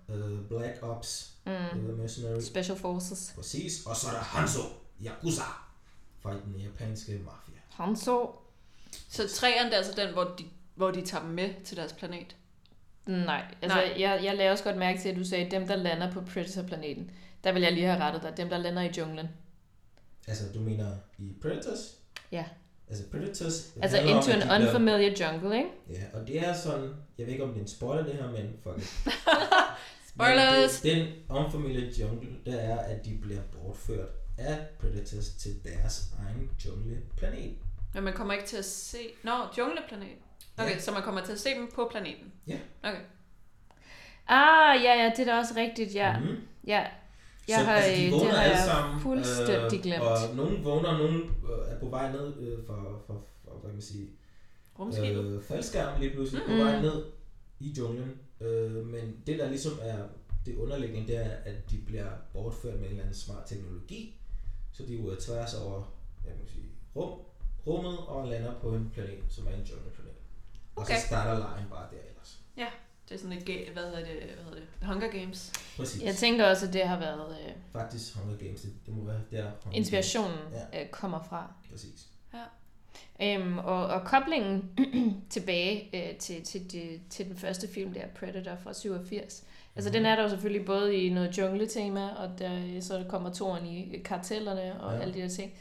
Mm. 0.09 0.13
uh, 0.15 0.47
Black 0.47 0.83
Ops 0.83 1.33
Mm. 1.49 1.89
uh, 1.89 1.97
mercenary. 1.97 2.41
Special 2.41 2.77
Forces. 2.77 3.33
Præcis. 3.35 3.85
Og 3.85 3.95
så 3.95 4.07
er 4.07 4.11
der 4.11 4.19
Hanzo, 4.19 4.61
Yakuza, 5.05 5.43
fra 6.21 6.33
den 6.33 6.55
japanske 6.55 7.11
mafia. 7.11 7.59
Han 7.69 7.95
så... 7.95 8.31
Træerne, 9.11 9.69
det 9.69 9.73
er 9.73 9.77
altså 9.77 9.93
den, 9.97 10.13
hvor 10.13 10.23
de, 10.23 10.45
hvor 10.75 10.91
de 10.91 11.01
tager 11.05 11.23
dem 11.23 11.33
med 11.33 11.49
til 11.63 11.77
deres 11.77 11.93
planet. 11.93 12.35
Nej, 13.05 13.55
altså 13.61 13.77
Nej. 13.77 13.95
Jeg, 13.99 14.19
jeg 14.23 14.37
lagde 14.37 14.51
også 14.51 14.63
godt 14.63 14.77
mærke 14.77 15.01
til, 15.01 15.09
at 15.09 15.15
du 15.15 15.23
sagde, 15.23 15.51
dem 15.51 15.67
der 15.67 15.75
lander 15.75 16.11
på 16.11 16.21
Predator-planeten. 16.21 17.11
Der 17.43 17.51
vil 17.51 17.61
jeg 17.61 17.71
lige 17.71 17.85
have 17.85 17.99
rettet 17.99 18.23
dig. 18.23 18.37
Dem 18.37 18.49
der 18.49 18.57
lander 18.57 18.81
i 18.81 18.91
junglen. 18.97 19.27
Altså, 20.27 20.43
du 20.53 20.59
mener 20.59 20.95
i 21.17 21.33
Predators? 21.41 21.95
Ja. 22.31 22.45
Altså, 22.89 23.03
Predators... 23.11 23.73
Altså 23.81 23.97
into 23.97 24.31
an 24.31 24.41
de 24.41 24.67
unfamiliar 24.67 25.15
jungle, 25.19 25.57
ikke? 25.57 25.69
Ja, 25.89 26.19
og 26.19 26.27
det 26.27 26.47
er 26.47 26.53
sådan, 26.53 26.93
jeg 27.17 27.25
ved 27.25 27.33
ikke 27.33 27.43
om 27.43 27.49
det 27.49 27.57
er 27.57 27.61
en 27.61 27.67
spoiler 27.67 28.03
det 28.03 28.13
her, 28.13 28.31
men 28.31 28.59
fuck 28.63 28.77
it. 28.77 28.83
Spoilers! 30.19 30.83
Men 30.83 30.95
det, 30.97 31.07
den 31.29 31.37
unfamiliar 31.37 31.91
jungle, 31.99 32.29
der 32.45 32.55
er, 32.57 32.79
at 32.79 33.05
de 33.05 33.17
bliver 33.21 33.41
bortført 33.51 34.07
af 34.37 34.57
Predators 34.79 35.29
til 35.29 35.63
deres 35.63 36.03
egen 36.25 36.49
jungleplanet. 36.65 37.57
Men 37.93 38.03
man 38.03 38.13
kommer 38.13 38.33
ikke 38.33 38.45
til 38.47 38.57
at 38.57 38.65
se... 38.65 38.97
Nå, 39.23 39.31
jungleplanet. 39.57 40.07
Okay, 40.57 40.71
Ja. 40.71 40.79
så 40.79 40.91
man 40.91 41.01
kommer 41.03 41.21
til 41.25 41.31
at 41.31 41.39
se 41.39 41.49
dem 41.49 41.71
på 41.75 41.87
planeten. 41.91 42.31
Ja. 42.47 42.57
Okay. 42.83 43.01
Ah, 44.27 44.83
ja, 44.83 45.03
ja, 45.03 45.11
det 45.17 45.27
er 45.27 45.33
da 45.33 45.37
også 45.39 45.53
rigtigt, 45.57 45.95
ja. 45.95 46.19
Mm-hmm. 46.19 46.35
Ja, 46.67 46.85
jeg 47.47 47.59
så, 47.59 47.65
har, 47.65 47.73
altså, 47.73 47.91
de 48.01 48.05
øh, 48.05 48.11
vågner 48.11 48.25
det 48.25 48.33
har 48.37 48.43
alle 48.43 48.57
sammen, 48.65 49.01
fuldstændig 49.01 49.81
glemt. 49.81 50.03
Og 50.03 50.17
nogen 50.35 50.63
vågner, 50.63 50.97
nogen 50.97 51.15
øh, 51.21 51.73
er 51.75 51.79
på 51.79 51.85
vej 51.89 52.11
ned 52.11 52.33
øh, 52.39 52.65
fra, 52.67 52.75
fra, 53.07 53.13
fra, 53.13 53.51
hvad 53.51 53.61
kan 53.61 53.71
man 53.73 53.81
sige, 53.81 54.09
Rumskibet. 54.79 55.25
øh, 55.35 55.43
faldskærm 55.43 55.99
lige 56.01 56.13
pludselig 56.13 56.41
på 56.45 56.51
Mm. 56.51 56.57
vej 56.59 56.81
ned 56.81 57.05
i 57.59 57.73
junglen. 57.77 58.11
Øh, 58.41 58.85
men 58.85 59.23
det 59.27 59.39
der 59.39 59.49
ligesom 59.49 59.79
er 59.81 60.07
det 60.45 60.55
underliggende, 60.55 61.07
det 61.07 61.17
er, 61.17 61.29
at 61.29 61.69
de 61.71 61.77
bliver 61.85 62.09
bortført 62.33 62.73
med 62.75 62.83
en 62.83 62.89
eller 62.89 63.01
anden 63.01 63.15
smart 63.15 63.45
teknologi. 63.47 64.19
Så 64.71 64.83
de 64.85 64.95
er 64.95 65.15
tværs 65.19 65.53
over 65.53 65.83
hvad 66.23 66.33
kan 66.33 66.47
sige, 66.47 66.65
rum, 66.95 67.19
rummet 67.67 67.97
og 67.97 68.27
lander 68.27 68.59
på 68.59 68.69
en 68.75 68.89
planet, 68.93 69.23
som 69.29 69.47
er 69.47 69.51
en 69.51 69.61
jungleplanet. 69.63 70.11
Og 70.75 70.81
Okay. 70.83 70.95
så 70.95 71.05
starter 71.07 71.39
lejen 71.39 71.65
bare 71.69 71.87
der 71.91 71.97
ellers. 72.09 72.39
Det 73.09 73.15
er 73.15 73.19
sådan 73.19 73.37
et, 73.37 73.69
hvad 73.73 73.83
hedder 73.83 73.99
det, 74.05 74.15
hvad 74.35 74.43
hedder 74.43 74.59
det? 74.59 74.67
Hunger 74.87 75.11
Games. 75.11 75.51
Præcis. 75.77 76.03
Jeg 76.03 76.15
tænker 76.15 76.45
også, 76.49 76.67
at 76.67 76.73
det 76.73 76.87
har 76.87 76.99
været 76.99 77.37
øh, 77.45 77.51
Faktisk 77.73 78.15
Hunger 78.15 78.37
Games, 78.37 78.61
det, 78.61 78.73
det 78.85 78.93
må 78.93 79.03
være 79.03 79.21
der. 79.31 79.51
Hunger 79.63 79.77
inspirationen 79.77 80.37
Ja. 80.73 80.83
øh, 80.83 80.89
kommer 80.89 81.23
fra. 81.23 81.53
Games. 81.63 81.71
Præcis. 81.71 82.07
Øhm, 83.21 83.57
og, 83.57 83.87
og 83.87 84.03
koblingen 84.05 84.69
tilbage 85.29 85.89
øh, 85.93 86.17
til, 86.17 86.43
til, 86.43 86.71
de, 86.71 86.99
til 87.09 87.25
den 87.27 87.35
første 87.35 87.67
film, 87.67 87.93
der 87.93 88.07
Predator 88.19 88.55
fra 88.63 88.73
87. 88.73 89.43
Altså 89.75 89.89
Mhm. 89.89 89.93
den 89.93 90.05
er 90.05 90.15
der 90.15 90.23
jo 90.23 90.29
selvfølgelig 90.29 90.65
både 90.65 90.95
i 90.95 91.09
noget 91.09 91.37
jungle-tema, 91.37 92.07
og 92.09 92.39
der, 92.39 92.81
så 92.81 93.05
kommer 93.09 93.33
toren 93.33 93.65
i 93.65 93.97
kartellerne 94.05 94.81
og 94.81 94.93
ja. 94.95 94.99
alle 95.01 95.13
de 95.13 95.19
der 95.19 95.27
ting. 95.29 95.51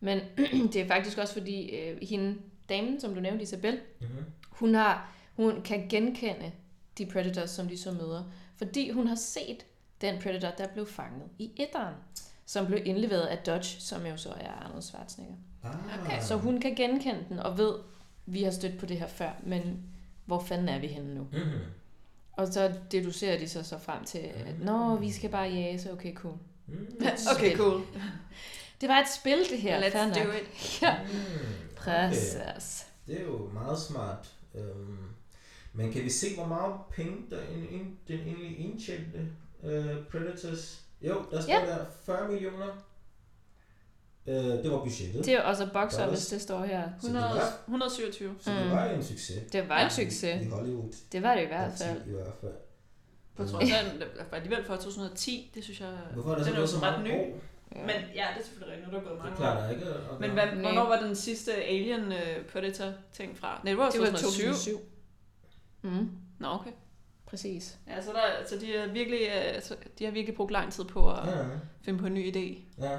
Men 0.00 0.18
det 0.72 0.76
er 0.76 0.86
faktisk 0.86 1.18
også 1.18 1.32
fordi, 1.32 1.76
øh, 1.76 1.98
hende, 2.08 2.38
damen, 2.68 3.00
som 3.00 3.14
du 3.14 3.20
nævnte, 3.20 3.42
Isabel, 3.42 3.78
Mm-hmm. 4.00 4.24
hun, 4.50 4.74
har, 4.74 5.12
hun 5.36 5.62
kan 5.62 5.88
genkende 5.88 6.52
de 6.98 7.06
Predators, 7.06 7.50
som 7.50 7.68
de 7.68 7.78
så 7.78 7.92
møder. 7.92 8.24
Fordi 8.56 8.90
hun 8.90 9.06
har 9.06 9.14
set 9.14 9.66
den 10.00 10.18
Predator, 10.22 10.50
der 10.58 10.66
blev 10.68 10.86
fanget 10.86 11.28
i 11.38 11.50
etteren, 11.56 11.94
som 12.48 12.66
blev 12.66 12.80
indleveret 12.84 13.20
af 13.26 13.38
Dodge, 13.38 13.80
som 13.80 14.06
jo 14.06 14.16
så 14.16 14.28
er 14.40 14.50
Arnold 14.52 14.82
Schwarzenegger. 14.82 15.36
Ah. 15.64 15.74
Okay, 16.04 16.22
Så 16.22 16.36
hun 16.36 16.60
kan 16.60 16.74
genkende 16.74 17.24
den 17.28 17.38
og 17.38 17.58
ved, 17.58 17.74
vi 18.26 18.42
har 18.42 18.50
stødt 18.50 18.78
på 18.78 18.86
det 18.86 18.98
her 18.98 19.06
før, 19.06 19.30
men 19.42 19.82
hvor 20.24 20.40
fanden 20.40 20.68
er 20.68 20.78
vi 20.78 20.86
henne 20.86 21.14
nu? 21.14 21.22
Mm-hmm. 21.32 21.60
Og 22.32 22.48
så 22.48 22.72
deducerer 22.92 23.38
de 23.38 23.48
så, 23.48 23.62
så 23.62 23.78
frem 23.78 24.04
til, 24.04 24.18
at 24.18 24.60
nå, 24.60 24.96
vi 24.96 25.12
skal 25.12 25.30
bare 25.30 25.48
jage, 25.48 25.80
så 25.80 25.92
okay, 25.92 26.14
cool. 26.14 26.34
Mm. 26.66 26.86
Okay, 27.36 27.56
cool. 27.56 27.80
Det 28.80 28.88
var 28.88 28.98
et 29.00 29.08
spil, 29.20 29.38
det 29.50 29.58
her. 29.58 29.80
fair 29.90 29.90
Let's 29.90 30.06
nok. 30.18 30.26
do 30.26 30.30
it. 30.32 30.48
Ja, 30.82 30.96
Mm. 31.02 31.76
præcis. 31.76 32.86
Det 33.06 33.20
er 33.20 33.24
jo 33.24 33.50
meget 33.52 33.78
smart. 33.78 34.32
Øhm, 34.54 34.98
men 35.72 35.92
kan 35.92 36.04
vi 36.04 36.10
se, 36.10 36.26
hvor 36.34 36.46
meget 36.46 36.74
penge 36.92 37.16
der 37.30 37.40
en, 37.42 37.66
en, 37.80 37.98
den 38.08 38.18
egentlig 38.20 38.58
indtjente 38.58 39.18
uh, 39.62 40.04
Predators? 40.10 40.84
Jo, 41.02 41.24
der 41.30 41.40
står 41.40 41.52
Ja. 41.52 41.66
der 41.66 41.84
40 42.06 42.28
millioner. 42.32 42.66
Uh, 44.26 44.34
det 44.34 44.70
var 44.70 44.78
budgettet. 44.84 45.24
Det 45.24 45.34
er 45.34 45.42
også 45.42 45.64
box 45.72 45.92
Dollars. 45.92 46.08
office, 46.08 46.34
det 46.34 46.42
står 46.42 46.64
her. 46.64 46.82
Så 46.82 47.06
det 47.08 47.16
100, 47.16 47.34
var, 47.34 47.52
127. 47.66 48.34
så 48.40 48.50
det 48.50 48.64
Mm. 48.64 48.70
var 48.70 48.84
en 48.84 49.04
succes. 49.04 49.50
Det 49.52 49.68
var 49.68 49.78
en 49.84 49.90
succes. 49.90 50.46
I 50.46 50.48
Hollywood. 50.48 50.92
Det 51.12 51.22
var 51.22 51.34
det 51.34 51.42
i 51.42 51.46
hvert 51.46 51.72
fald. 51.78 52.00
I 52.06 52.10
hvert 52.10 52.34
fald. 52.40 52.52
På 53.36 53.44
trods 53.44 53.70
af, 53.72 53.76
at 53.84 53.92
det 54.00 54.08
var 54.30 54.36
alligevel 54.36 54.64
fra 54.64 54.76
2010, 54.76 55.50
det 55.54 55.64
synes 55.64 55.80
jeg... 55.80 55.98
Hvorfor 56.14 56.34
er 56.34 56.38
så 56.38 56.44
den 56.44 56.54
er 56.56 56.60
jo 56.60 56.66
så 56.66 56.76
ret 56.82 57.04
ny. 57.04 57.10
år? 57.12 57.26
Ja. 57.76 57.80
Men 57.80 57.90
ja, 58.14 58.26
det 58.34 58.40
er 58.40 58.44
selvfølgelig 58.44 58.72
rigtigt, 58.76 58.92
nu 58.92 58.98
er 58.98 59.02
der 59.02 59.08
gået 59.08 59.16
Det 59.18 59.24
mange 59.24 59.36
klarer 59.36 59.56
år. 59.56 59.62
der 59.62 59.70
ikke. 59.70 59.84
at 59.86 60.20
Men 60.20 60.30
hvad, 60.30 60.46
Nej. 60.46 60.54
hvornår 60.60 60.84
var 60.88 61.00
den 61.00 61.16
sidste 61.16 61.54
Alien 61.54 62.06
uh, 62.06 62.44
Predator 62.52 62.92
ting 63.12 63.38
fra? 63.38 63.60
Nej, 63.64 63.72
det 63.72 63.78
var 63.78 63.90
det 63.90 64.00
var 64.00 64.06
2007. 64.06 64.46
2007. 64.46 64.80
Mm, 65.82 66.10
Nå, 66.38 66.48
okay. 66.48 66.70
Præcis. 67.28 67.78
Ja, 67.88 68.02
så, 68.02 68.10
der, 68.12 68.46
så 68.48 68.56
de, 68.60 68.74
er 68.76 68.92
virkelig, 68.92 69.20
øh, 69.20 69.62
så 69.62 69.76
de 69.98 70.04
har 70.04 70.12
virkelig 70.12 70.36
brugt 70.36 70.50
lang 70.52 70.72
tid 70.72 70.84
på 70.84 71.12
at 71.12 71.26
Ja, 71.26 71.44
finde 71.82 71.98
på 71.98 72.06
en 72.06 72.14
ny 72.14 72.32
idé. 72.36 72.58
ja. 72.84 72.98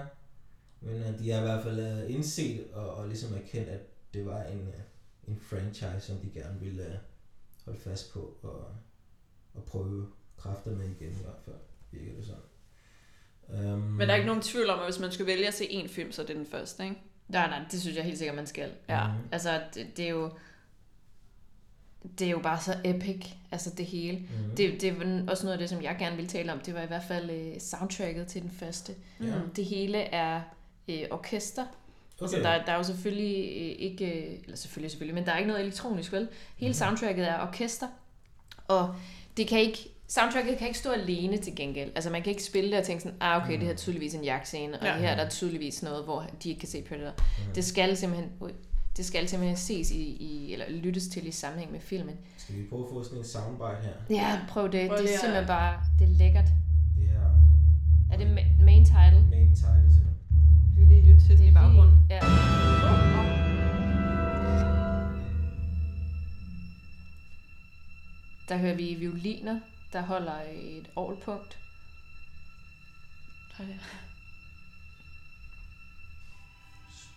Men 0.82 0.96
uh, 1.02 1.20
de 1.20 1.30
har 1.32 1.40
i 1.40 1.44
hvert 1.44 1.64
fald 1.64 2.04
uh, 2.04 2.14
indset 2.14 2.68
og, 2.74 2.90
og 2.94 3.08
ligesom 3.08 3.34
erkendt, 3.34 3.70
at 3.70 3.80
det 4.14 4.26
var 4.26 4.44
en, 4.44 4.74
en 5.28 5.40
franchise, 5.50 6.02
som 6.02 6.16
de 6.18 6.30
gerne 6.40 6.60
ville 6.60 7.00
holde 7.66 7.80
fast 7.80 8.14
på 8.14 8.38
og, 8.44 8.66
og 9.54 9.64
prøve 9.64 10.08
kræfter 10.38 10.72
med 10.72 10.86
igen 10.86 11.12
i 11.12 11.24
hvert 11.24 11.40
fald, 11.46 11.56
virker 11.92 12.16
det 12.16 12.26
sådan. 12.26 12.42
Um, 13.74 13.80
Men 13.80 14.00
der 14.00 14.14
er 14.14 14.16
ikke 14.16 14.28
nogen 14.28 14.42
tvivl 14.42 14.70
om, 14.70 14.80
at 14.80 14.86
hvis 14.86 15.00
man 15.00 15.12
skulle 15.12 15.28
vælge 15.28 15.48
at 15.48 15.54
se 15.54 15.72
en 15.72 15.90
film, 15.90 16.12
så 16.12 16.22
er 16.22 16.26
det 16.26 16.36
den 16.36 16.46
første, 16.46 16.84
ikke? 16.84 16.96
Nej, 17.28 17.48
nej, 17.50 17.66
det 17.72 17.82
synes 17.82 17.96
jeg 17.98 18.04
helt 18.06 18.18
sikkert, 18.18 18.36
man 18.36 18.48
skal. 18.48 18.72
Ja. 18.90 19.08
Mhm. 19.08 19.18
Altså, 19.32 19.62
det, 19.76 19.88
det 19.98 20.06
er 20.06 20.10
jo... 20.10 20.32
Det 22.20 22.28
er 22.28 22.32
jo 22.32 22.40
bare 22.40 22.62
så 22.62 22.76
epic, 22.84 23.26
altså 23.52 23.70
det 23.78 23.86
hele. 23.86 24.18
Mhm. 24.18 24.56
Det, 24.58 24.82
det 24.82 25.00
var 25.00 25.32
også 25.32 25.44
noget 25.44 25.54
af 25.54 25.60
det, 25.60 25.70
som 25.70 25.82
jeg 25.84 25.96
gerne 26.00 26.16
ville 26.16 26.30
tale 26.30 26.54
om. 26.54 26.60
Det 26.60 26.74
var 26.74 26.82
i 26.82 26.88
hvert 26.88 27.04
fald 27.08 27.30
øh, 27.30 27.60
soundtracket 27.60 28.28
til 28.28 28.42
den 28.42 28.52
første. 28.52 28.94
Ja. 29.22 29.26
Mm. 29.26 29.50
Det 29.56 29.66
hele 29.66 29.98
er 29.98 30.42
øh, 30.88 31.02
orkester. 31.12 31.62
Okay. 31.64 32.22
Altså, 32.22 32.38
der, 32.38 32.66
der 32.66 32.72
er 32.72 32.78
jo 32.78 32.84
selvfølgelig 32.84 33.38
øh, 33.38 33.76
ikke... 33.80 34.06
øh, 34.06 34.40
Eller 34.44 34.56
selvfølgelig, 34.58 34.92
selvfølgelig, 34.92 35.16
men 35.16 35.26
der 35.26 35.32
er 35.32 35.38
ikke 35.38 35.48
noget 35.48 35.62
elektronisk, 35.64 36.12
vel? 36.12 36.28
Hele 36.58 36.70
Mhm. 36.70 36.74
soundtracket 36.74 37.28
er 37.28 37.48
orkester. 37.48 37.88
Og 38.68 38.96
det 39.38 39.48
kan 39.48 39.60
ikke... 39.60 39.90
Soundtracket 40.08 40.58
kan 40.58 40.68
ikke 40.68 40.80
stå 40.80 40.92
alene 40.92 41.38
til 41.38 41.56
gengæld. 41.56 41.92
Altså 41.96 42.10
man 42.10 42.22
kan 42.24 42.30
ikke 42.30 42.44
spille 42.44 42.70
det 42.72 42.80
og 42.80 42.86
tænke 42.86 43.04
sådan, 43.04 43.18
ah 43.22 43.44
okay, 43.44 43.54
det 43.54 43.64
her 43.64 43.72
er 43.72 43.76
tydeligvis 43.78 44.14
en 44.16 44.24
jagtscene, 44.24 44.80
og 44.80 44.86
Ja. 44.86 44.94
ja. 44.94 45.00
her 45.00 45.10
er 45.10 45.16
der 45.24 45.30
tydeligvis 45.30 45.84
noget, 45.84 46.04
hvor 46.04 46.26
de 46.44 46.50
ikke 46.50 46.60
kan 46.60 46.70
se 46.70 46.82
Predator. 46.82 47.14
Mhm. 47.46 47.54
Det 47.56 47.66
skal 47.66 47.98
simpelthen, 47.98 48.32
det 48.98 49.06
skal 49.06 49.28
simpelthen 49.30 49.58
ses 49.58 49.92
i, 49.92 50.02
i, 50.02 50.54
eller 50.54 50.66
lyttes 50.70 51.08
til 51.08 51.28
i 51.28 51.32
sammenhæng 51.32 51.72
med 51.72 51.80
filmen. 51.80 52.16
Skal 52.38 52.56
vi 52.56 52.64
prøve 52.70 52.84
at 52.86 52.90
få 52.94 53.04
sådan 53.04 53.18
en 53.18 53.26
soundbite 53.26 53.82
her? 53.84 53.94
Ja, 54.16 54.40
prøv 54.50 54.72
det. 54.72 54.88
Prøv 54.90 54.98
det 54.98 55.04
er 55.04 55.08
lige 55.08 55.14
at- 55.14 55.20
simpelthen 55.20 55.48
bare, 55.48 55.82
det 56.00 56.06
er 56.06 56.14
lækkert. 56.18 56.46
Det 56.98 57.08
her 57.08 57.20
Er 58.12 58.18
det 58.18 58.26
ma- 58.38 58.64
main 58.64 58.86
title? 58.86 59.26
main 59.30 59.56
title 59.56 59.94
simpelthen. 59.94 60.16
Vi 60.76 60.82
vil 60.86 60.88
lige 60.88 61.02
lytte 61.14 61.26
til 61.28 61.38
den 61.38 61.48
i 61.48 61.52
baggrunden. 61.52 62.00
Ja. 62.10 62.20
Der 68.50 68.58
hører 68.58 68.76
vi 68.76 68.94
violiner, 68.94 69.60
der 69.94 70.02
holder 70.02 70.42
et 70.52 70.90
orgelpunkt. 70.96 71.60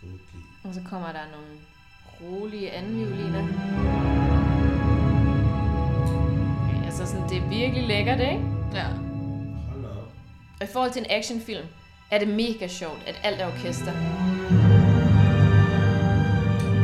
Spooky. 0.03 0.45
Og 0.65 0.75
så 0.75 0.81
kommer 0.91 1.09
der 1.09 1.25
nogle 1.35 1.53
rolige 2.23 2.71
anden 2.71 2.99
violiner. 2.99 3.43
Okay, 6.69 6.85
altså 6.85 7.07
sådan, 7.07 7.29
det 7.29 7.37
er 7.37 7.49
virkelig 7.49 7.87
lækkert, 7.87 8.21
ikke? 8.21 8.43
Ja. 8.75 8.85
Hold 9.73 9.85
op. 9.85 10.09
Og 10.61 10.67
i 10.67 10.71
forhold 10.73 10.91
til 10.91 11.01
en 11.03 11.07
actionfilm, 11.11 11.67
er 12.11 12.19
det 12.19 12.29
mega 12.29 12.67
sjovt, 12.69 13.03
at 13.07 13.21
alt 13.25 13.41
er 13.41 13.47
orkester. 13.47 13.93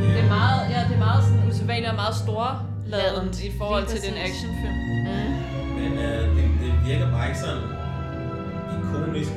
Det 0.03 0.19
er 0.25 0.29
meget, 0.29 0.71
ja, 0.71 0.81
det 0.89 0.95
er 0.95 0.99
meget 0.99 1.25
sådan 1.25 1.49
usædvanligt 1.49 1.89
og 1.91 1.95
meget 1.97 2.15
store 2.17 2.67
laden 2.87 3.15
Ladent. 3.15 3.45
i 3.45 3.51
forhold 3.59 3.83
Lige 3.87 3.99
til 4.01 4.11
den 4.11 4.19
actionfilm. 4.19 4.77
Mm. 5.09 5.81
Men 5.81 5.93
øh, 5.93 6.37
det, 6.37 6.45
det 6.61 6.73
virker 6.89 7.11
bare 7.11 7.27
ikke 7.29 7.41
sådan 7.41 7.63
ikonisk, 8.79 9.31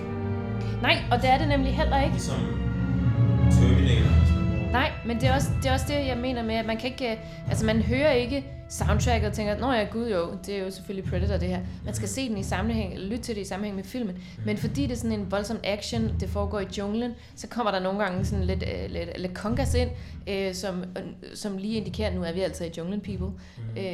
Nej, 0.82 0.98
og 1.12 1.22
det 1.22 1.30
er 1.30 1.38
det 1.38 1.48
nemlig 1.48 1.76
heller 1.76 2.00
ikke. 2.02 2.12
ligesom 2.14 2.40
Terminator. 3.60 4.12
Nej, 4.72 4.92
men 5.06 5.20
det 5.20 5.30
er, 5.30 5.34
også, 5.36 5.50
det 5.64 5.70
er 5.70 5.74
også 5.74 5.86
det, 5.88 6.08
jeg 6.08 6.18
mener 6.18 6.44
med, 6.44 6.56
at 6.56 6.66
man 6.66 6.78
kan 6.78 6.90
ikke... 6.90 7.12
Øh, 7.12 7.18
altså, 7.50 7.66
man 7.66 7.82
hører 7.82 8.12
ikke 8.12 8.44
soundtracket 8.72 9.28
og 9.30 9.34
tænker, 9.34 9.58
nå 9.60 9.72
ja, 9.72 9.84
gud 9.84 10.10
jo, 10.12 10.30
det 10.46 10.56
er 10.60 10.64
jo 10.64 10.70
selvfølgelig 10.72 11.10
Predator, 11.12 11.38
det 11.38 11.48
her. 11.50 11.60
Man 11.86 11.94
skal 11.94 12.08
se 12.08 12.30
den 12.30 12.38
i 12.38 12.44
sammenhæng, 12.44 12.98
lytte 13.00 13.24
til 13.24 13.36
det 13.36 13.42
i 13.42 13.46
sammenhæng 13.46 13.76
med 13.76 13.84
filmen. 13.84 14.18
Men 14.46 14.58
fordi 14.58 14.82
det 14.82 14.92
er 14.92 14.96
sådan 14.96 15.20
en 15.20 15.32
voldsom 15.32 15.60
action, 15.64 16.12
det 16.20 16.30
foregår 16.30 16.60
i 16.60 16.66
junglen, 16.78 17.12
så 17.36 17.48
kommer 17.48 17.72
der 17.72 17.80
nogle 17.80 18.00
gange 18.04 18.26
sådan 18.26 18.46
lidt, 18.46 18.64
øh, 18.64 18.90
lidt, 18.92 19.10
lidt 19.22 19.34
kongas 19.34 19.74
ind, 19.74 19.90
øh, 20.28 20.54
som, 20.54 20.80
øh, 20.84 21.04
som 21.36 21.58
lige 21.58 21.74
indikerer, 21.78 22.14
nu 22.14 22.24
er 22.24 22.32
vi 22.34 22.42
altså 22.42 22.66
i 22.66 22.72
junglen, 22.78 23.02
people. 23.02 23.28
Mhm. 23.28 23.78
Øh, 23.78 23.86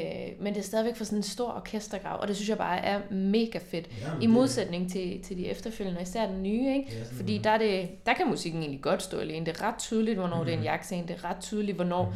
men 0.42 0.54
det 0.54 0.60
er 0.60 0.64
stadigvæk 0.64 0.96
for 0.96 1.04
sådan 1.04 1.20
en 1.20 1.24
stor 1.24 1.52
orkestergrav, 1.56 2.22
og 2.22 2.28
det 2.28 2.36
synes 2.36 2.50
jeg 2.50 2.58
bare 2.58 2.86
er 2.86 3.00
mega 3.12 3.60
fedt. 3.72 3.88
Ja, 4.02 4.14
men 4.14 4.22
I 4.22 4.26
det- 4.26 4.30
modsætning 4.34 4.92
til, 4.92 5.22
til 5.24 5.38
de 5.38 5.48
efterfølgende, 5.48 6.02
især 6.02 6.28
den 6.28 6.44
nye, 6.44 6.74
ikke? 6.78 6.90
Ja, 6.92 7.04
Fordi 7.18 7.38
der, 7.38 7.50
er 7.50 7.58
det, 7.58 7.90
der 8.06 8.14
kan 8.14 8.28
musikken 8.30 8.62
egentlig 8.62 8.82
godt 8.82 9.02
stå 9.04 9.18
alene. 9.20 9.46
Det 9.46 9.58
er 9.58 9.64
ret 9.68 9.76
tydeligt, 9.80 10.18
hvornår 10.18 10.38
mm. 10.40 10.46
det 10.46 10.54
er 10.54 10.58
en 10.58 10.64
jagtscene. 10.64 11.08
Det 11.08 11.16
er 11.24 11.30
ret 11.30 11.38
tydeligt, 11.42 11.76
hvornår... 11.76 12.06
Mhm. 12.06 12.14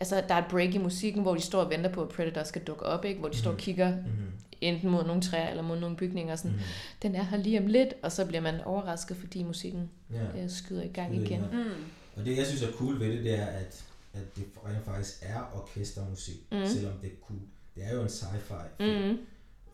Altså, 0.00 0.22
der 0.28 0.34
er 0.34 0.38
et 0.38 0.50
break 0.50 0.74
i 0.74 0.78
musikken, 0.78 1.22
hvor 1.22 1.34
de 1.34 1.40
står 1.40 1.64
og 1.64 1.70
venter 1.70 1.92
på, 1.92 2.02
at 2.02 2.08
Predator 2.08 2.42
skal 2.42 2.62
dukke 2.64 2.82
op, 2.86 3.04
ikke? 3.04 3.20
Hvor 3.20 3.28
de 3.28 3.36
står 3.36 3.50
og 3.50 3.54
Mhm. 3.54 3.60
kigger 3.60 3.96
Mhm. 3.96 4.32
enten 4.60 4.90
mod 4.90 5.04
nogle 5.04 5.22
træer 5.22 5.48
eller 5.50 5.62
mod 5.62 5.80
nogle 5.80 5.96
bygninger. 5.96 6.36
Sådan, 6.36 6.50
Mhm. 6.50 6.60
Den 7.02 7.14
er 7.14 7.22
her 7.22 7.36
lige 7.38 7.58
om 7.60 7.66
lidt, 7.66 7.88
og 8.02 8.12
så 8.12 8.26
bliver 8.26 8.40
man 8.40 8.60
overrasket, 8.60 9.16
fordi 9.16 9.42
musikken 9.42 9.90
Ja. 10.12 10.42
øh, 10.42 10.50
skyder 10.50 10.82
i 10.82 10.88
gang 10.88 11.14
Skyder 11.14 11.26
igen. 11.26 11.40
gang. 11.40 11.54
Mm. 11.54 11.70
Og 12.16 12.24
det, 12.24 12.36
jeg 12.36 12.46
synes 12.46 12.62
er 12.62 12.72
cool 12.72 13.00
ved 13.00 13.12
det, 13.12 13.24
det 13.24 13.38
er, 13.38 13.46
at, 13.46 13.84
at 14.14 14.36
det 14.36 14.44
rent 14.66 14.84
faktisk 14.84 15.18
er 15.22 15.50
orkestermusik, 15.54 16.36
mm. 16.52 16.66
selvom 16.66 16.92
det 17.02 17.06
er 17.12 17.16
cool. 17.26 17.40
Det 17.74 17.84
er 17.84 17.94
jo 17.94 18.02
en 18.02 18.08
sci-fi 18.08 18.62
film, 18.78 19.02
Mm. 19.08 19.18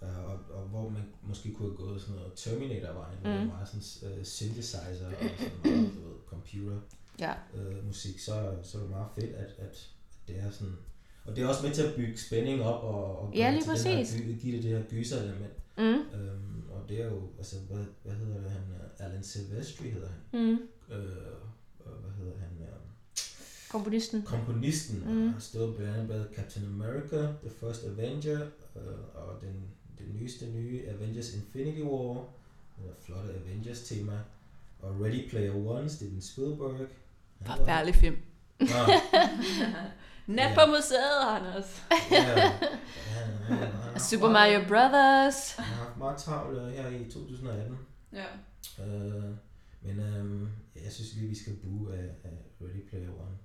øh, 0.02 0.24
og, 0.30 0.38
og 0.54 0.62
hvor 0.68 0.88
man 0.88 1.02
måske 1.22 1.54
kunne 1.54 1.68
have 1.68 1.76
gået 1.76 2.00
sådan 2.00 2.16
noget 2.16 2.32
Terminator-vejen, 2.36 3.18
hvor 3.22 3.30
Mhm. 3.30 3.38
det 3.40 3.48
er 3.50 3.54
meget 3.54 3.68
sådan 3.68 4.12
uh, 4.18 4.24
synthesizer 4.24 4.78
og 4.78 4.96
sådan 4.96 5.30
meget, 5.64 5.90
du 5.94 6.08
ved, 6.08 6.16
computer 6.26 6.76
Ja. 7.20 7.32
øh, 7.54 7.86
musik, 7.86 8.18
så, 8.18 8.52
så 8.62 8.78
er 8.78 8.82
det 8.82 8.90
meget 8.90 9.06
fedt, 9.20 9.34
at, 9.34 9.50
at 9.58 9.88
det 10.28 10.36
er 10.38 10.50
sådan... 10.50 10.74
Og 11.24 11.36
det 11.36 11.44
er 11.44 11.48
også 11.48 11.66
med 11.66 11.74
til 11.74 11.82
at 11.82 11.94
bygge 11.94 12.18
spænding 12.18 12.62
op 12.62 12.82
og, 12.84 13.18
og 13.18 13.32
Ja, 13.34 13.50
lige 13.50 13.62
til 13.62 13.70
den 13.70 13.78
her 13.92 13.96
præcis. 13.98 14.22
give 14.42 14.56
det 14.56 14.62
det 14.62 14.70
her 14.70 14.82
gyser-element. 14.82 15.52
Mm. 15.78 15.84
Øhm, 15.84 16.62
og 16.70 16.88
det 16.88 17.00
er 17.02 17.06
jo, 17.06 17.22
altså, 17.38 17.56
hvad, 17.70 17.84
hvad 18.04 18.14
hedder 18.14 18.40
det, 18.40 18.50
han, 18.50 18.60
øh, 18.60 19.06
Alan 19.06 19.22
Silvestri 19.24 19.90
hedder 19.90 20.08
han. 20.08 20.40
Mm. 20.40 20.52
Øh, 20.94 21.02
hvad 21.84 22.12
hedder 22.18 22.38
han, 22.38 22.50
øh, 22.60 22.66
Komponisten. 23.70 24.22
komponisten, 24.22 25.02
Mm. 25.06 25.28
har 25.32 25.40
stået 25.40 25.76
blandt 25.76 25.94
andet 25.94 26.08
med 26.08 26.24
Captain 26.36 26.66
America, 26.66 27.16
The 27.16 27.50
First 27.60 27.84
Avenger, 27.84 28.40
øh, 28.76 28.82
og 29.14 29.40
den, 29.40 29.54
den 29.98 30.16
nyeste 30.20 30.46
nye 30.46 30.82
Avengers 30.88 31.34
Infinity 31.34 31.80
War, 31.80 32.14
den 32.78 32.84
flotte 33.04 33.30
Avengers-tema, 33.44 34.18
og 34.82 35.00
Ready 35.00 35.28
Player 35.30 35.54
One, 35.54 35.88
Steven 35.88 36.20
Spielberg. 36.22 36.86
Forfærdelig 37.46 37.94
film. 37.94 38.16
Nå, 38.60 38.66
Nat 40.26 40.54
på 40.54 40.60
museet, 40.66 41.20
Anders. 41.36 41.82
Super 44.10 44.30
Mario 44.30 44.60
Brothers. 44.68 45.52
Han 45.56 45.64
har 45.64 45.84
haft 45.84 45.96
meget 45.98 46.16
travlt 46.18 46.58
øh, 46.58 46.68
her 46.72 46.88
i 46.88 47.10
2018. 47.10 47.78
Ja. 48.12 48.24
Øh, 48.84 49.24
men 49.82 50.00
øh, 50.00 50.48
jeg 50.84 50.92
synes 50.92 51.14
lige, 51.14 51.28
vi 51.28 51.38
skal 51.38 51.52
bue 51.64 51.92
af, 51.94 52.08
af 52.24 52.36
Ready 52.60 52.88
Player 52.90 53.08
One. 53.08 53.36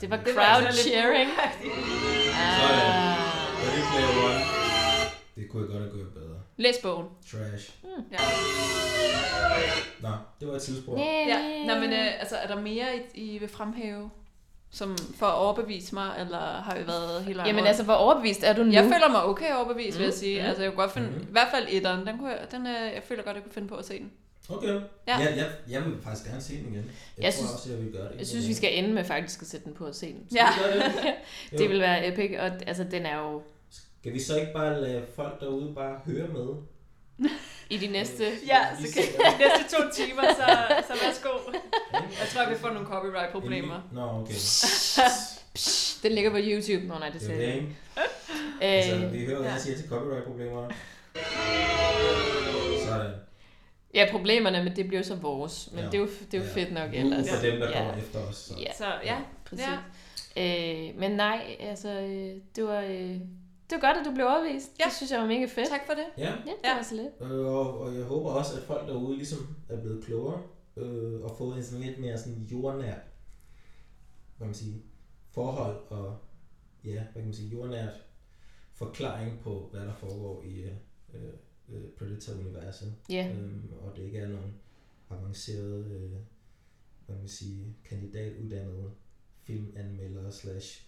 Det 0.00 0.10
var 0.10 0.16
Det 0.16 0.34
var 0.36 0.42
crowd 0.42 0.66
altså 0.66 0.82
cheering. 0.82 1.30
Sådan. 1.30 2.90
Ah. 2.90 3.16
Ready 3.62 3.84
Player 3.90 4.12
One. 4.28 4.40
Det 5.36 5.50
kunne 5.50 5.62
jeg 5.62 5.70
godt 5.70 5.82
have 5.82 5.94
gjort 5.96 6.12
bedre. 6.14 6.35
Læs 6.56 6.76
bogen. 6.82 7.06
Trash. 7.30 7.70
Ja. 8.12 8.16
Nå, 10.00 10.08
det 10.40 10.48
var 10.48 10.54
et 10.54 10.62
tidsspur. 10.62 10.98
ja. 10.98 11.64
Nå, 11.66 11.80
men 11.80 11.92
øh, 11.92 12.20
altså, 12.20 12.36
er 12.36 12.46
der 12.46 12.60
mere, 12.60 12.86
I, 13.14 13.34
I 13.34 13.38
vil 13.38 13.48
fremhæve? 13.48 14.10
Som 14.70 14.96
for 15.18 15.26
at 15.26 15.34
overbevise 15.34 15.94
mig, 15.94 16.10
eller 16.20 16.38
har 16.38 16.76
vi 16.78 16.86
været 16.86 17.24
helt 17.24 17.36
vejen 17.36 17.46
Jamen 17.46 17.58
rundt? 17.60 17.68
altså, 17.68 17.82
hvor 17.84 17.94
overbevist 17.94 18.42
er 18.42 18.52
du 18.52 18.62
nu? 18.62 18.72
Jeg 18.72 18.82
føler 18.82 19.08
mig 19.10 19.24
okay 19.24 19.54
overbevist, 19.54 19.98
vil 19.98 20.04
jeg 20.04 20.12
Mm, 20.12 20.18
sige. 20.18 20.40
mm. 20.42 20.46
Altså, 20.48 20.62
jeg 20.62 20.72
kunne 20.72 20.82
godt 20.82 20.92
finde... 20.92 21.08
Mhm. 21.08 21.22
I 21.22 21.26
hvert 21.32 21.48
fald 21.50 21.66
etteren, 21.70 22.06
den 22.06 22.18
kunne 22.18 22.30
jeg, 22.30 22.38
den, 22.50 22.66
øh, 22.66 22.72
jeg 22.72 23.02
føler 23.08 23.22
godt, 23.22 23.34
jeg 23.34 23.42
kunne 23.42 23.52
finde 23.52 23.68
på 23.68 23.74
at 23.74 23.84
se 23.84 23.98
den. 23.98 24.10
Okay. 24.48 24.68
Ja. 24.68 24.80
Ja. 25.08 25.18
Jeg, 25.18 25.36
jeg, 25.36 25.46
jeg 25.68 25.84
vil 25.84 25.94
faktisk 26.04 26.26
gerne 26.26 26.42
se 26.42 26.52
den 26.56 26.72
igen. 26.72 26.74
Jeg, 26.74 27.24
Jeg 27.24 27.34
tror 27.34 27.38
synes- 27.38 27.52
også, 27.52 27.70
jeg 27.70 27.78
vil 27.78 27.92
gøre 27.92 28.12
det. 28.12 28.18
Jeg 28.18 28.26
synes, 28.26 28.48
vi 28.48 28.54
skal 28.54 28.78
ende 28.78 28.92
med 28.94 29.04
faktisk 29.04 29.42
at 29.42 29.48
sætte 29.48 29.64
den 29.64 29.74
på 29.74 29.86
og 29.86 29.94
se 29.94 30.06
den. 30.12 30.26
Ja. 30.34 30.46
Vi 30.56 30.62
gøre 30.62 30.88
det? 30.88 31.14
Det 31.60 31.70
vil 31.70 31.80
være 31.80 32.08
epic, 32.08 32.30
og 32.38 32.46
altså, 32.66 32.84
den 32.90 33.06
er 33.06 33.18
jo 33.18 33.42
Skal 34.06 34.14
vi 34.14 34.20
så 34.20 34.40
ikke 34.40 34.52
bare 34.52 34.80
lade 34.80 35.04
folk 35.16 35.40
derude 35.40 35.74
bare 35.74 36.00
høre 36.06 36.28
med? 36.28 36.48
i 37.74 37.76
de 37.78 37.86
næste... 37.86 38.24
Ja, 38.46 38.58
Vi 38.80 38.86
så 38.88 38.94
kan 38.94 39.02
de 39.32 39.38
næste 39.38 39.76
to 39.76 39.82
timer, 39.94 40.22
så, 40.22 40.74
så 40.86 40.92
værsgo. 41.04 41.28
Jeg 41.92 42.28
tror, 42.34 42.48
vi 42.50 42.54
får 42.58 42.68
nogle 42.68 42.86
copyright-problemer. 42.86 43.80
Nå, 43.92 44.02
okay. 44.20 44.32
Psh, 44.34 46.02
den 46.02 46.12
ligger 46.12 46.30
på 46.30 46.36
YouTube. 46.40 46.86
Nå 46.86 46.98
nej, 46.98 47.08
det 47.10 47.20
Det 47.20 47.22
er 47.22 47.26
ser 47.26 47.36
det, 47.36 47.46
jeg 47.46 47.54
ikke? 47.54 47.66
ikke. 48.60 48.64
Altså, 48.64 49.06
Øh, 49.06 49.12
vi 49.12 49.24
hører, 49.24 49.36
hvad 49.38 49.46
ja. 49.46 49.52
jeg 49.52 49.60
siger 49.60 49.76
til 49.76 49.88
copyright-problemer. 49.88 50.70
Sådan. 52.86 53.12
ja, 53.94 54.08
problemerne, 54.10 54.64
men 54.64 54.76
det 54.76 54.88
bliver 54.88 55.02
så 55.02 55.14
vores. 55.14 55.68
Men 55.72 55.80
Ja. 55.80 55.86
det 55.86 55.94
er 55.94 55.98
jo, 55.98 56.06
det 56.32 56.34
er 56.34 56.38
jo 56.38 56.44
Ja. 56.44 56.54
fedt 56.62 56.72
nok 56.72 56.90
ellers. 56.94 57.30
for 57.30 57.46
dem, 57.46 57.60
der 57.60 57.68
Ja. 57.70 57.78
kommer 57.78 57.94
efter 58.02 58.18
os. 58.20 58.36
Så. 58.36 58.54
Ja, 58.60 58.72
Så 58.78 58.84
ja, 59.04 59.16
præcis. 59.44 59.66
Ja. 60.36 60.88
Øh, 60.88 60.98
men 60.98 61.10
nej, 61.10 61.56
altså, 61.60 61.88
øh, 61.88 62.34
det 62.56 62.64
var... 62.64 62.80
Øh, 62.80 63.16
det 63.70 63.72
var 63.76 63.80
godt, 63.88 63.96
at 64.00 64.04
du 64.06 64.14
blev 64.14 64.26
overvist. 64.26 64.70
Ja. 64.78 64.84
Det 64.84 64.92
synes 64.92 65.12
jeg 65.12 65.20
var 65.20 65.26
mega 65.26 65.44
fedt. 65.46 65.68
tak 65.68 65.80
for 65.86 65.92
det. 65.94 66.06
Ja, 66.18 66.30
Ja, 66.30 66.36
det 66.36 66.54
Ja. 66.64 66.76
var 66.76 66.82
så 66.82 66.94
lidt. 66.94 67.12
øh, 67.32 67.46
og, 67.46 67.78
og 67.80 67.94
jeg 67.94 68.04
håber 68.04 68.30
også, 68.30 68.56
at 68.56 68.62
folk 68.62 68.88
derude 68.88 69.16
ligesom 69.16 69.38
er 69.68 69.80
blevet 69.80 70.04
klogere 70.04 70.42
øh, 70.76 71.20
og 71.22 71.36
fået 71.38 71.56
en 71.56 71.62
sådan 71.64 71.84
lidt 71.86 71.98
mere 71.98 72.18
sådan 72.18 72.42
jordnær 72.52 72.94
hvad 74.36 74.46
man 74.46 74.54
sige, 74.54 74.82
forhold 75.30 75.76
og 75.90 76.18
ja, 76.84 76.90
hvad 77.02 77.12
kan 77.12 77.24
man 77.24 77.34
sige, 77.34 77.48
jordnært 77.48 77.92
forklaring 78.72 79.40
på, 79.40 79.68
hvad 79.72 79.80
der 79.80 79.94
foregår 79.94 80.42
i 80.42 80.60
øh, 80.62 80.72
øh, 81.68 81.82
Predator-universet. 81.98 82.94
Ja, 83.10 83.32
Øhm, 83.38 83.72
og 83.80 83.96
det 83.96 84.02
ikke 84.02 84.18
er 84.18 84.28
nogen 84.28 84.54
avancerede, 85.10 85.84
øh, 85.94 86.10
hvad 86.10 87.14
kan 87.14 87.16
man 87.18 87.28
sige, 87.28 87.76
kandidatuddannede 87.84 88.90
filmanmeldere 89.42 90.32
slash 90.32 90.86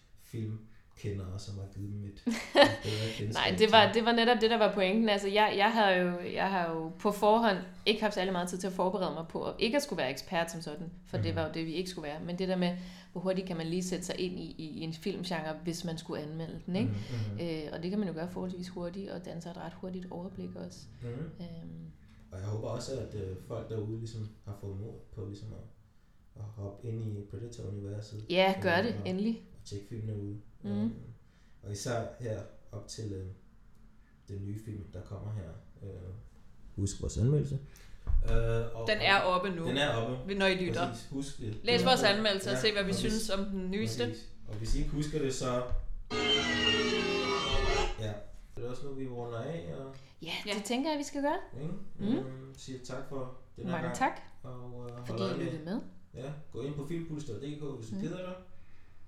kendere, 0.98 1.38
som 1.38 1.54
har 1.58 1.66
givet 1.74 1.90
dem 1.92 2.04
et, 2.04 2.10
et 2.26 2.42
bedre 2.82 3.08
kendskab 3.18 3.32
Nej, 3.34 3.56
det 3.58 3.72
var, 3.72 3.92
det 3.92 4.04
var 4.04 4.12
netop 4.12 4.40
det, 4.40 4.50
der 4.50 4.58
var 4.58 4.74
pointen. 4.74 5.08
Altså, 5.08 5.28
jeg, 5.28 5.54
jeg, 5.56 5.72
har 5.72 5.90
jo, 5.90 6.18
jeg 6.34 6.50
har 6.50 6.70
jo 6.74 6.88
på 6.88 7.10
forhånd 7.12 7.58
ikke 7.86 8.02
haft 8.02 8.14
særlig 8.14 8.32
meget 8.32 8.48
tid 8.48 8.58
til 8.58 8.66
at 8.66 8.72
forberede 8.72 9.14
mig 9.14 9.24
på, 9.28 9.44
at 9.44 9.54
ikke 9.58 9.76
at 9.76 9.82
skulle 9.82 9.98
være 9.98 10.10
ekspert 10.10 10.50
som 10.50 10.60
sådan, 10.62 10.90
for 11.06 11.16
mm. 11.16 11.22
det 11.22 11.32
Mhm. 11.32 11.36
var 11.36 11.46
jo 11.46 11.52
det, 11.54 11.66
vi 11.66 11.72
ikke 11.72 11.90
skulle 11.90 12.08
være. 12.08 12.20
Men 12.24 12.38
det 12.38 12.48
der 12.48 12.56
med, 12.56 12.76
hvor 13.12 13.20
hurtigt 13.20 13.46
kan 13.46 13.56
man 13.56 13.66
lige 13.66 13.82
sætte 13.84 14.04
sig 14.04 14.20
ind 14.20 14.38
i, 14.38 14.54
i 14.58 14.80
en 14.80 14.92
filmgenre, 14.92 15.54
hvis 15.62 15.84
man 15.84 15.98
skulle 15.98 16.22
anmelde 16.22 16.60
den, 16.66 16.76
ikke? 16.76 16.88
Mhm, 16.88 17.32
mhm. 17.32 17.40
Øh, 17.48 17.62
og 17.72 17.82
det 17.82 17.90
kan 17.90 17.98
man 17.98 18.08
jo 18.08 18.14
gøre 18.14 18.28
forholdsvis 18.30 18.68
hurtigt, 18.68 19.10
og 19.10 19.24
danne 19.24 19.42
sig 19.42 19.50
et 19.50 19.56
ret 19.56 19.72
hurtigt 19.72 20.06
overblik 20.10 20.50
også. 20.66 20.78
Mhm. 21.02 21.10
Øhm, 21.10 21.86
Og 22.32 22.38
jeg 22.38 22.46
håber 22.46 22.68
også, 22.68 22.92
at 22.92 23.14
øh, 23.14 23.36
folk 23.48 23.68
derude 23.70 23.98
ligesom 23.98 24.28
har 24.44 24.56
fået 24.60 24.80
mod 24.80 24.92
på 25.14 25.24
ligesom 25.26 25.48
at, 25.52 25.64
at 26.42 26.44
hoppe 26.56 26.88
ind 26.88 27.02
i 27.02 27.22
Predator-universet. 27.30 28.24
ja, 28.30 28.54
gør 28.62 28.78
Øh, 28.78 28.84
det, 28.84 28.94
og- 29.00 29.08
endelig. 29.08 29.42
Og 29.68 29.70
tjekke 29.70 29.88
filmene 29.88 30.16
ud. 30.22 30.34
Mhm. 30.62 30.72
Øhm, 30.82 30.92
og 31.62 31.72
især 31.72 32.06
her 32.20 32.40
op 32.72 32.88
til 32.88 33.12
øh, 33.12 33.26
den 34.28 34.44
nye 34.46 34.64
film, 34.64 34.84
der 34.92 35.02
kommer 35.02 35.32
her. 35.32 35.50
Øh, 35.82 35.90
husk 36.76 37.00
vores 37.02 37.18
anmeldelse. 37.18 37.58
Øh, 38.24 38.30
og, 38.74 38.88
Den 38.88 38.98
er 39.00 39.20
oppe 39.20 39.50
nu, 39.50 39.66
Den 39.68 39.76
er 39.76 39.88
oppe. 39.96 40.34
når 40.34 40.46
I 40.46 40.54
lytter. 40.54 40.88
Præcis. 40.90 41.08
Husk 41.10 41.38
det. 41.38 41.56
Læs 41.64 41.84
vores 41.84 42.02
anmeldelse 42.02 42.50
og 42.50 42.54
Ja, 42.54 42.60
se, 42.60 42.72
hvad 42.72 42.82
vi 42.84 42.90
og 42.90 42.96
hvis- 43.00 43.12
synes 43.12 43.30
om 43.30 43.44
den 43.44 43.70
nyeste. 43.70 44.04
Præcis. 44.06 44.28
Og 44.48 44.54
hvis 44.54 44.74
I 44.74 44.78
ikke 44.78 44.90
husker 44.90 45.18
det, 45.18 45.34
så... 45.34 45.62
Ja. 48.00 48.12
Det 48.56 48.64
er 48.64 48.70
også 48.70 48.86
nu, 48.86 48.92
vi 48.92 49.08
runder 49.08 49.38
af, 49.38 49.74
og 49.78 49.94
Ja, 50.22 50.32
Ja. 50.46 50.54
det 50.54 50.64
tænker 50.64 50.90
jeg, 50.90 50.98
vi 50.98 51.04
skal 51.04 51.22
gøre. 51.22 51.38
ikke? 51.62 51.74
Mm. 51.98 52.06
Øhm, 52.18 52.54
siger 52.56 52.78
tak 52.84 53.08
for 53.08 53.38
den 53.56 53.64
her 53.64 53.70
Mange 53.72 53.86
gang. 53.86 53.98
tak, 53.98 54.20
Og, 54.42 54.90
øh, 54.90 55.06
fordi 55.06 55.22
I 55.22 55.44
lyttede 55.44 55.64
med. 55.64 55.80
Ja, 56.14 56.32
gå 56.52 56.62
ind 56.62 56.74
på 56.74 56.86
filmpuls.dk, 56.86 57.62
hvis 57.78 57.88
du 57.88 57.94
Mm. 57.94 58.00
keder 58.00 58.16
dig. 58.16 58.34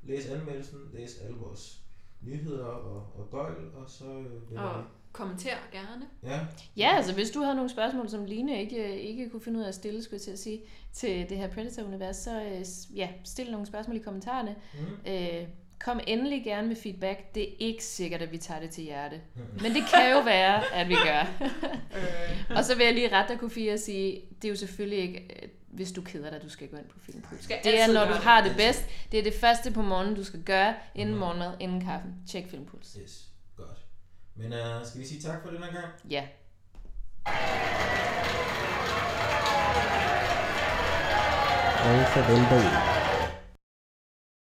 Læs 0.02 0.26
anmeldelsen, 0.26 0.78
læs 0.94 1.18
alle 1.24 1.36
vores 1.36 1.80
nyheder 2.20 2.64
og, 2.64 2.96
og 3.18 3.28
gøjl, 3.30 3.54
og 3.74 3.90
så 3.90 4.04
øh, 4.52 4.64
Og 4.64 4.84
kommenter 5.12 5.50
gerne. 5.72 6.06
Ja, 6.22 6.40
Ja, 6.76 6.96
altså 6.96 7.14
hvis 7.14 7.30
du 7.30 7.40
havde 7.42 7.54
nogle 7.54 7.70
spørgsmål, 7.70 8.08
som 8.08 8.24
Line 8.24 8.60
ikke, 8.60 9.00
ikke 9.00 9.30
kunne 9.30 9.42
finde 9.42 9.58
ud 9.58 9.64
af 9.64 9.68
at 9.68 9.74
stille, 9.74 10.02
skulle 10.02 10.14
jeg 10.16 10.20
til 10.22 10.30
at 10.30 10.38
sige, 10.38 10.60
til 10.92 11.28
det 11.28 11.36
her 11.36 11.48
Predator-univers, 11.48 12.16
så 12.16 12.42
øh, 12.42 12.96
ja, 12.98 13.08
stil 13.24 13.50
nogle 13.50 13.66
spørgsmål 13.66 13.96
i 13.96 14.00
kommentarerne. 14.00 14.56
mm. 14.74 15.10
Øh, 15.12 15.46
kom 15.84 16.00
endelig 16.06 16.44
gerne 16.44 16.68
med 16.68 16.76
feedback. 16.76 17.34
Det 17.34 17.42
er 17.42 17.54
ikke 17.58 17.84
sikkert, 17.84 18.22
at 18.22 18.32
vi 18.32 18.38
tager 18.38 18.60
det 18.60 18.70
til 18.70 18.84
hjerte. 18.84 19.20
Men 19.62 19.72
det 19.74 19.82
kan 19.94 20.12
jo 20.12 20.20
være, 20.24 20.74
at 20.74 20.88
vi 20.88 20.94
gør. 20.94 21.26
Øh, 21.96 22.56
og 22.56 22.64
så 22.64 22.76
vil 22.76 22.84
jeg 22.84 22.94
lige 22.94 23.16
rette 23.16 23.32
dig, 23.32 23.40
Kofie, 23.40 23.72
og 23.72 23.78
sige, 23.78 24.20
det 24.42 24.48
er 24.48 24.52
jo 24.52 24.56
selvfølgelig 24.56 24.98
ikke, 24.98 25.42
øh, 25.42 25.48
hvis 25.70 25.92
du 25.92 26.02
keder 26.02 26.30
dig, 26.30 26.42
du 26.42 26.48
skal 26.48 26.68
gå 26.68 26.76
ind 26.76 26.84
på 26.88 26.98
Filmpuls. 27.00 27.44
Skal 27.44 27.58
Det 27.64 27.80
er, 27.80 27.92
når 27.92 28.04
du 28.04 28.12
har 28.12 28.42
det 28.42 28.56
bedst. 28.56 28.84
Det 29.12 29.18
er 29.18 29.22
det 29.22 29.34
første 29.40 29.70
på 29.70 29.82
morgenen, 29.82 30.14
du 30.14 30.24
skal 30.24 30.42
gøre, 30.42 30.74
inden 30.94 31.14
Mhm. 31.14 31.20
morgenmad, 31.20 31.52
inden 31.60 31.80
kaffen. 31.84 32.14
Tjek 32.30 32.50
Filmpuls. 32.50 32.96
Yes, 33.02 33.24
godt. 33.56 33.78
Men 34.34 34.52
uh, 34.52 34.86
skal 34.86 35.00
vi 35.00 35.06
sige 35.06 35.20
tak 35.22 35.42
for 35.42 35.50
den 35.50 35.62
her 35.62 35.72
gang? 35.72 35.86
Ja. 36.10 36.24
Og 41.84 42.06
farvel 42.14 42.36
derude. 42.50 42.99